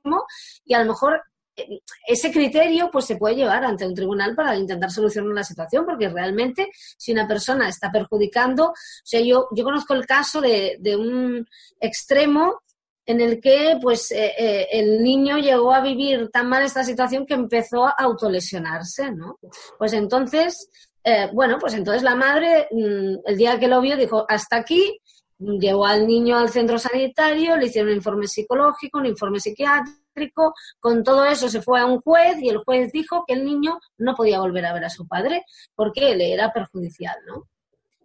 y 0.63 0.75
a 0.75 0.83
lo 0.83 0.85
mejor 0.85 1.23
eh, 1.55 1.79
ese 2.05 2.31
criterio 2.31 2.91
pues 2.91 3.05
se 3.05 3.15
puede 3.15 3.37
llevar 3.37 3.65
ante 3.65 3.87
un 3.87 3.95
tribunal 3.95 4.35
para 4.35 4.55
intentar 4.55 4.91
solucionar 4.91 5.33
la 5.33 5.43
situación, 5.43 5.83
porque 5.83 6.09
realmente 6.09 6.69
si 6.95 7.11
una 7.11 7.27
persona 7.27 7.67
está 7.67 7.91
perjudicando, 7.91 8.65
o 8.65 8.75
sea, 9.03 9.19
yo, 9.19 9.47
yo 9.49 9.63
conozco 9.63 9.95
el 9.95 10.05
caso 10.05 10.39
de, 10.39 10.77
un 10.95 11.43
extremo 11.79 12.61
en 13.03 13.19
el 13.19 13.41
que 13.41 13.79
pues 13.81 14.11
eh, 14.11 14.67
el 14.71 15.01
niño 15.01 15.39
llegó 15.39 15.73
a 15.73 15.81
vivir 15.81 16.29
tan 16.29 16.47
mal 16.49 16.61
esta 16.61 16.83
situación 16.83 17.25
que 17.25 17.33
empezó 17.33 17.87
a 17.87 17.95
autolesionarse, 17.97 19.11
¿no? 19.11 19.39
Pues 19.79 19.93
entonces, 19.93 20.69
eh, 21.09 21.29
bueno, 21.31 21.57
pues 21.57 21.73
entonces 21.73 22.03
la 22.03 22.15
madre, 22.15 22.67
mmm, 22.69 23.15
el 23.25 23.37
día 23.37 23.57
que 23.57 23.69
lo 23.69 23.79
vio, 23.79 23.95
dijo, 23.95 24.25
hasta 24.27 24.57
aquí, 24.57 24.99
llevó 25.39 25.85
al 25.85 26.05
niño 26.05 26.37
al 26.37 26.49
centro 26.49 26.77
sanitario, 26.77 27.55
le 27.55 27.67
hicieron 27.67 27.91
un 27.91 27.95
informe 27.95 28.27
psicológico, 28.27 28.99
un 28.99 29.05
informe 29.05 29.39
psiquiátrico, 29.39 30.53
con 30.81 31.03
todo 31.05 31.23
eso 31.23 31.47
se 31.47 31.61
fue 31.61 31.79
a 31.79 31.85
un 31.85 32.01
juez 32.01 32.41
y 32.41 32.49
el 32.49 32.57
juez 32.57 32.91
dijo 32.91 33.23
que 33.25 33.35
el 33.35 33.45
niño 33.45 33.79
no 33.97 34.15
podía 34.15 34.41
volver 34.41 34.65
a 34.65 34.73
ver 34.73 34.83
a 34.83 34.89
su 34.89 35.07
padre 35.07 35.45
porque 35.75 36.13
le 36.13 36.33
era 36.33 36.51
perjudicial, 36.51 37.15
¿no? 37.25 37.47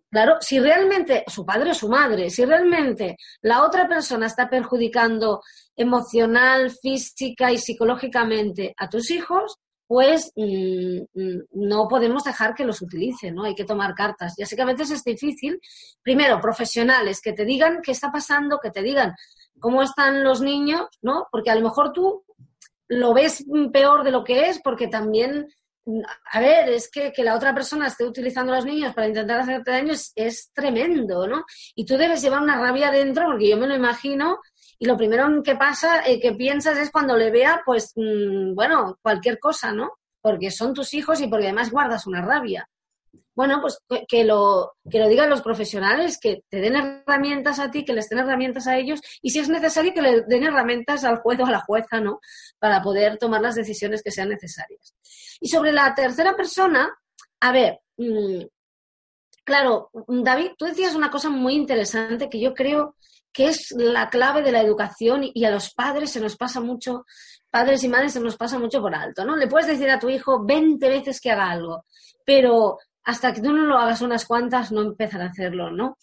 Claro, 0.09 0.37
si 0.41 0.61
realmente 0.61 1.25
su 1.27 1.45
padre 1.45 1.71
o 1.71 1.75
su 1.75 1.89
madre, 1.89 2.31
si 2.31 2.45
realmente 2.45 3.17
la 3.41 3.65
otra 3.65 3.89
persona 3.89 4.27
está 4.27 4.49
perjudicando 4.49 5.43
emocional, 5.75 6.71
física 6.71 7.51
y 7.51 7.59
psicológicamente 7.59 8.75
a 8.77 8.89
tus 8.89 9.11
hijos, 9.11 9.59
pues 9.93 10.33
mm, 10.37 11.03
mm, 11.13 11.41
no 11.53 11.87
podemos 11.87 12.25
dejar 12.25 12.55
que 12.55 12.65
los 12.65 12.81
utilicen, 12.81 13.35
¿no? 13.35 13.45
Hay 13.45 13.55
que 13.55 13.67
tomar 13.67 13.95
cartas. 13.95 14.33
Ya 14.39 14.47
sé 14.47 14.57
que 14.57 14.63
a 14.63 14.65
veces 14.65 14.91
es 14.91 15.05
difícil. 15.05 15.61
Primero, 16.01 16.41
profesionales 16.41 17.21
que 17.21 17.35
te 17.35 17.45
digan 17.45 17.83
qué 17.83 17.93
está 17.93 18.11
pasando, 18.11 18.59
que 18.59 18.71
te 18.71 18.81
digan 18.81 19.15
cómo 19.61 19.83
están 19.83 20.25
los 20.25 20.41
niños, 20.41 20.87
¿no? 21.03 21.27
Porque 21.31 21.51
a 21.51 21.57
lo 21.57 21.61
mejor 21.61 21.93
tú 21.93 22.25
lo 22.89 23.13
ves 23.13 23.45
peor 23.71 24.03
de 24.03 24.13
lo 24.13 24.25
que 24.25 24.49
es 24.49 24.63
porque 24.63 24.89
también 24.89 25.49
a 26.31 26.41
ver, 26.41 26.69
es 26.71 26.91
que, 26.91 27.13
que 27.13 27.25
la 27.25 27.35
otra 27.35 27.53
persona 27.53 27.89
esté 27.89 28.05
utilizando 28.05 28.53
a 28.53 28.57
los 28.57 28.65
niños 28.65 28.95
para 28.95 29.09
intentar 29.09 29.41
hacerte 29.41 29.73
daño 29.73 29.93
es, 30.15 30.51
tremendo, 30.55 31.27
¿no? 31.27 31.45
Y 31.75 31.85
tú 31.85 31.97
debes 31.99 32.23
llevar 32.23 32.41
una 32.41 32.59
rabia 32.59 32.91
dentro, 32.91 33.27
porque 33.27 33.49
yo 33.49 33.57
me 33.57 33.67
lo 33.67 33.75
imagino, 33.75 34.39
y 34.83 34.87
lo 34.87 34.97
primero 34.97 35.43
que 35.45 35.55
pasa, 35.55 36.05
eh, 36.05 36.19
que 36.21 36.33
piensas 36.33 36.77
es 36.77 36.91
cuando 36.91 37.17
le 37.17 37.31
vea, 37.31 37.63
pues, 37.65 37.93
mm, 37.95 38.55
bueno, 38.55 38.99
cualquier 39.01 39.39
cosa, 39.39 39.73
¿no? 39.73 39.93
Porque 40.21 40.51
son 40.51 40.75
tus 40.75 40.93
hijos 40.95 41.21
y 41.21 41.29
porque 41.29 41.47
además 41.47 41.71
guardas 41.71 42.07
una 42.07 42.21
rabia 42.21 42.69
bueno, 43.35 43.61
pues 43.63 43.79
que 44.09 44.25
lo, 44.25 44.75
que 44.91 44.99
lo 44.99 45.09
digan 45.09 45.31
los 45.31 45.43
profesionales, 45.43 46.19
que 46.21 46.45
te 46.51 46.61
den 46.61 46.77
herramientas 46.77 47.59
a 47.59 47.71
ti, 47.71 47.85
que 47.85 47.95
les 47.95 48.09
den 48.09 48.19
herramientas 48.19 48.67
a 48.67 48.77
ellos 48.77 49.01
y 49.23 49.31
si 49.31 49.39
es 49.39 49.49
necesario 49.49 49.95
que 49.95 50.03
le 50.03 50.23
den 50.23 50.45
herramientas 50.45 51.05
al 51.05 51.19
juez 51.19 51.41
o 51.41 51.47
a 51.47 51.51
la 51.51 51.61
jueza, 51.61 52.01
¿no? 52.01 52.21
Para 52.59 52.83
poder 52.83 53.17
tomar 53.19 53.41
las 53.41 53.55
decisiones 53.55 54.03
que 54.03 54.11
sean 54.11 54.29
necesarias. 54.29 54.95
Y 55.41 55.49
sobre 55.49 55.73
la 55.73 55.95
tercera 55.95 56.37
persona, 56.37 56.95
a 57.41 57.53
ver, 57.53 57.81
mm, 57.97 58.43
claro, 59.45 59.91
David, 60.09 60.53
tú 60.59 60.67
decías 60.67 60.95
una 60.95 61.11
cosa 61.11 61.31
muy 61.31 61.55
interesante 61.55 62.29
que 62.29 62.41
yo 62.41 62.53
creo 62.53 62.97
que 63.33 63.47
es 63.47 63.73
la 63.77 64.11
clave 64.11 64.43
de 64.43 64.53
la 64.53 64.61
educación 64.61 65.23
y 65.33 65.45
a 65.45 65.51
los 65.51 65.73
padres 65.73 66.11
se 66.11 66.21
nos 66.21 66.37
pasa 66.37 66.61
mucho, 66.61 67.07
padres 67.51 67.83
y 67.85 67.89
madres 67.89 68.13
se 68.13 68.21
nos 68.21 68.37
pasa 68.37 68.59
mucho 68.59 68.81
por 68.81 68.95
alto, 68.95 69.25
¿no? 69.25 69.37
Le 69.37 69.47
puedes 69.47 69.67
decir 69.67 69.91
a 69.91 69.99
tu 69.99 70.11
hijo 70.11 70.45
20 70.45 70.89
veces 70.89 71.21
que 71.21 71.31
haga 71.31 71.51
algo, 71.51 71.85
pero 72.25 72.79
hasta 73.05 73.33
que 73.33 73.41
tú 73.41 73.53
no 73.53 73.65
lo 73.65 73.79
hagas 73.79 74.01
unas 74.01 74.25
cuantas, 74.27 74.73
no 74.73 74.83
empezar 74.83 75.23
a 75.23 75.27
hacerlo, 75.27 75.71
¿no? 75.71 75.99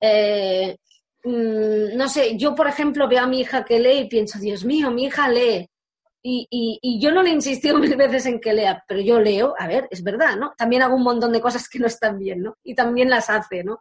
Eh, 0.00 0.76
mm, 1.24 1.96
no 1.96 2.08
sé, 2.08 2.36
yo, 2.36 2.54
por 2.54 2.66
ejemplo, 2.66 3.08
veo 3.08 3.22
a 3.22 3.26
mi 3.26 3.40
hija 3.40 3.64
que 3.64 3.78
lee 3.78 4.00
y 4.00 4.08
pienso, 4.08 4.38
Dios 4.38 4.64
mío, 4.64 4.90
mi 4.90 5.04
hija 5.04 5.28
lee. 5.28 5.68
Y, 6.22 6.46
y, 6.50 7.00
yo 7.00 7.12
no 7.12 7.22
le 7.22 7.30
he 7.30 7.32
insistido 7.32 7.78
mil 7.78 7.96
veces 7.96 8.26
en 8.26 8.40
que 8.40 8.52
lea, 8.52 8.84
pero 8.86 9.00
yo 9.00 9.20
leo, 9.20 9.54
a 9.58 9.66
ver, 9.66 9.88
es 9.90 10.02
verdad, 10.02 10.36
¿no? 10.36 10.52
También 10.56 10.82
hago 10.82 10.96
un 10.96 11.02
montón 11.02 11.32
de 11.32 11.40
cosas 11.40 11.68
que 11.68 11.78
no 11.78 11.86
están 11.86 12.18
bien, 12.18 12.42
¿no? 12.42 12.58
Y 12.62 12.74
también 12.74 13.08
las 13.08 13.30
hace, 13.30 13.64
¿no? 13.64 13.78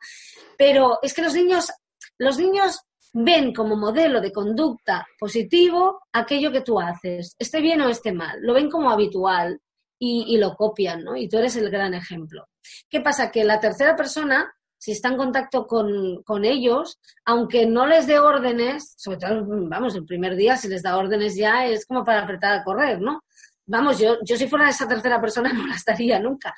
Pero 0.57 0.99
es 1.01 1.13
que 1.13 1.21
los 1.21 1.33
niños, 1.33 1.69
los 2.17 2.37
niños 2.37 2.79
ven 3.13 3.53
como 3.53 3.75
modelo 3.75 4.21
de 4.21 4.31
conducta 4.31 5.05
positivo 5.19 6.01
aquello 6.13 6.51
que 6.51 6.61
tú 6.61 6.79
haces, 6.79 7.35
esté 7.39 7.61
bien 7.61 7.81
o 7.81 7.89
esté 7.89 8.11
mal, 8.11 8.39
lo 8.41 8.53
ven 8.53 8.69
como 8.69 8.89
habitual 8.89 9.59
y, 10.01 10.37
lo 10.37 10.55
copian, 10.55 11.03
¿no? 11.03 11.17
Y 11.17 11.27
tú 11.27 11.37
eres 11.37 11.57
el 11.57 11.69
gran 11.69 11.93
ejemplo. 11.93 12.47
¿Qué 12.89 13.01
pasa? 13.01 13.31
Que 13.31 13.43
la 13.43 13.59
tercera 13.59 13.97
persona, 13.97 14.49
si 14.77 14.93
está 14.93 15.09
en 15.09 15.17
contacto 15.17 15.67
con, 15.67 16.45
ellos, 16.45 16.99
aunque 17.25 17.65
no 17.65 17.85
les 17.85 18.07
dé 18.07 18.17
órdenes, 18.17 18.93
sobre 18.95 19.17
todo, 19.17 19.45
vamos, 19.45 19.95
el 19.95 20.05
primer 20.05 20.37
día 20.37 20.55
si 20.55 20.69
les 20.69 20.83
da 20.83 20.97
órdenes 20.97 21.35
ya 21.35 21.65
es 21.65 21.85
como 21.85 22.05
para 22.05 22.21
apretar 22.23 22.53
a 22.53 22.63
correr, 22.63 23.01
¿no? 23.01 23.23
Vamos, 23.65 23.99
yo, 23.99 24.17
yo 24.23 24.37
si 24.37 24.47
fuera 24.47 24.69
esa 24.69 24.87
tercera 24.87 25.19
persona 25.19 25.51
no 25.53 25.67
la 25.67 25.75
estaría 25.75 26.17
nunca. 26.19 26.55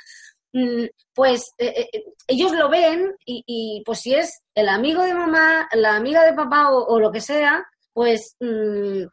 Mm, 0.53 0.85
pues 1.13 1.53
eh, 1.57 1.87
eh, 1.93 2.03
ellos 2.27 2.51
lo 2.51 2.69
ven 2.69 3.15
y, 3.25 3.81
pues 3.85 3.99
si 4.01 4.13
es 4.13 4.43
el 4.53 4.67
amigo 4.69 5.01
de 5.03 5.13
mamá, 5.13 5.67
la 5.73 5.95
amiga 5.95 6.23
de 6.25 6.33
papá 6.33 6.71
o 6.71 6.99
lo 6.99 7.11
que 7.11 7.21
sea, 7.21 7.65
pues 7.93 8.35
mm, 8.39 9.03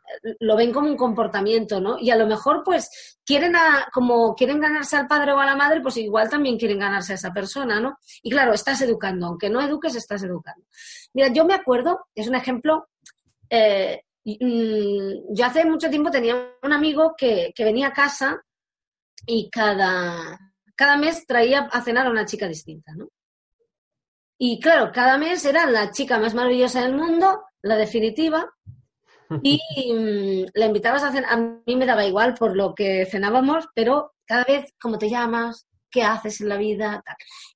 lo 0.40 0.57
ven 0.57 0.72
como 0.72 0.88
un 0.88 0.96
comportamiento, 0.96 1.81
¿no? 1.81 1.98
Y 1.98 2.11
a 2.11 2.16
lo 2.16 2.27
mejor, 2.27 2.62
pues, 2.64 3.18
quieren 3.24 3.55
como 3.92 4.35
quieren 4.35 4.61
ganarse 4.61 4.96
al 4.96 5.09
padre 5.09 5.33
o 5.33 5.38
a 5.38 5.46
la 5.46 5.57
madre, 5.57 5.81
pues 5.81 5.96
igual 5.96 6.31
también 6.31 6.59
quieren 6.59 6.79
ganarse 6.79 7.12
a 7.12 7.16
esa 7.16 7.33
persona, 7.33 7.81
¿no? 7.81 7.98
Y 8.22 8.31
claro, 8.31 8.53
estás 8.53 8.81
educando, 8.83 9.27
aunque 9.27 9.51
no 9.51 9.61
eduques, 9.61 9.96
estás 9.96 10.22
educando. 10.22 10.64
Mira, 11.12 11.29
yo 11.29 11.44
me 11.44 11.55
acuerdo, 11.55 12.07
es 12.14 12.29
un 12.29 12.37
ejemplo, 12.37 12.88
eh, 13.51 14.03
mm, 14.24 15.35
yo 15.35 15.44
hace 15.44 15.64
mucho 15.64 15.90
tiempo 15.90 16.11
tenía 16.11 16.37
un 16.62 16.72
amigo 16.72 17.14
que, 17.16 17.53
que 17.55 17.64
venía 17.64 17.88
a 17.88 17.92
casa 17.92 18.40
y 19.27 19.51
cada, 19.51 20.38
cada 20.79 20.97
mes 20.97 21.27
traía 21.27 21.69
a 21.73 21.83
cenar 21.83 22.07
a 22.07 22.11
una 22.11 22.25
chica 22.25 22.47
distinta, 22.47 22.95
¿no? 22.95 23.09
Y 24.38 24.61
claro, 24.61 24.93
cada 24.93 25.19
mes 25.19 25.45
era 25.45 25.67
la 25.67 25.91
chica 25.91 26.21
más 26.21 26.35
maravillosa 26.35 26.83
del 26.83 26.95
mundo, 26.95 27.43
la 27.62 27.77
definitiva, 27.77 28.49
y 29.43 29.59
mm, 29.93 30.51
la 30.55 30.67
invitabas 30.67 31.03
a 31.03 31.11
cenar. 31.11 31.33
A 31.33 31.37
mí 31.37 31.75
me 31.75 31.85
daba 31.85 32.07
igual 32.07 32.35
por 32.35 32.57
lo 32.57 32.77
que 32.77 33.05
cenábamos, 33.07 33.67
pero 33.75 34.14
cada 34.25 34.45
vez, 34.45 34.73
¿cómo 34.81 34.99
te 34.99 35.11
llamas? 35.11 35.67
¿Qué 35.91 36.05
haces 36.05 36.41
en 36.43 36.49
la 36.49 36.57
vida? 36.57 37.03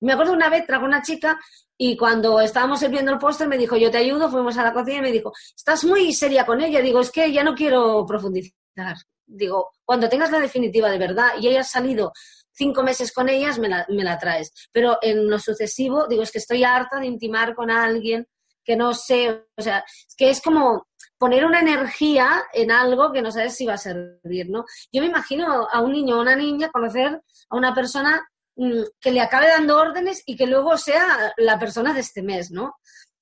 me 0.00 0.14
acuerdo 0.14 0.32
una 0.32 0.48
vez 0.48 0.66
trajo 0.66 0.84
una 0.84 1.02
chica 1.02 1.38
y 1.78 1.96
cuando 1.96 2.40
estábamos 2.40 2.80
sirviendo 2.80 3.12
el 3.12 3.18
postre 3.18 3.46
me 3.46 3.56
dijo, 3.56 3.76
yo 3.76 3.90
te 3.90 3.98
ayudo, 3.98 4.28
fuimos 4.28 4.58
a 4.58 4.64
la 4.64 4.72
cocina 4.72 4.98
y 4.98 5.02
me 5.02 5.12
dijo, 5.12 5.32
estás 5.56 5.84
muy 5.84 6.12
seria 6.12 6.44
con 6.44 6.60
ella. 6.60 6.80
Digo, 6.80 7.00
es 7.00 7.12
que 7.12 7.32
ya 7.32 7.44
no 7.44 7.54
quiero 7.54 8.04
profundizar. 8.04 8.96
Digo, 9.24 9.70
cuando 9.84 10.08
tengas 10.08 10.32
la 10.32 10.40
definitiva 10.40 10.90
de 10.90 10.98
verdad 10.98 11.28
y 11.40 11.46
hayas 11.46 11.70
salido 11.70 12.12
cinco 12.52 12.82
meses 12.82 13.12
con 13.12 13.28
ellas, 13.28 13.58
me 13.58 13.68
la, 13.68 13.86
me 13.88 14.04
la 14.04 14.18
traes. 14.18 14.52
Pero 14.72 14.98
en 15.02 15.28
lo 15.28 15.38
sucesivo, 15.38 16.06
digo, 16.06 16.22
es 16.22 16.32
que 16.32 16.38
estoy 16.38 16.64
harta 16.64 16.98
de 17.00 17.06
intimar 17.06 17.54
con 17.54 17.70
alguien 17.70 18.26
que 18.64 18.76
no 18.76 18.94
sé, 18.94 19.44
o 19.56 19.62
sea, 19.62 19.84
que 20.16 20.30
es 20.30 20.40
como 20.40 20.86
poner 21.18 21.44
una 21.44 21.60
energía 21.60 22.44
en 22.52 22.70
algo 22.70 23.12
que 23.12 23.22
no 23.22 23.30
sabes 23.30 23.56
si 23.56 23.66
va 23.66 23.74
a 23.74 23.78
servir, 23.78 24.50
¿no? 24.50 24.64
Yo 24.92 25.00
me 25.00 25.08
imagino 25.08 25.68
a 25.70 25.80
un 25.80 25.92
niño 25.92 26.16
o 26.18 26.20
una 26.20 26.36
niña 26.36 26.70
conocer 26.70 27.20
a 27.48 27.56
una 27.56 27.74
persona 27.74 28.28
mm, 28.56 28.82
que 29.00 29.12
le 29.12 29.20
acabe 29.20 29.48
dando 29.48 29.78
órdenes 29.78 30.22
y 30.26 30.36
que 30.36 30.46
luego 30.46 30.76
sea 30.76 31.32
la 31.36 31.58
persona 31.58 31.92
de 31.92 32.00
este 32.00 32.22
mes, 32.22 32.50
¿no? 32.50 32.74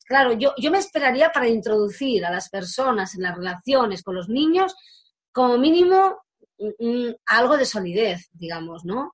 Claro, 0.06 0.32
yo, 0.32 0.54
yo 0.58 0.70
me 0.70 0.78
esperaría 0.78 1.30
para 1.30 1.48
introducir 1.48 2.24
a 2.24 2.30
las 2.30 2.48
personas 2.48 3.14
en 3.14 3.22
las 3.22 3.36
relaciones 3.36 4.02
con 4.02 4.16
los 4.16 4.28
niños 4.28 4.74
como 5.32 5.58
mínimo 5.58 6.22
mm, 6.58 6.86
mm, 6.86 7.14
algo 7.26 7.56
de 7.56 7.64
solidez, 7.64 8.28
digamos, 8.32 8.84
¿no? 8.84 9.12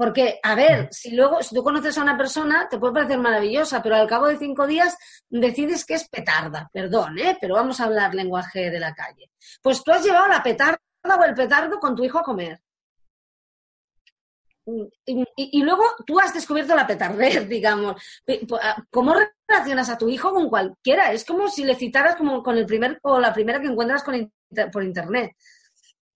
Porque, 0.00 0.40
a 0.42 0.54
ver, 0.54 0.88
si 0.90 1.10
luego, 1.10 1.42
si 1.42 1.54
tú 1.54 1.62
conoces 1.62 1.98
a 1.98 2.02
una 2.02 2.16
persona, 2.16 2.66
te 2.70 2.78
puede 2.78 2.94
parecer 2.94 3.18
maravillosa, 3.18 3.82
pero 3.82 3.96
al 3.96 4.08
cabo 4.08 4.28
de 4.28 4.38
cinco 4.38 4.66
días 4.66 4.96
decides 5.28 5.84
que 5.84 5.92
es 5.92 6.08
petarda, 6.08 6.70
perdón, 6.72 7.18
¿eh? 7.18 7.36
Pero 7.38 7.56
vamos 7.56 7.78
a 7.80 7.84
hablar 7.84 8.14
lenguaje 8.14 8.70
de 8.70 8.80
la 8.80 8.94
calle. 8.94 9.30
Pues 9.60 9.84
tú 9.84 9.92
has 9.92 10.02
llevado 10.02 10.26
la 10.28 10.42
petarda 10.42 10.78
o 11.04 11.22
el 11.22 11.34
petardo 11.34 11.78
con 11.78 11.94
tu 11.94 12.02
hijo 12.02 12.18
a 12.18 12.22
comer. 12.22 12.62
Y, 15.04 15.62
luego 15.62 15.84
tú 16.06 16.18
has 16.18 16.32
descubierto 16.32 16.74
la 16.74 16.86
petardez, 16.86 17.46
digamos. 17.46 18.02
Ah, 18.62 18.82
¿Cómo 18.88 19.14
relacionas 19.46 19.90
a 19.90 19.98
tu 19.98 20.08
hijo 20.08 20.32
con 20.32 20.48
cualquiera? 20.48 21.12
Es 21.12 21.26
como 21.26 21.48
si 21.48 21.62
le 21.62 21.74
citaras 21.74 22.16
como 22.16 22.42
con 22.42 22.56
el 22.56 22.64
primer 22.64 22.98
o 23.02 23.20
la 23.20 23.34
primera 23.34 23.60
que 23.60 23.66
encuentras 23.66 24.02
por 24.02 24.82
internet. 24.82 25.32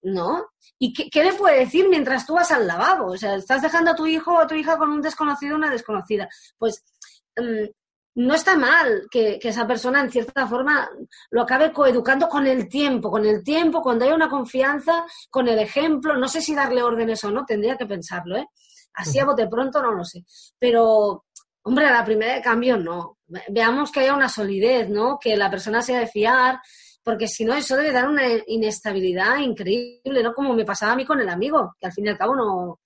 ¿No? 0.05 0.47
¿Y 0.79 0.93
qué, 0.93 1.25
le 1.25 1.33
puede 1.33 1.61
decir 1.61 1.89
mientras 1.89 2.27
tú 2.27 2.35
vas 2.35 2.53
al 2.53 2.67
lavabo? 2.67 3.13
O 3.13 3.17
sea, 3.17 3.35
estás 3.35 3.63
dejando 3.63 3.93
a 3.93 3.97
tu 3.97 4.07
hijo 4.07 4.33
o 4.35 4.39
a 4.39 4.47
tu 4.47 4.55
hija 4.55 4.77
con 4.79 4.91
un 4.91 5.03
desconocido 5.03 5.55
o 5.55 5.59
una 5.59 5.71
desconocida. 5.71 6.29
Pues 6.59 6.85
mm, 7.37 7.71
no 8.17 8.35
está 8.35 8.57
mal 8.57 9.07
que, 9.11 9.39
esa 9.43 9.67
persona, 9.67 10.01
en 10.01 10.11
cierta 10.11 10.47
forma, 10.47 10.89
lo 11.31 11.43
acabe 11.43 11.73
coeducando 11.73 12.29
con 12.29 12.47
el 12.47 12.69
tiempo, 12.69 13.11
con 13.11 13.25
el 13.25 13.43
tiempo, 13.43 13.83
cuando 13.83 14.05
haya 14.05 14.15
una 14.15 14.29
confianza, 14.29 15.05
con 15.31 15.49
el 15.49 15.59
ejemplo. 15.59 16.17
No 16.17 16.29
sé 16.29 16.41
si 16.41 16.55
darle 16.55 16.83
órdenes 16.83 17.25
o 17.25 17.31
no, 17.31 17.45
tendría 17.45 17.77
que 17.77 17.87
pensarlo, 17.87 18.37
¿eh? 18.37 18.47
Así 18.95 19.19
a 19.19 19.25
bote 19.25 19.49
pronto 19.49 19.83
no 19.83 19.93
lo 19.93 20.05
sé. 20.05 20.25
Pero, 20.59 21.25
hombre, 21.63 21.87
a 21.87 21.93
la 21.93 22.05
primera 22.05 22.35
de 22.35 22.43
cambio 22.43 22.77
no. 22.77 23.19
Veamos 23.49 23.91
que 23.91 24.01
haya 24.01 24.15
una 24.15 24.29
solidez, 24.29 24.89
¿no? 24.89 25.19
Que 25.19 25.37
la 25.37 25.51
persona 25.51 25.83
sea 25.83 25.99
de 25.99 26.07
fiar, 26.07 26.61
porque 27.05 27.29
si 27.29 27.45
no, 27.45 27.55
eso 27.55 27.77
debe 27.77 27.93
dar 27.93 28.09
una 28.09 28.23
inestabilidad 28.47 29.39
increíble, 29.39 30.23
¿no? 30.23 30.33
Como 30.33 30.55
me 30.55 30.65
pasaba 30.65 30.93
a 30.93 30.97
mí 30.97 31.05
con 31.05 31.21
el 31.21 31.29
amigo, 31.29 31.75
que 31.79 31.87
al 31.87 31.93
fin 31.93 32.07
y 32.07 32.09
al 32.09 32.19
cabo 32.19 32.35
no, 32.35 32.81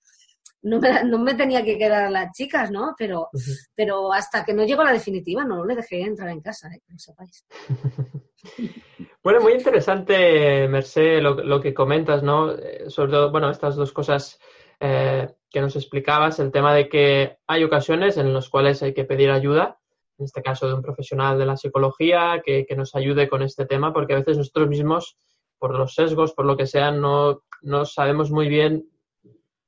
no, 0.61 1.19
me, 1.19 1.33
tenía 1.35 1.63
que 1.63 1.77
quedar 1.77 2.11
las 2.11 2.31
chicas, 2.33 2.69
¿no? 2.69 2.93
Pero, 2.97 3.29
pero 3.73 4.11
hasta 4.11 4.43
que 4.43 4.53
no 4.53 4.65
llegó 4.65 4.83
la 4.83 4.91
definitiva 4.91 5.45
no 5.45 5.65
le 5.65 5.75
dejé 5.75 6.01
entrar 6.01 6.29
en 6.29 6.41
casa, 6.41 6.69
¿eh? 6.69 6.81
que 6.85 6.93
lo 6.93 6.99
sepáis. 6.99 7.45
bueno, 9.23 9.39
muy 9.39 9.53
interesante, 9.53 10.67
Mercé, 10.67 11.21
lo, 11.21 11.61
que 11.61 11.73
comentas, 11.73 12.21
¿no? 12.21 12.51
Eh, 12.51 12.89
sobre 12.89 13.11
todo, 13.11 13.31
bueno, 13.31 13.49
estas 13.49 13.75
dos 13.77 13.93
cosas 13.93 14.37
eh, 14.81 15.29
que 15.49 15.61
nos 15.61 15.77
explicabas, 15.77 16.39
el 16.39 16.51
tema 16.51 16.73
de 16.73 16.89
que 16.89 17.37
hay 17.47 17.63
ocasiones 17.63 18.17
en 18.17 18.33
las 18.33 18.49
cuales 18.49 18.83
hay 18.83 18.93
que 18.93 19.05
pedir 19.05 19.31
ayuda 19.31 19.79
en 20.19 20.25
este 20.25 20.41
caso 20.41 20.67
de 20.67 20.73
un 20.73 20.81
profesional 20.81 21.39
de 21.39 21.45
la 21.45 21.57
psicología, 21.57 22.41
que, 22.45 22.65
nos 22.75 22.95
ayude 22.95 23.29
con 23.29 23.41
este 23.41 23.65
tema, 23.65 23.93
porque 23.93 24.13
a 24.13 24.17
veces 24.17 24.37
nosotros 24.37 24.67
mismos, 24.67 25.17
por 25.57 25.77
los 25.77 25.93
sesgos, 25.93 26.33
por 26.33 26.45
lo 26.45 26.57
que 26.57 26.67
sea, 26.67 26.91
no, 26.91 27.43
no 27.61 27.85
sabemos 27.85 28.31
muy 28.31 28.47
bien 28.47 28.89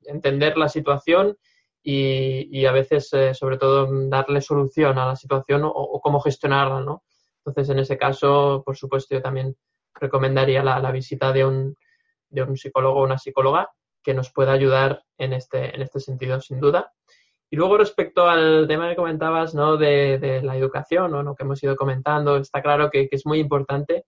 entender 0.04 0.58
la 0.58 0.70
situación 0.70 1.38
y, 1.84 2.66
a 2.66 2.72
veces, 2.72 3.12
eh, 3.14 3.34
sobre 3.34 3.58
todo, 3.58 3.88
darle 4.10 4.42
solución 4.42 5.00
a 5.00 5.08
la 5.08 5.16
situación 5.16 5.62
o, 5.64 6.00
cómo 6.02 6.20
gestionarla, 6.20 6.82
¿no? 6.82 7.04
Entonces, 7.44 7.70
en 7.70 7.80
ese 7.80 7.98
caso, 7.98 8.62
por 8.66 8.78
supuesto, 8.78 9.16
yo 9.16 9.22
también 9.22 9.56
recomendaría 9.96 10.64
la, 10.64 10.92
visita 10.92 11.32
de 11.32 11.46
un, 11.46 11.76
de 12.30 12.44
un 12.44 12.56
psicólogo 12.56 13.00
o 13.00 13.04
una 13.04 13.18
psicóloga 13.18 13.72
que 14.04 14.14
nos 14.14 14.32
pueda 14.32 14.52
ayudar 14.52 15.04
en 15.18 15.34
este, 15.34 15.76
en 15.76 15.82
este 15.82 16.00
sentido, 16.00 16.40
sin 16.42 16.60
duda. 16.60 16.92
Y 17.54 17.58
luego 17.58 17.78
respecto 17.78 18.30
al 18.30 18.66
tema 18.66 18.90
que 18.90 18.96
comentabas, 18.96 19.54
¿no? 19.54 19.76
De, 19.76 20.40
la 20.42 20.56
educación, 20.56 21.12
¿no? 21.12 21.36
Que 21.36 21.44
hemos 21.44 21.62
ido 21.62 21.76
comentando, 21.76 22.38
está 22.38 22.62
claro 22.62 22.90
que, 22.90 23.10
es 23.12 23.26
muy 23.26 23.40
importante 23.40 24.06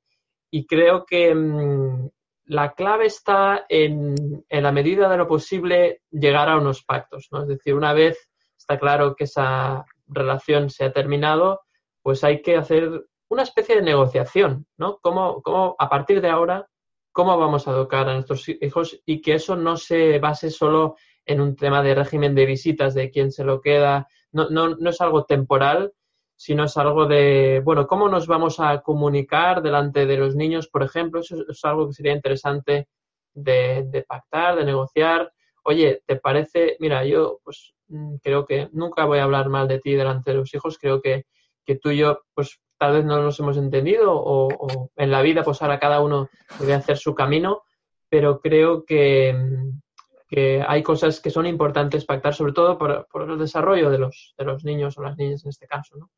y 0.50 0.66
creo 0.66 1.06
que 1.06 1.36
mm, 1.36 2.10
la 2.46 2.72
clave 2.72 3.08
está 3.08 3.66
en, 3.68 4.16
en, 4.48 4.64
la 4.64 4.72
medida 4.72 5.10
de 5.10 5.18
lo 5.18 5.28
posible, 5.28 6.02
llegar 6.10 6.48
a 6.48 6.58
unos 6.58 6.86
pactos, 6.86 7.28
¿no? 7.32 7.42
Es 7.42 7.50
decir, 7.50 7.76
una 7.76 7.92
vez 7.92 8.30
está 8.58 8.80
claro 8.80 9.14
que 9.14 9.26
esa 9.26 9.84
relación 10.08 10.70
se 10.70 10.86
ha 10.86 10.94
terminado, 10.94 11.60
pues 12.02 12.24
hay 12.24 12.42
que 12.42 12.56
hacer 12.56 13.08
una 13.28 13.44
especie 13.44 13.76
de 13.76 13.82
negociación, 13.82 14.68
¿no? 14.78 15.00
Cómo, 15.02 15.42
cómo 15.42 15.76
a 15.80 15.90
partir 15.90 16.22
de 16.22 16.30
ahora, 16.30 16.70
cómo 17.12 17.38
vamos 17.38 17.68
a 17.68 17.72
educar 17.72 18.08
a 18.08 18.14
nuestros 18.14 18.48
hijos 18.48 19.02
y 19.06 19.22
que 19.22 19.34
eso 19.34 19.58
no 19.58 19.76
se 19.76 20.20
base 20.20 20.50
solo 20.50 20.96
en 21.26 21.42
un 21.42 21.56
tema 21.56 21.82
de 21.82 21.96
régimen 21.96 22.36
de 22.36 22.46
visitas, 22.46 22.94
de 22.94 23.10
quién 23.10 23.32
se 23.32 23.44
lo 23.44 23.62
queda. 23.62 24.08
No, 24.32 24.50
no, 24.50 24.76
no 24.76 24.90
es 24.90 25.00
algo 25.02 25.26
temporal, 25.26 25.94
sino 26.36 26.66
es 26.66 26.76
algo 26.78 27.06
de, 27.06 27.62
bueno, 27.64 27.88
¿cómo 27.88 28.10
nos 28.10 28.28
vamos 28.28 28.60
a 28.60 28.82
comunicar 28.82 29.62
delante 29.62 30.06
de 30.06 30.18
los 30.18 30.36
niños, 30.36 30.68
por 30.68 30.84
ejemplo? 30.84 31.22
Eso 31.22 31.38
es 31.48 31.64
algo 31.64 31.88
que 31.88 31.94
sería 31.94 32.14
interesante 32.14 32.88
de, 33.34 34.06
pactar, 34.08 34.58
de 34.58 34.66
negociar. 34.66 35.32
Oye, 35.64 36.02
¿te 36.06 36.18
parece? 36.18 36.76
Mira, 36.80 37.06
yo 37.06 37.40
pues 37.44 37.74
mm, 37.88 38.16
creo 38.22 38.46
que 38.46 38.70
nunca 38.74 39.06
voy 39.06 39.20
a 39.20 39.24
hablar 39.24 39.50
mal 39.50 39.68
de 39.68 39.80
ti 39.80 39.94
delante 39.94 40.32
de 40.32 40.38
los 40.38 40.54
hijos. 40.54 40.78
Creo 40.78 41.02
que, 41.02 41.26
que 41.66 41.76
tú 41.76 41.92
y 41.92 41.98
yo, 41.98 42.24
pues 42.34 42.60
tal 42.78 42.94
vez 42.94 43.06
no 43.06 43.22
nos 43.22 43.40
hemos 43.40 43.58
entendido 43.58 44.14
o, 44.14 44.50
o 44.50 44.92
en 44.98 45.12
la 45.12 45.22
vida, 45.22 45.44
pues 45.44 45.62
ahora 45.62 45.80
cada 45.80 46.02
uno 46.02 46.30
debe 46.60 46.74
hacer 46.74 46.98
su 46.98 47.16
camino, 47.16 47.62
pero 48.10 48.42
creo 48.42 48.84
que, 48.84 49.34
mm, 49.34 49.80
que 50.28 50.64
hay 50.68 50.84
cosas 50.84 51.20
que 51.20 51.30
son 51.30 51.46
importantes 51.46 52.06
pactar, 52.06 52.34
sobre 52.34 52.54
todo 52.54 52.78
por, 52.78 53.30
el 53.30 53.38
desarrollo 53.38 53.90
de 53.90 53.98
los, 53.98 54.34
de 54.38 54.46
los 54.46 54.64
niños 54.64 54.98
o 54.98 55.04
las 55.04 55.18
niñas 55.18 55.44
en 55.44 55.50
este 55.50 55.68
caso. 55.68 55.98
¿no? 55.98 56.12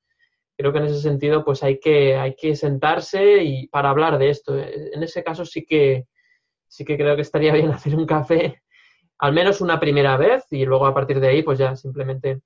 Creo 0.57 0.71
que 0.71 0.79
en 0.79 0.85
ese 0.85 1.01
sentido 1.01 1.43
pues 1.43 1.63
hay 1.63 1.79
que, 1.79 2.15
hay 2.15 2.35
que 2.35 2.55
sentarse 2.55 3.43
y 3.43 3.67
para 3.67 3.89
hablar 3.89 4.17
de 4.17 4.29
esto. 4.29 4.57
En 4.57 5.03
ese 5.03 5.23
caso 5.23 5.45
sí 5.45 5.65
que, 5.65 6.07
sí 6.67 6.85
que 6.85 6.97
creo 6.97 7.15
que 7.15 7.21
estaría 7.23 7.53
bien 7.53 7.71
hacer 7.71 7.95
un 7.95 8.05
café 8.05 8.61
al 9.17 9.33
menos 9.33 9.61
una 9.61 9.79
primera 9.79 10.17
vez 10.17 10.45
y 10.51 10.65
luego 10.65 10.85
a 10.85 10.93
partir 10.93 11.19
de 11.19 11.29
ahí 11.29 11.43
pues 11.43 11.57
ya 11.57 11.75
simplemente 11.75 12.41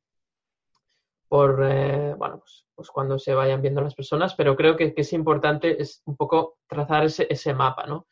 por, 1.28 1.64
eh, 1.64 2.16
bueno, 2.18 2.40
pues, 2.40 2.66
pues, 2.74 2.90
cuando 2.90 3.20
se 3.20 3.36
vayan 3.36 3.62
viendo 3.62 3.82
las 3.82 3.94
personas, 3.94 4.34
pero 4.34 4.56
creo 4.56 4.76
que, 4.76 4.96
que 4.96 5.02
es 5.02 5.14
importante 5.14 5.80
es 5.80 6.02
un 6.06 6.18
poco 6.18 6.58
trazar 6.68 7.06
ese, 7.06 7.28
ese 7.30 7.54
mapa, 7.54 7.86
¿no? 7.86 8.08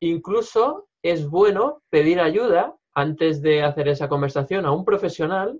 Incluso 0.00 0.88
es 1.02 1.28
bueno 1.28 1.82
pedir 1.90 2.20
ayuda 2.20 2.74
antes 2.94 3.42
de 3.42 3.62
hacer 3.62 3.88
esa 3.88 4.08
conversación 4.08 4.64
a 4.66 4.72
un 4.72 4.84
profesional 4.84 5.58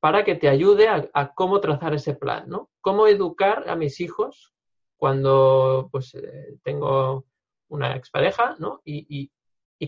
para 0.00 0.24
que 0.24 0.34
te 0.34 0.48
ayude 0.48 0.88
a, 0.88 1.34
cómo 1.34 1.60
trazar 1.60 1.94
ese 1.94 2.14
plan, 2.14 2.48
¿no? 2.48 2.70
Cómo 2.80 3.06
educar 3.06 3.68
a 3.68 3.76
mis 3.76 4.00
hijos 4.00 4.54
cuando 4.96 5.88
pues 5.92 6.14
eh, 6.14 6.56
tengo 6.62 7.26
una 7.68 7.94
expareja, 7.96 8.56
¿no? 8.58 8.80
Y, 8.84 9.30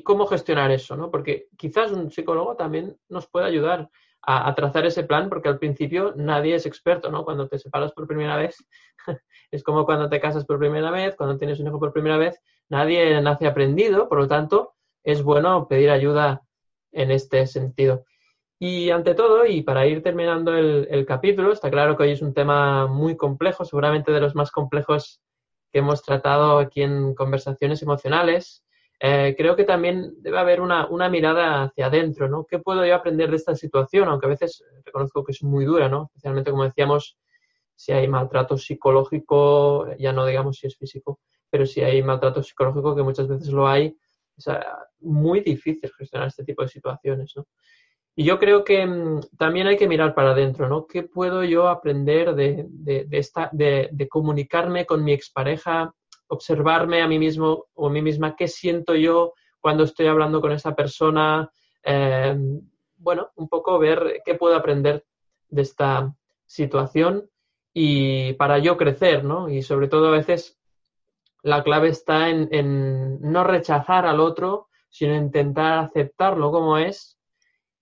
cómo 0.04 0.26
gestionar 0.26 0.70
eso, 0.70 0.96
¿no? 0.96 1.10
Porque 1.10 1.48
quizás 1.56 1.92
un 1.92 2.10
psicólogo 2.10 2.56
también 2.56 2.96
nos 3.08 3.28
puede 3.28 3.46
ayudar 3.46 3.90
a, 4.22 4.48
a, 4.48 4.54
trazar 4.54 4.86
ese 4.86 5.04
plan, 5.04 5.28
porque 5.28 5.48
al 5.48 5.58
principio 5.58 6.14
nadie 6.16 6.54
es 6.54 6.66
experto, 6.66 7.10
¿no? 7.10 7.24
Cuando 7.24 7.46
te 7.48 7.58
separas 7.58 7.92
por 7.92 8.06
primera 8.06 8.36
vez, 8.36 8.56
es 9.50 9.62
como 9.62 9.84
cuando 9.84 10.08
te 10.08 10.20
casas 10.20 10.44
por 10.44 10.58
primera 10.58 10.90
vez, 10.90 11.14
cuando 11.14 11.38
tienes 11.38 11.60
un 11.60 11.68
hijo 11.68 11.78
por 11.78 11.92
primera 11.92 12.16
vez, 12.16 12.40
nadie 12.68 13.20
nace 13.20 13.46
aprendido, 13.46 14.08
por 14.08 14.18
lo 14.18 14.28
tanto, 14.28 14.74
es 15.04 15.22
bueno 15.22 15.68
pedir 15.68 15.90
ayuda 15.90 16.42
en 16.92 17.10
este 17.10 17.46
sentido. 17.46 18.04
Y 18.58 18.90
ante 18.90 19.14
todo, 19.14 19.44
y 19.44 19.62
para 19.62 19.86
ir 19.88 20.04
terminando 20.04 20.56
el, 20.56 21.04
capítulo, 21.04 21.52
está 21.52 21.68
claro 21.68 21.96
que 21.96 22.04
hoy 22.04 22.12
es 22.12 22.22
un 22.22 22.32
tema 22.32 22.86
muy 22.86 23.16
complejo, 23.16 23.64
seguramente 23.64 24.12
de 24.12 24.20
los 24.20 24.36
más 24.36 24.52
complejos 24.52 25.20
que 25.72 25.80
hemos 25.80 26.02
tratado 26.02 26.58
aquí 26.58 26.82
en 26.82 27.12
conversaciones 27.14 27.82
emocionales. 27.82 28.64
Eh, 29.00 29.34
creo 29.36 29.56
que 29.56 29.64
también 29.64 30.14
debe 30.22 30.38
haber 30.38 30.60
una, 30.60 30.86
mirada 31.10 31.64
hacia 31.64 31.86
adentro, 31.86 32.28
¿no? 32.28 32.46
¿Qué 32.48 32.60
puedo 32.60 32.86
yo 32.86 32.94
aprender 32.94 33.30
de 33.30 33.36
esta 33.36 33.56
situación? 33.56 34.08
Aunque 34.08 34.26
a 34.26 34.28
veces 34.28 34.62
reconozco 34.84 35.24
que 35.24 35.32
es 35.32 35.42
muy 35.42 35.64
dura, 35.64 35.88
¿no? 35.88 36.04
Especialmente, 36.14 36.52
como 36.52 36.62
decíamos, 36.62 37.18
si 37.74 37.90
hay 37.90 38.06
maltrato 38.06 38.56
psicológico, 38.56 39.88
ya 39.98 40.12
no 40.12 40.24
digamos 40.24 40.58
si 40.58 40.68
es 40.68 40.76
físico, 40.76 41.18
pero 41.50 41.66
si 41.66 41.80
hay 41.80 42.00
maltrato 42.00 42.44
psicológico, 42.44 42.94
que 42.94 43.02
muchas 43.02 43.26
veces 43.26 43.48
lo 43.48 43.66
hay, 43.66 43.96
es 44.36 44.46
muy 45.00 45.40
difícil 45.40 45.90
gestionar 45.96 46.28
este 46.28 46.44
tipo 46.44 46.62
de 46.62 46.68
situaciones, 46.68 47.32
¿no? 47.36 47.46
Y 48.14 48.24
yo 48.24 48.38
creo 48.38 48.62
que 48.62 48.84
mm, 48.84 49.20
también 49.38 49.66
hay 49.66 49.76
que 49.76 49.88
mirar 49.88 50.14
para 50.14 50.32
adentro, 50.32 50.68
¿no? 50.68 50.86
¿Qué 50.86 51.02
puedo 51.02 51.44
yo 51.44 51.68
aprender 51.68 52.34
de, 52.34 52.68
esta, 53.10 53.48
de, 53.52 54.08
comunicarme 54.10 54.84
con 54.84 55.02
mi 55.02 55.12
expareja, 55.12 55.94
observarme 56.28 57.00
a 57.00 57.08
mí 57.08 57.18
mismo 57.18 57.66
o 57.74 57.88
a 57.88 57.90
mí 57.90 58.02
misma, 58.02 58.36
qué 58.36 58.48
siento 58.48 58.94
yo 58.94 59.32
cuando 59.60 59.84
estoy 59.84 60.06
hablando 60.06 60.40
con 60.40 60.52
esa 60.52 60.74
persona? 60.74 61.50
Eh, 61.84 62.36
bueno, 62.96 63.30
un 63.36 63.48
poco 63.48 63.78
ver 63.78 64.20
qué 64.24 64.34
puedo 64.34 64.56
aprender 64.56 65.04
de 65.48 65.62
esta 65.62 66.14
situación 66.46 67.28
y 67.72 68.34
para 68.34 68.58
yo 68.58 68.76
crecer, 68.76 69.24
¿no? 69.24 69.48
Y 69.48 69.62
sobre 69.62 69.88
todo 69.88 70.08
a 70.08 70.18
veces 70.18 70.58
la 71.42 71.62
clave 71.62 71.88
está 71.88 72.28
en, 72.28 73.20
no 73.20 73.44
rechazar 73.44 74.06
al 74.06 74.20
otro, 74.20 74.68
sino 74.88 75.14
intentar 75.14 75.78
aceptarlo 75.78 76.50
como 76.50 76.78
es 76.78 77.18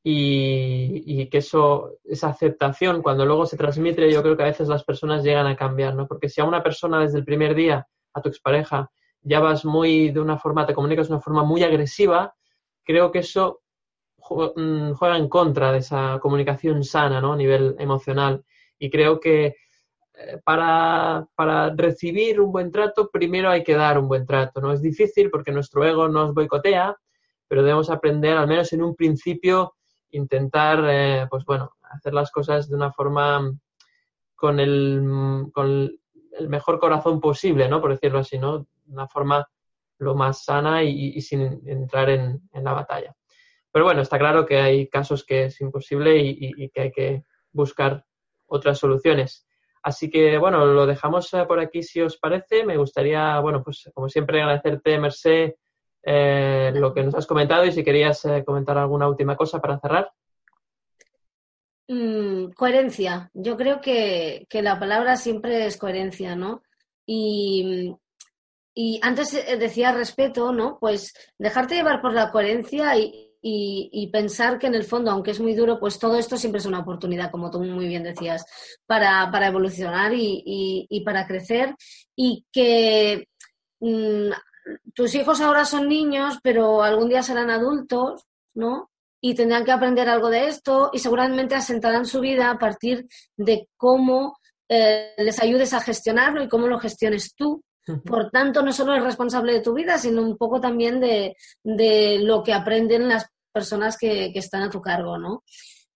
y, 0.03 1.29
que 1.29 1.39
eso, 1.39 1.99
esa 2.05 2.29
aceptación, 2.29 3.03
cuando 3.03 3.27
luego 3.27 3.45
se 3.45 3.57
transmite, 3.57 4.11
yo 4.11 4.23
creo 4.23 4.37
que 4.37 4.43
a 4.45 4.47
veces 4.47 4.69
las 4.69 4.85
personas 4.85 5.23
llegan 5.23 5.47
a 5.47 5.57
cambiar, 5.57 5.95
¿no? 5.95 6.07
Porque 6.07 6.29
si 6.29 6.41
a 6.41 6.45
una 6.45 6.63
persona 6.63 7.01
desde 7.01 7.19
el 7.19 7.25
primer 7.25 7.55
día, 7.55 7.87
a 8.15 8.23
tu 8.23 8.31
expareja, 8.31 8.91
ya 9.23 9.41
vas 9.41 9.65
muy 9.65 10.11
de 10.11 10.21
una 10.21 10.39
forma, 10.39 10.67
te 10.67 10.75
comunicas 10.75 11.09
de 11.09 11.15
una 11.15 11.23
forma 11.23 11.45
muy 11.45 11.63
agresiva, 11.63 12.35
creo 12.83 13.13
que 13.13 13.19
eso 13.19 13.61
mm, 14.57 14.93
juega 14.93 15.19
en 15.19 15.29
contra 15.29 15.71
de 15.73 15.79
esa 15.79 16.19
comunicación 16.21 16.83
sana, 16.83 17.21
¿no? 17.21 17.35
A 17.35 17.37
nivel 17.37 17.77
emocional. 17.79 18.43
Y 18.79 18.89
creo 18.89 19.21
que 19.21 19.57
para, 20.45 21.27
para, 21.35 21.71
recibir 21.75 22.41
un 22.41 22.53
buen 22.53 22.71
trato, 22.71 23.11
primero 23.11 23.51
hay 23.51 23.63
que 23.63 23.75
dar 23.75 23.99
un 23.99 24.09
buen 24.09 24.27
trato. 24.27 24.61
No 24.61 24.73
es 24.73 24.83
difícil 24.83 25.31
porque 25.31 25.53
nuestro 25.53 25.85
ego 25.85 26.09
nos 26.09 26.35
boicotea, 26.35 26.97
pero 27.49 27.63
debemos 27.63 27.91
aprender, 27.91 28.37
al 28.37 28.49
menos 28.49 28.73
en 28.73 28.83
un 28.83 28.95
principio, 28.95 29.75
intentar, 30.11 30.85
eh, 30.89 31.27
pues 31.31 31.45
bueno, 31.45 31.73
hacer 31.83 32.15
las 32.15 32.31
cosas 32.31 32.69
de 32.69 32.77
una 32.77 32.93
forma 32.93 33.53
con 34.35 34.61
el, 34.61 35.49
con 35.53 35.91
el 36.39 36.49
mejor 36.49 36.79
corazón 36.79 37.21
posible, 37.21 37.69
¿no? 37.69 37.81
Por 37.81 37.91
decirlo 37.91 38.21
así, 38.21 38.39
¿no? 38.39 38.67
Una 38.89 39.07
forma 39.07 39.47
lo 39.99 40.15
más 40.15 40.45
sana 40.45 40.83
y, 40.83 41.21
sin 41.21 41.61
entrar 41.67 42.09
en, 42.09 42.41
en, 42.53 42.65
la 42.65 42.73
batalla. 42.73 43.15
Pero 43.71 43.85
bueno, 43.85 44.01
está 44.01 44.19
claro 44.19 44.47
que 44.47 44.59
hay 44.59 44.89
casos 44.89 45.25
que 45.25 45.45
es 45.45 45.61
imposible 45.61 46.17
y 46.19 46.71
que 46.71 46.81
hay 46.81 46.91
que 46.91 47.25
buscar 47.53 48.05
otras 48.47 48.79
soluciones. 48.79 49.47
Así 49.83 50.11
que, 50.11 50.37
bueno, 50.39 50.67
lo 50.67 50.87
dejamos 50.87 51.33
eh, 51.33 51.45
por 51.47 51.59
aquí 51.59 51.83
si 51.83 52.01
os 52.01 52.19
parece. 52.19 52.65
Me 52.65 52.77
gustaría, 52.77 53.39
bueno, 53.41 53.63
pues 53.63 53.91
como 53.95 54.09
siempre 54.09 54.43
agradecerte, 54.43 54.99
Mercé, 54.99 55.57
eh, 56.03 56.73
lo 56.75 56.93
que 56.93 57.03
nos 57.03 57.15
has 57.15 57.27
comentado 57.27 57.65
y 57.65 57.73
si 57.73 57.83
querías 57.83 58.25
eh, 58.27 58.45
comentar 58.45 58.77
alguna 58.77 59.09
última 59.09 59.37
cosa 59.37 59.61
para 59.61 59.79
cerrar. 59.81 60.11
Mm, 61.89 62.51
coherencia. 62.53 63.31
Yo 63.33 63.57
creo 63.57 63.81
que, 63.81 64.47
la 64.51 64.79
palabra 64.79 65.17
siempre 65.17 65.67
es 65.67 65.77
coherencia, 65.77 66.37
¿no? 66.37 66.63
Y, 67.07 67.97
y 68.75 69.01
antes 69.03 69.33
decía 69.59 69.93
respeto, 69.93 70.53
¿no? 70.53 70.79
Pues 70.79 71.15
dejarte 71.39 71.75
llevar 71.75 72.01
por 72.01 72.13
la 72.13 72.31
coherencia 72.31 72.97
y, 72.97 73.30
y, 73.43 74.09
pensar 74.13 74.59
que 74.59 74.67
en 74.67 74.75
el 74.75 74.85
fondo, 74.85 75.11
aunque 75.11 75.31
es 75.31 75.41
muy 75.41 75.55
duro, 75.55 75.81
pues 75.81 75.99
todo 75.99 76.17
esto 76.17 76.37
siempre 76.37 76.59
es 76.59 76.67
una 76.67 76.81
oportunidad, 76.81 77.31
como 77.31 77.51
tú 77.51 77.63
muy 77.63 77.87
bien 77.87 78.03
decías, 78.03 78.45
para, 78.87 79.31
para 79.31 79.49
evolucionar 79.49 80.13
y, 80.13 80.87
y, 80.89 81.01
para 81.01 81.27
crecer 81.27 81.75
y 82.15 82.45
que 82.53 83.29
mm, 83.81 84.31
tus 84.95 85.15
hijos 85.15 85.41
ahora 85.41 85.65
son 85.65 85.89
niños, 85.89 86.39
pero 86.43 86.83
algún 86.83 87.09
día 87.09 87.23
serán 87.23 87.51
adultos, 87.51 88.27
¿no? 88.55 88.91
Y 89.23 89.35
tendrán 89.35 89.65
que 89.65 89.73
aprender 89.73 90.09
algo 90.09 90.31
de 90.31 90.49
esto 90.49 90.91
y 90.93 90.99
seguramente 90.99 91.55
asentarán 91.55 92.07
su 92.07 92.21
vida 92.21 92.51
a 92.51 92.59
partir 92.59 93.07
de 93.37 93.69
cómo 93.77 94.39
eh, 94.69 95.15
les 95.19 95.41
ayudes 95.43 95.73
a 95.75 95.81
gestionarlo 95.81 96.43
y 96.43 96.49
cómo 96.49 96.69
lo 96.69 96.79
gestiones 96.79 97.35
tú 97.35 97.63
por 98.05 98.31
tanto, 98.31 98.63
no 98.63 98.73
solo 98.73 98.95
es 98.95 99.03
responsable 99.03 99.53
de 99.55 99.61
tu 99.61 99.75
vida, 99.75 99.99
sino 99.99 100.23
un 100.23 100.37
poco 100.37 100.61
también 100.61 101.01
de, 101.01 101.37
lo 102.23 102.43
que 102.43 102.53
aprenden 102.53 103.09
las 103.09 103.27
personas 103.53 103.97
que, 103.99 104.33
están 104.35 104.63
a 104.63 104.71
tu 104.71 104.81
cargo, 104.81 105.19
¿no? 105.19 105.43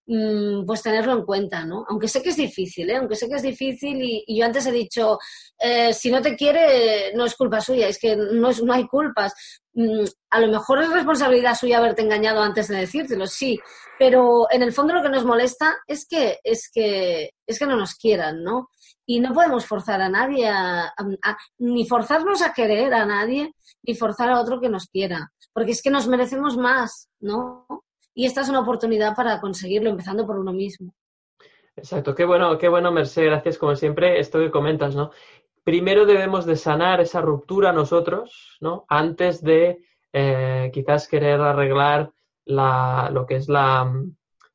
mm, 0.06 0.66
pues 0.66 0.82
tenerlo 0.82 1.12
en 1.12 1.24
cuenta, 1.24 1.64
¿no? 1.64 1.84
Aunque 1.88 2.08
sé 2.08 2.22
que 2.22 2.30
es 2.30 2.36
difícil, 2.36 2.90
¿eh? 2.90 2.96
Aunque 2.96 3.14
sé 3.16 3.28
que 3.28 3.36
es 3.36 3.42
difícil 3.42 4.02
y, 4.02 4.24
yo 4.38 4.44
antes 4.44 4.66
he 4.66 4.72
dicho, 4.72 5.18
eh, 5.58 5.94
si 5.94 6.10
no 6.10 6.20
te 6.20 6.36
quiere, 6.36 7.12
no 7.14 7.24
es 7.24 7.34
culpa 7.34 7.60
suya, 7.60 7.88
es 7.88 7.98
que 7.98 8.16
no, 8.16 8.50
es, 8.50 8.62
no 8.62 8.72
hay 8.72 8.86
culpas. 8.86 9.32
Mm, 9.72 10.04
a 10.30 10.40
lo 10.40 10.48
mejor 10.48 10.82
es 10.82 10.90
responsabilidad 10.90 11.54
suya 11.54 11.78
haberte 11.78 12.02
engañado 12.02 12.42
antes 12.42 12.68
de 12.68 12.76
decírtelo, 12.76 13.26
sí, 13.26 13.58
pero 13.98 14.46
en 14.50 14.62
el 14.62 14.72
fondo 14.72 14.94
lo 14.94 15.02
que 15.02 15.08
nos 15.08 15.24
molesta 15.24 15.76
es 15.86 16.06
que, 16.06 16.38
es 16.44 16.70
que, 16.72 17.30
es 17.46 17.58
que 17.58 17.66
no 17.66 17.76
nos 17.76 17.94
quieran, 17.94 18.42
¿no? 18.42 18.68
Y 19.06 19.20
no 19.20 19.34
podemos 19.34 19.66
forzar 19.66 20.00
a 20.00 20.08
nadie, 20.08 20.50
ni 21.58 21.86
forzarnos 21.86 22.42
a 22.42 22.52
querer 22.52 22.94
a 22.94 23.04
nadie, 23.04 23.54
ni 23.82 23.94
forzar 23.94 24.30
a 24.30 24.40
otro 24.40 24.60
que 24.60 24.68
nos 24.68 24.86
quiera, 24.86 25.30
porque 25.52 25.72
es 25.72 25.82
que 25.82 25.90
nos 25.90 26.08
merecemos 26.08 26.56
más, 26.56 27.10
¿no? 27.20 27.66
Y 28.14 28.26
esta 28.26 28.40
es 28.40 28.48
una 28.48 28.60
oportunidad 28.60 29.14
para 29.14 29.40
conseguirlo, 29.40 29.90
empezando 29.90 30.26
por 30.26 30.38
uno 30.38 30.52
mismo. 30.52 30.94
Exacto, 31.76 32.14
qué 32.14 32.24
bueno, 32.24 32.56
qué 32.56 32.68
bueno, 32.68 32.92
Merced, 32.92 33.24
gracias 33.24 33.58
como 33.58 33.74
siempre, 33.74 34.20
esto 34.20 34.38
que 34.38 34.50
comentas, 34.50 34.94
¿no? 34.94 35.10
Primero 35.64 36.06
debemos 36.06 36.46
de 36.46 36.56
sanar 36.56 37.00
esa 37.00 37.20
ruptura 37.20 37.72
nosotros, 37.72 38.56
¿no? 38.60 38.84
Antes 38.88 39.42
de 39.42 39.80
eh, 40.12 40.70
quizás 40.72 41.08
querer 41.08 41.40
arreglar 41.40 42.12
la, 42.44 43.10
lo 43.12 43.26
que 43.26 43.36
es 43.36 43.48
la, 43.48 43.92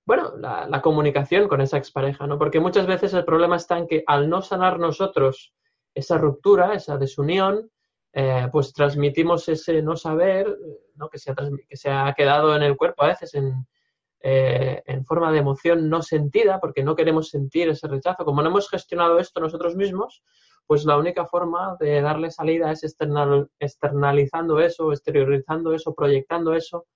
bueno, 0.10 0.34
la, 0.38 0.82
comunicación 0.82 1.48
con 1.48 1.62
esa 1.62 1.78
expareja, 1.78 2.26
¿no? 2.26 2.40
Porque 2.40 2.60
muchas 2.60 2.88
veces 2.88 3.14
el 3.14 3.26
problema 3.26 3.58
está 3.58 3.78
en 3.78 3.86
que 3.86 4.04
al 4.08 4.28
no 4.28 4.42
sanar 4.42 4.80
nosotros 4.80 5.54
esa 5.94 6.18
ruptura, 6.18 6.74
esa 6.74 6.98
desunión, 6.98 7.70
eh, 8.14 8.48
pues 8.52 8.74
transmitimos 8.74 9.48
ese 9.50 9.84
no 9.84 9.96
saber, 9.96 10.48
¿no? 10.96 11.10
Que, 11.10 11.20
se 11.20 11.30
ha 11.30 11.36
que 11.36 11.78
se 11.78 11.92
ha 11.92 12.12
quedado 12.18 12.56
en 12.56 12.64
el 12.64 12.76
cuerpo 12.76 13.04
a 13.04 13.10
veces 13.10 13.36
en, 13.36 13.68
eh, 14.22 14.82
en 14.88 15.06
forma 15.06 15.32
de 15.32 15.38
emoción 15.38 15.88
no 15.92 16.02
sentida, 16.02 16.60
porque 16.60 16.84
no 16.84 16.96
queremos 16.96 17.30
sentir 17.30 17.70
ese 17.70 17.88
rechazo. 17.88 18.26
Como 18.26 18.42
no 18.42 18.50
hemos 18.50 18.68
gestionado 18.68 19.20
esto 19.20 19.40
nosotros 19.40 19.76
mismos, 19.76 20.24
pues 20.66 20.86
la 20.86 20.98
única 20.98 21.28
forma 21.28 21.78
de 21.80 22.02
darle 22.02 22.32
salida 22.32 22.72
es 22.72 22.84
externalizando 22.84 24.60
eso, 24.60 24.92
exteriorizando 24.92 25.72
eso, 25.72 25.94
proyectando 25.94 26.56
eso 26.56 26.88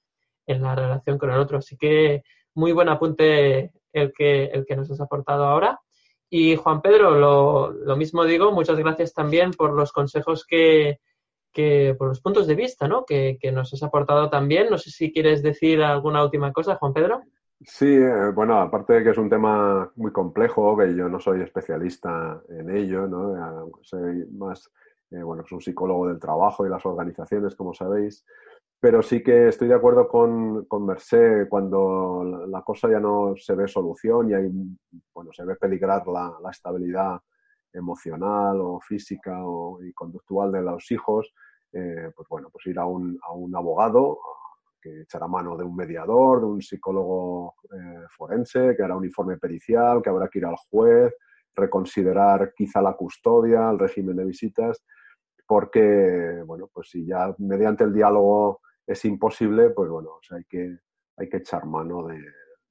en 0.48 0.64
la 0.64 0.74
relación 0.74 1.20
con 1.20 1.30
el 1.30 1.38
otro. 1.38 1.60
Así 1.60 1.78
que 1.78 2.24
muy 2.56 2.72
buen 2.72 2.90
apunte 2.90 3.72
el 3.92 4.12
que, 4.14 4.46
el 4.46 4.66
que 4.66 4.76
nos 4.76 4.90
has 4.92 5.02
aportado 5.02 5.46
ahora. 5.46 5.80
Y 6.30 6.56
Juan 6.56 6.82
Pedro, 6.82 7.12
lo, 7.12 7.72
lo 7.72 7.96
mismo 7.96 8.24
digo, 8.26 8.52
muchas 8.52 8.78
gracias 8.78 9.14
también 9.14 9.52
por 9.52 9.74
los 9.74 9.92
consejos 9.92 10.46
que, 10.46 11.00
que 11.52 11.96
por 11.98 12.08
los 12.08 12.22
puntos 12.22 12.48
de 12.48 12.56
vista 12.56 12.88
¿no? 12.88 13.06
que, 13.06 13.38
que, 13.40 13.52
nos 13.52 13.72
has 13.74 13.84
aportado 13.84 14.30
también. 14.30 14.70
No 14.70 14.78
sé 14.78 14.90
si 14.90 15.14
quieres 15.14 15.44
decir 15.44 15.84
alguna 15.84 16.24
última 16.24 16.52
cosa, 16.52 16.76
Juan 16.76 16.94
Pedro. 16.94 17.22
Sí, 17.66 17.86
eh, 17.86 18.32
bueno, 18.34 18.60
aparte 18.60 18.94
de 18.94 19.04
que 19.04 19.10
es 19.12 19.18
un 19.18 19.30
tema 19.30 19.90
muy 19.96 20.12
complejo, 20.12 20.76
que 20.78 20.96
yo 20.96 21.08
no 21.08 21.20
soy 21.20 21.42
especialista 21.42 22.42
en 22.50 22.76
ello, 22.76 23.08
¿no? 23.08 23.70
soy 23.82 24.26
más, 24.32 24.70
eh, 25.12 25.24
bueno, 25.24 25.44
soy 25.48 25.58
un 25.58 25.62
psicólogo 25.62 26.08
del 26.08 26.20
trabajo 26.20 26.66
y 26.66 26.70
las 26.70 26.86
organizaciones, 26.86 27.56
como 27.56 27.74
sabéis, 27.74 28.26
pero 28.84 29.02
sí 29.02 29.24
que 29.24 29.48
estoy 29.48 29.70
de 29.70 29.76
acuerdo 29.76 30.10
con, 30.10 30.66
con 30.66 30.86
Mercé 30.86 31.48
cuando 31.48 32.46
la 32.50 32.62
cosa 32.64 32.90
ya 32.90 33.00
no 33.00 33.34
se 33.38 33.56
ve 33.56 33.66
solución 33.66 34.30
y 34.30 34.34
hay, 34.34 34.52
bueno, 35.14 35.32
se 35.32 35.46
ve 35.46 35.56
peligrar 35.56 36.06
la, 36.06 36.36
la 36.44 36.52
estabilidad 36.52 37.18
emocional 37.72 38.60
o 38.60 38.82
física 38.82 39.40
o, 39.46 39.82
y 39.82 39.94
conductual 39.94 40.52
de 40.52 40.64
los 40.64 40.92
hijos, 40.92 41.34
eh, 41.72 42.12
pues 42.14 42.28
bueno, 42.28 42.50
pues 42.52 42.66
ir 42.66 42.78
a 42.78 42.86
un, 42.86 43.18
a 43.24 43.32
un, 43.32 43.56
abogado 43.56 44.20
que 44.82 45.04
echará 45.04 45.28
mano 45.30 45.56
de 45.56 45.64
un 45.64 45.78
mediador, 45.78 46.42
de 46.42 46.48
un 46.48 46.62
psicólogo 46.62 47.56
eh, 47.74 48.04
forense, 48.10 48.76
que 48.76 48.84
hará 48.84 48.98
un 48.98 49.06
informe 49.06 49.38
pericial, 49.38 50.02
que 50.02 50.10
habrá 50.10 50.28
que 50.28 50.40
ir 50.40 50.46
al 50.46 50.58
juez, 50.70 51.16
reconsiderar 51.56 52.52
quizá 52.54 52.82
la 52.82 52.98
custodia, 52.98 53.70
el 53.70 53.80
régimen 53.80 54.18
de 54.18 54.26
visitas, 54.26 54.84
porque, 55.48 56.44
bueno, 56.46 56.70
pues 56.74 56.90
si 56.90 57.06
ya 57.06 57.34
mediante 57.38 57.86
el 57.86 57.94
diálogo 57.94 58.60
es 58.86 59.06
imposible, 59.06 59.70
pues 59.70 59.90
bueno, 59.90 60.20
hay, 60.32 60.44
que, 60.46 60.78
hay 61.18 61.30
que 61.30 61.38
echar 61.38 61.66
mano 61.66 62.08
de, 62.08 62.22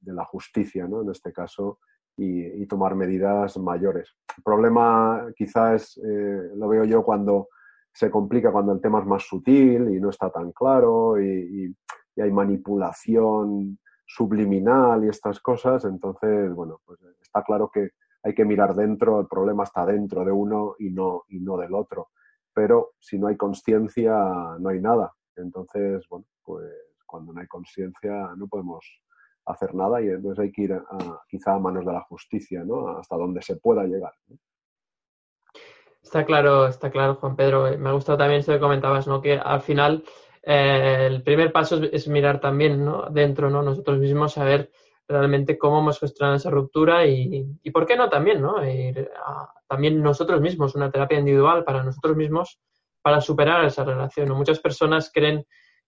la 0.04 0.24
justicia, 0.24 0.88
¿no? 0.88 1.02
En 1.02 1.10
este 1.10 1.32
caso, 1.32 1.78
y, 2.16 2.66
tomar 2.66 2.94
medidas 2.94 3.56
mayores. 3.58 4.10
El 4.36 4.42
problema 4.42 5.26
quizás 5.36 5.96
eh, 5.98 6.50
lo 6.56 6.68
veo 6.68 6.84
yo 6.84 7.02
cuando 7.04 7.48
se 7.92 8.10
complica, 8.10 8.50
cuando 8.50 8.72
el 8.72 8.80
tema 8.80 9.00
es 9.00 9.06
más 9.06 9.22
sutil 9.22 9.94
y 9.94 10.00
no 10.00 10.10
está 10.10 10.30
tan 10.30 10.52
claro 10.52 11.20
y, 11.20 11.74
hay 12.20 12.30
manipulación 12.30 13.78
subliminal 14.04 15.02
y 15.02 15.08
estas 15.08 15.40
cosas, 15.40 15.86
entonces, 15.86 16.52
bueno, 16.54 16.78
pues 16.84 17.00
está 17.22 17.42
claro 17.42 17.70
que 17.72 17.92
hay 18.22 18.34
que 18.34 18.44
mirar 18.44 18.74
dentro, 18.74 19.18
el 19.18 19.26
problema 19.26 19.64
está 19.64 19.86
dentro 19.86 20.22
de 20.22 20.30
uno 20.30 20.74
y 20.78 20.90
no, 20.90 21.24
y 21.28 21.40
no 21.40 21.56
del 21.56 21.74
otro. 21.74 22.10
Pero 22.52 22.90
si 23.00 23.18
no 23.18 23.28
hay 23.28 23.36
conciencia, 23.38 24.12
no 24.58 24.68
hay 24.68 24.80
nada. 24.80 25.14
Entonces, 25.36 26.04
bueno, 26.08 26.26
pues 26.42 26.70
cuando 27.06 27.32
no 27.32 27.40
hay 27.40 27.46
conciencia 27.46 28.34
no 28.36 28.48
podemos 28.48 28.84
hacer 29.46 29.74
nada 29.74 30.00
y 30.00 30.08
entonces 30.08 30.44
hay 30.44 30.52
que 30.52 30.62
ir 30.62 30.72
a, 30.72 31.22
quizá 31.28 31.54
a 31.54 31.58
manos 31.58 31.84
de 31.84 31.92
la 31.92 32.00
justicia, 32.02 32.64
¿no? 32.64 32.96
Hasta 32.96 33.16
donde 33.16 33.42
se 33.42 33.56
pueda 33.56 33.84
llegar. 33.84 34.12
Está 36.02 36.24
claro, 36.24 36.66
está 36.66 36.90
claro, 36.90 37.16
Juan 37.16 37.36
Pedro. 37.36 37.76
Me 37.78 37.88
ha 37.88 37.92
gustado 37.92 38.18
también 38.18 38.40
esto 38.40 38.52
que 38.52 38.60
comentabas, 38.60 39.06
¿no? 39.06 39.20
Que 39.20 39.38
al 39.38 39.60
final 39.60 40.04
eh, 40.42 41.06
el 41.08 41.22
primer 41.22 41.52
paso 41.52 41.82
es, 41.82 42.08
mirar 42.08 42.40
también, 42.40 42.84
¿no? 42.84 43.08
Dentro, 43.10 43.50
¿no? 43.50 43.62
Nosotros 43.62 43.98
mismos 43.98 44.32
saber 44.32 44.70
realmente 45.08 45.58
cómo 45.58 45.80
hemos 45.80 45.98
gestionado 45.98 46.36
esa 46.36 46.50
ruptura 46.50 47.06
y, 47.06 47.46
y 47.62 47.70
por 47.70 47.86
qué 47.86 47.96
no 47.96 48.08
también, 48.08 48.40
¿no? 48.40 48.64
Ir 48.64 49.10
también 49.68 50.02
nosotros 50.02 50.40
mismos, 50.40 50.74
una 50.74 50.90
terapia 50.90 51.18
individual 51.18 51.64
para 51.64 51.82
nosotros 51.82 52.16
mismos 52.16 52.60
para 53.02 53.20
superar 53.20 53.64
esa 53.64 53.84
relación. 53.84 54.30
Muchas 54.30 54.60
personas 54.60 55.10
creen 55.12 55.44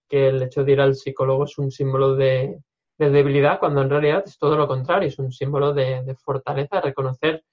que 0.09 0.29
el 0.29 0.43
hecho 0.43 0.65
de 0.65 0.73
ir 0.73 0.81
al 0.81 0.95
psicólogo 0.95 1.45
es 1.45 1.57
un 1.59 1.71
símbolo 1.71 2.15
de, 2.15 2.61
debilidad, 2.99 3.59
cuando 3.59 3.83
en 3.83 3.91
realidad 3.91 4.23
es 4.27 4.39
todo 4.39 4.57
lo 4.57 4.69
contrario, 4.69 5.09
es 5.09 5.19
un 5.19 5.33
símbolo 5.33 5.73
de, 5.73 6.15
fortaleza, 6.17 6.81
reconocer 6.81 7.45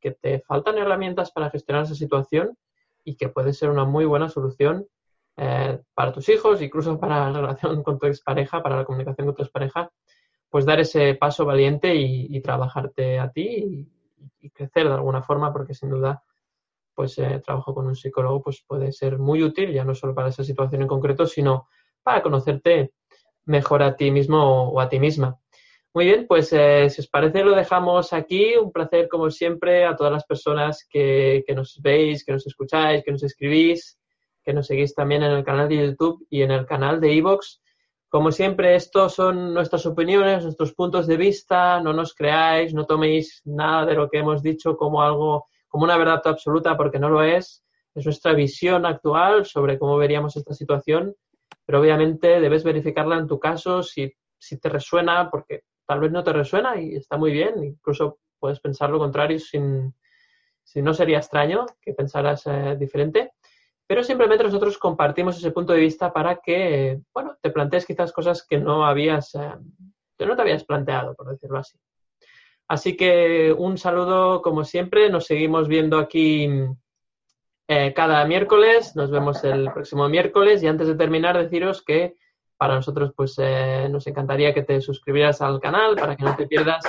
que 0.00 0.12
te 0.12 0.40
faltan 0.40 0.78
herramientas 0.78 1.30
para 1.30 1.50
gestionar 1.50 1.84
esa 1.84 1.94
situación 1.94 2.56
y 3.04 3.16
que 3.16 3.28
puede 3.28 3.52
ser 3.52 3.70
una 3.70 3.84
muy 3.84 4.04
buena 4.04 4.28
solución 4.28 4.86
eh, 5.36 5.78
para 5.94 6.12
tus 6.12 6.28
hijos, 6.28 6.60
incluso 6.60 6.98
para 6.98 7.30
la 7.30 7.40
relación 7.40 7.82
con 7.82 7.98
tu 7.98 8.06
expareja, 8.06 8.62
para 8.62 8.76
la 8.76 8.84
comunicación 8.84 9.26
con 9.26 9.36
tu 9.36 9.42
expareja, 9.42 9.90
pues 10.50 10.66
dar 10.66 10.80
ese 10.80 11.14
paso 11.14 11.46
valiente 11.46 11.94
y, 11.94 12.40
trabajarte 12.40 13.18
a 13.18 13.30
ti 13.30 13.86
y, 14.40 14.50
crecer 14.50 14.88
de 14.88 14.94
alguna 14.94 15.22
forma, 15.22 15.52
porque 15.52 15.74
sin 15.74 15.90
duda 15.90 16.22
pues 16.94 17.18
eh, 17.18 17.40
trabajo 17.44 17.74
con 17.74 17.86
un 17.86 17.96
psicólogo 17.96 18.42
pues 18.42 18.64
puede 18.66 18.92
ser 18.92 19.18
muy 19.18 19.42
útil, 19.42 19.72
ya 19.72 19.84
no 19.84 19.94
solo 19.94 20.14
para 20.14 20.28
esa 20.28 20.44
situación 20.44 20.82
en 20.82 20.88
concreto, 20.88 21.26
sino 21.26 21.68
para 22.02 22.22
conocerte 22.22 22.92
mejor 23.44 23.82
a 23.82 23.96
ti 23.96 24.10
mismo 24.10 24.70
o 24.70 24.80
a 24.80 24.88
ti 24.88 24.98
misma. 24.98 25.38
Muy 25.92 26.04
bien, 26.04 26.26
pues 26.28 26.52
eh, 26.52 26.88
si 26.88 27.00
os 27.00 27.08
parece 27.08 27.42
lo 27.42 27.56
dejamos 27.56 28.12
aquí. 28.12 28.54
Un 28.56 28.70
placer 28.70 29.08
como 29.08 29.28
siempre 29.30 29.84
a 29.84 29.96
todas 29.96 30.12
las 30.12 30.24
personas 30.24 30.86
que, 30.88 31.42
que 31.44 31.54
nos 31.54 31.80
veis, 31.82 32.24
que 32.24 32.32
nos 32.32 32.46
escucháis, 32.46 33.02
que 33.02 33.10
nos 33.10 33.24
escribís, 33.24 33.98
que 34.44 34.52
nos 34.52 34.68
seguís 34.68 34.94
también 34.94 35.24
en 35.24 35.32
el 35.32 35.42
canal 35.42 35.68
de 35.68 35.88
YouTube 35.88 36.24
y 36.30 36.42
en 36.42 36.52
el 36.52 36.64
canal 36.64 37.00
de 37.00 37.16
Evox. 37.16 37.60
Como 38.08 38.30
siempre, 38.30 38.76
estos 38.76 39.14
son 39.14 39.52
nuestras 39.52 39.84
opiniones, 39.86 40.44
nuestros 40.44 40.74
puntos 40.74 41.08
de 41.08 41.16
vista. 41.16 41.80
No 41.80 41.92
nos 41.92 42.14
creáis, 42.14 42.72
no 42.72 42.86
toméis 42.86 43.42
nada 43.44 43.86
de 43.86 43.94
lo 43.94 44.08
que 44.08 44.18
hemos 44.18 44.42
dicho 44.42 44.76
como 44.76 45.02
algo 45.02 45.48
como 45.70 45.84
una 45.84 45.96
verdad 45.96 46.20
absoluta 46.26 46.76
porque 46.76 46.98
no 46.98 47.08
lo 47.08 47.22
es, 47.22 47.64
es 47.94 48.04
nuestra 48.04 48.34
visión 48.34 48.84
actual 48.84 49.46
sobre 49.46 49.78
cómo 49.78 49.96
veríamos 49.96 50.36
esta 50.36 50.52
situación, 50.52 51.14
pero 51.64 51.80
obviamente 51.80 52.40
debes 52.40 52.64
verificarla 52.64 53.16
en 53.16 53.26
tu 53.26 53.38
caso 53.38 53.82
si, 53.82 54.12
si 54.36 54.58
te 54.58 54.68
resuena, 54.68 55.30
porque 55.30 55.62
tal 55.86 56.00
vez 56.00 56.10
no 56.10 56.22
te 56.22 56.32
resuena 56.32 56.80
y 56.80 56.96
está 56.96 57.16
muy 57.16 57.32
bien, 57.32 57.64
incluso 57.64 58.18
puedes 58.38 58.60
pensar 58.60 58.90
lo 58.90 58.98
contrario 58.98 59.38
sin, 59.38 59.94
si 60.64 60.82
no 60.82 60.92
sería 60.92 61.18
extraño 61.18 61.66
que 61.80 61.94
pensaras 61.94 62.46
eh, 62.46 62.76
diferente, 62.78 63.32
pero 63.86 64.02
simplemente 64.02 64.44
nosotros 64.44 64.78
compartimos 64.78 65.36
ese 65.36 65.52
punto 65.52 65.72
de 65.72 65.80
vista 65.80 66.12
para 66.12 66.36
que, 66.36 67.00
bueno, 67.14 67.36
te 67.40 67.50
plantees 67.50 67.86
quizás 67.86 68.12
cosas 68.12 68.46
que 68.46 68.58
no 68.58 68.84
habías, 68.84 69.34
eh, 69.34 69.54
que 70.16 70.26
no 70.26 70.36
te 70.36 70.42
habías 70.42 70.64
planteado, 70.64 71.14
por 71.14 71.28
decirlo 71.30 71.58
así. 71.58 71.78
Así 72.70 72.96
que 72.96 73.52
un 73.52 73.78
saludo 73.78 74.42
como 74.42 74.62
siempre, 74.62 75.10
nos 75.10 75.26
seguimos 75.26 75.66
viendo 75.66 75.98
aquí 75.98 76.48
eh, 77.66 77.92
cada 77.92 78.24
miércoles, 78.26 78.94
nos 78.94 79.10
vemos 79.10 79.42
el 79.42 79.72
próximo 79.72 80.08
miércoles. 80.08 80.62
Y 80.62 80.68
antes 80.68 80.86
de 80.86 80.94
terminar 80.94 81.36
deciros 81.36 81.82
que 81.82 82.14
para 82.56 82.76
nosotros 82.76 83.12
pues 83.16 83.34
eh, 83.38 83.88
nos 83.90 84.06
encantaría 84.06 84.54
que 84.54 84.62
te 84.62 84.80
suscribieras 84.80 85.42
al 85.42 85.58
canal 85.58 85.96
para 85.96 86.14
que 86.14 86.22
no 86.22 86.36
te 86.36 86.46
pierdas 86.46 86.84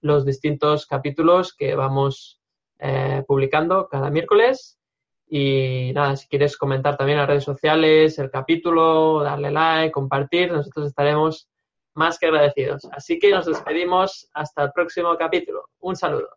los 0.00 0.24
distintos 0.24 0.86
capítulos 0.86 1.56
que 1.56 1.74
vamos 1.74 2.40
eh, 2.78 3.24
publicando 3.26 3.88
cada 3.88 4.10
miércoles. 4.10 4.78
Y 5.26 5.90
nada, 5.92 6.14
si 6.14 6.28
quieres 6.28 6.56
comentar 6.56 6.96
también 6.96 7.18
las 7.18 7.26
redes 7.26 7.42
sociales 7.42 8.16
el 8.20 8.30
capítulo, 8.30 9.24
darle 9.24 9.50
like, 9.50 9.90
compartir, 9.90 10.52
nosotros 10.52 10.86
estaremos 10.86 11.48
más 11.96 12.18
que 12.18 12.26
agradecidos. 12.26 12.86
Así 12.92 13.18
que 13.18 13.30
nos 13.30 13.46
despedimos 13.46 14.28
hasta 14.34 14.64
el 14.64 14.72
próximo 14.72 15.16
capítulo. 15.16 15.64
Un 15.80 15.96
saludo. 15.96 16.28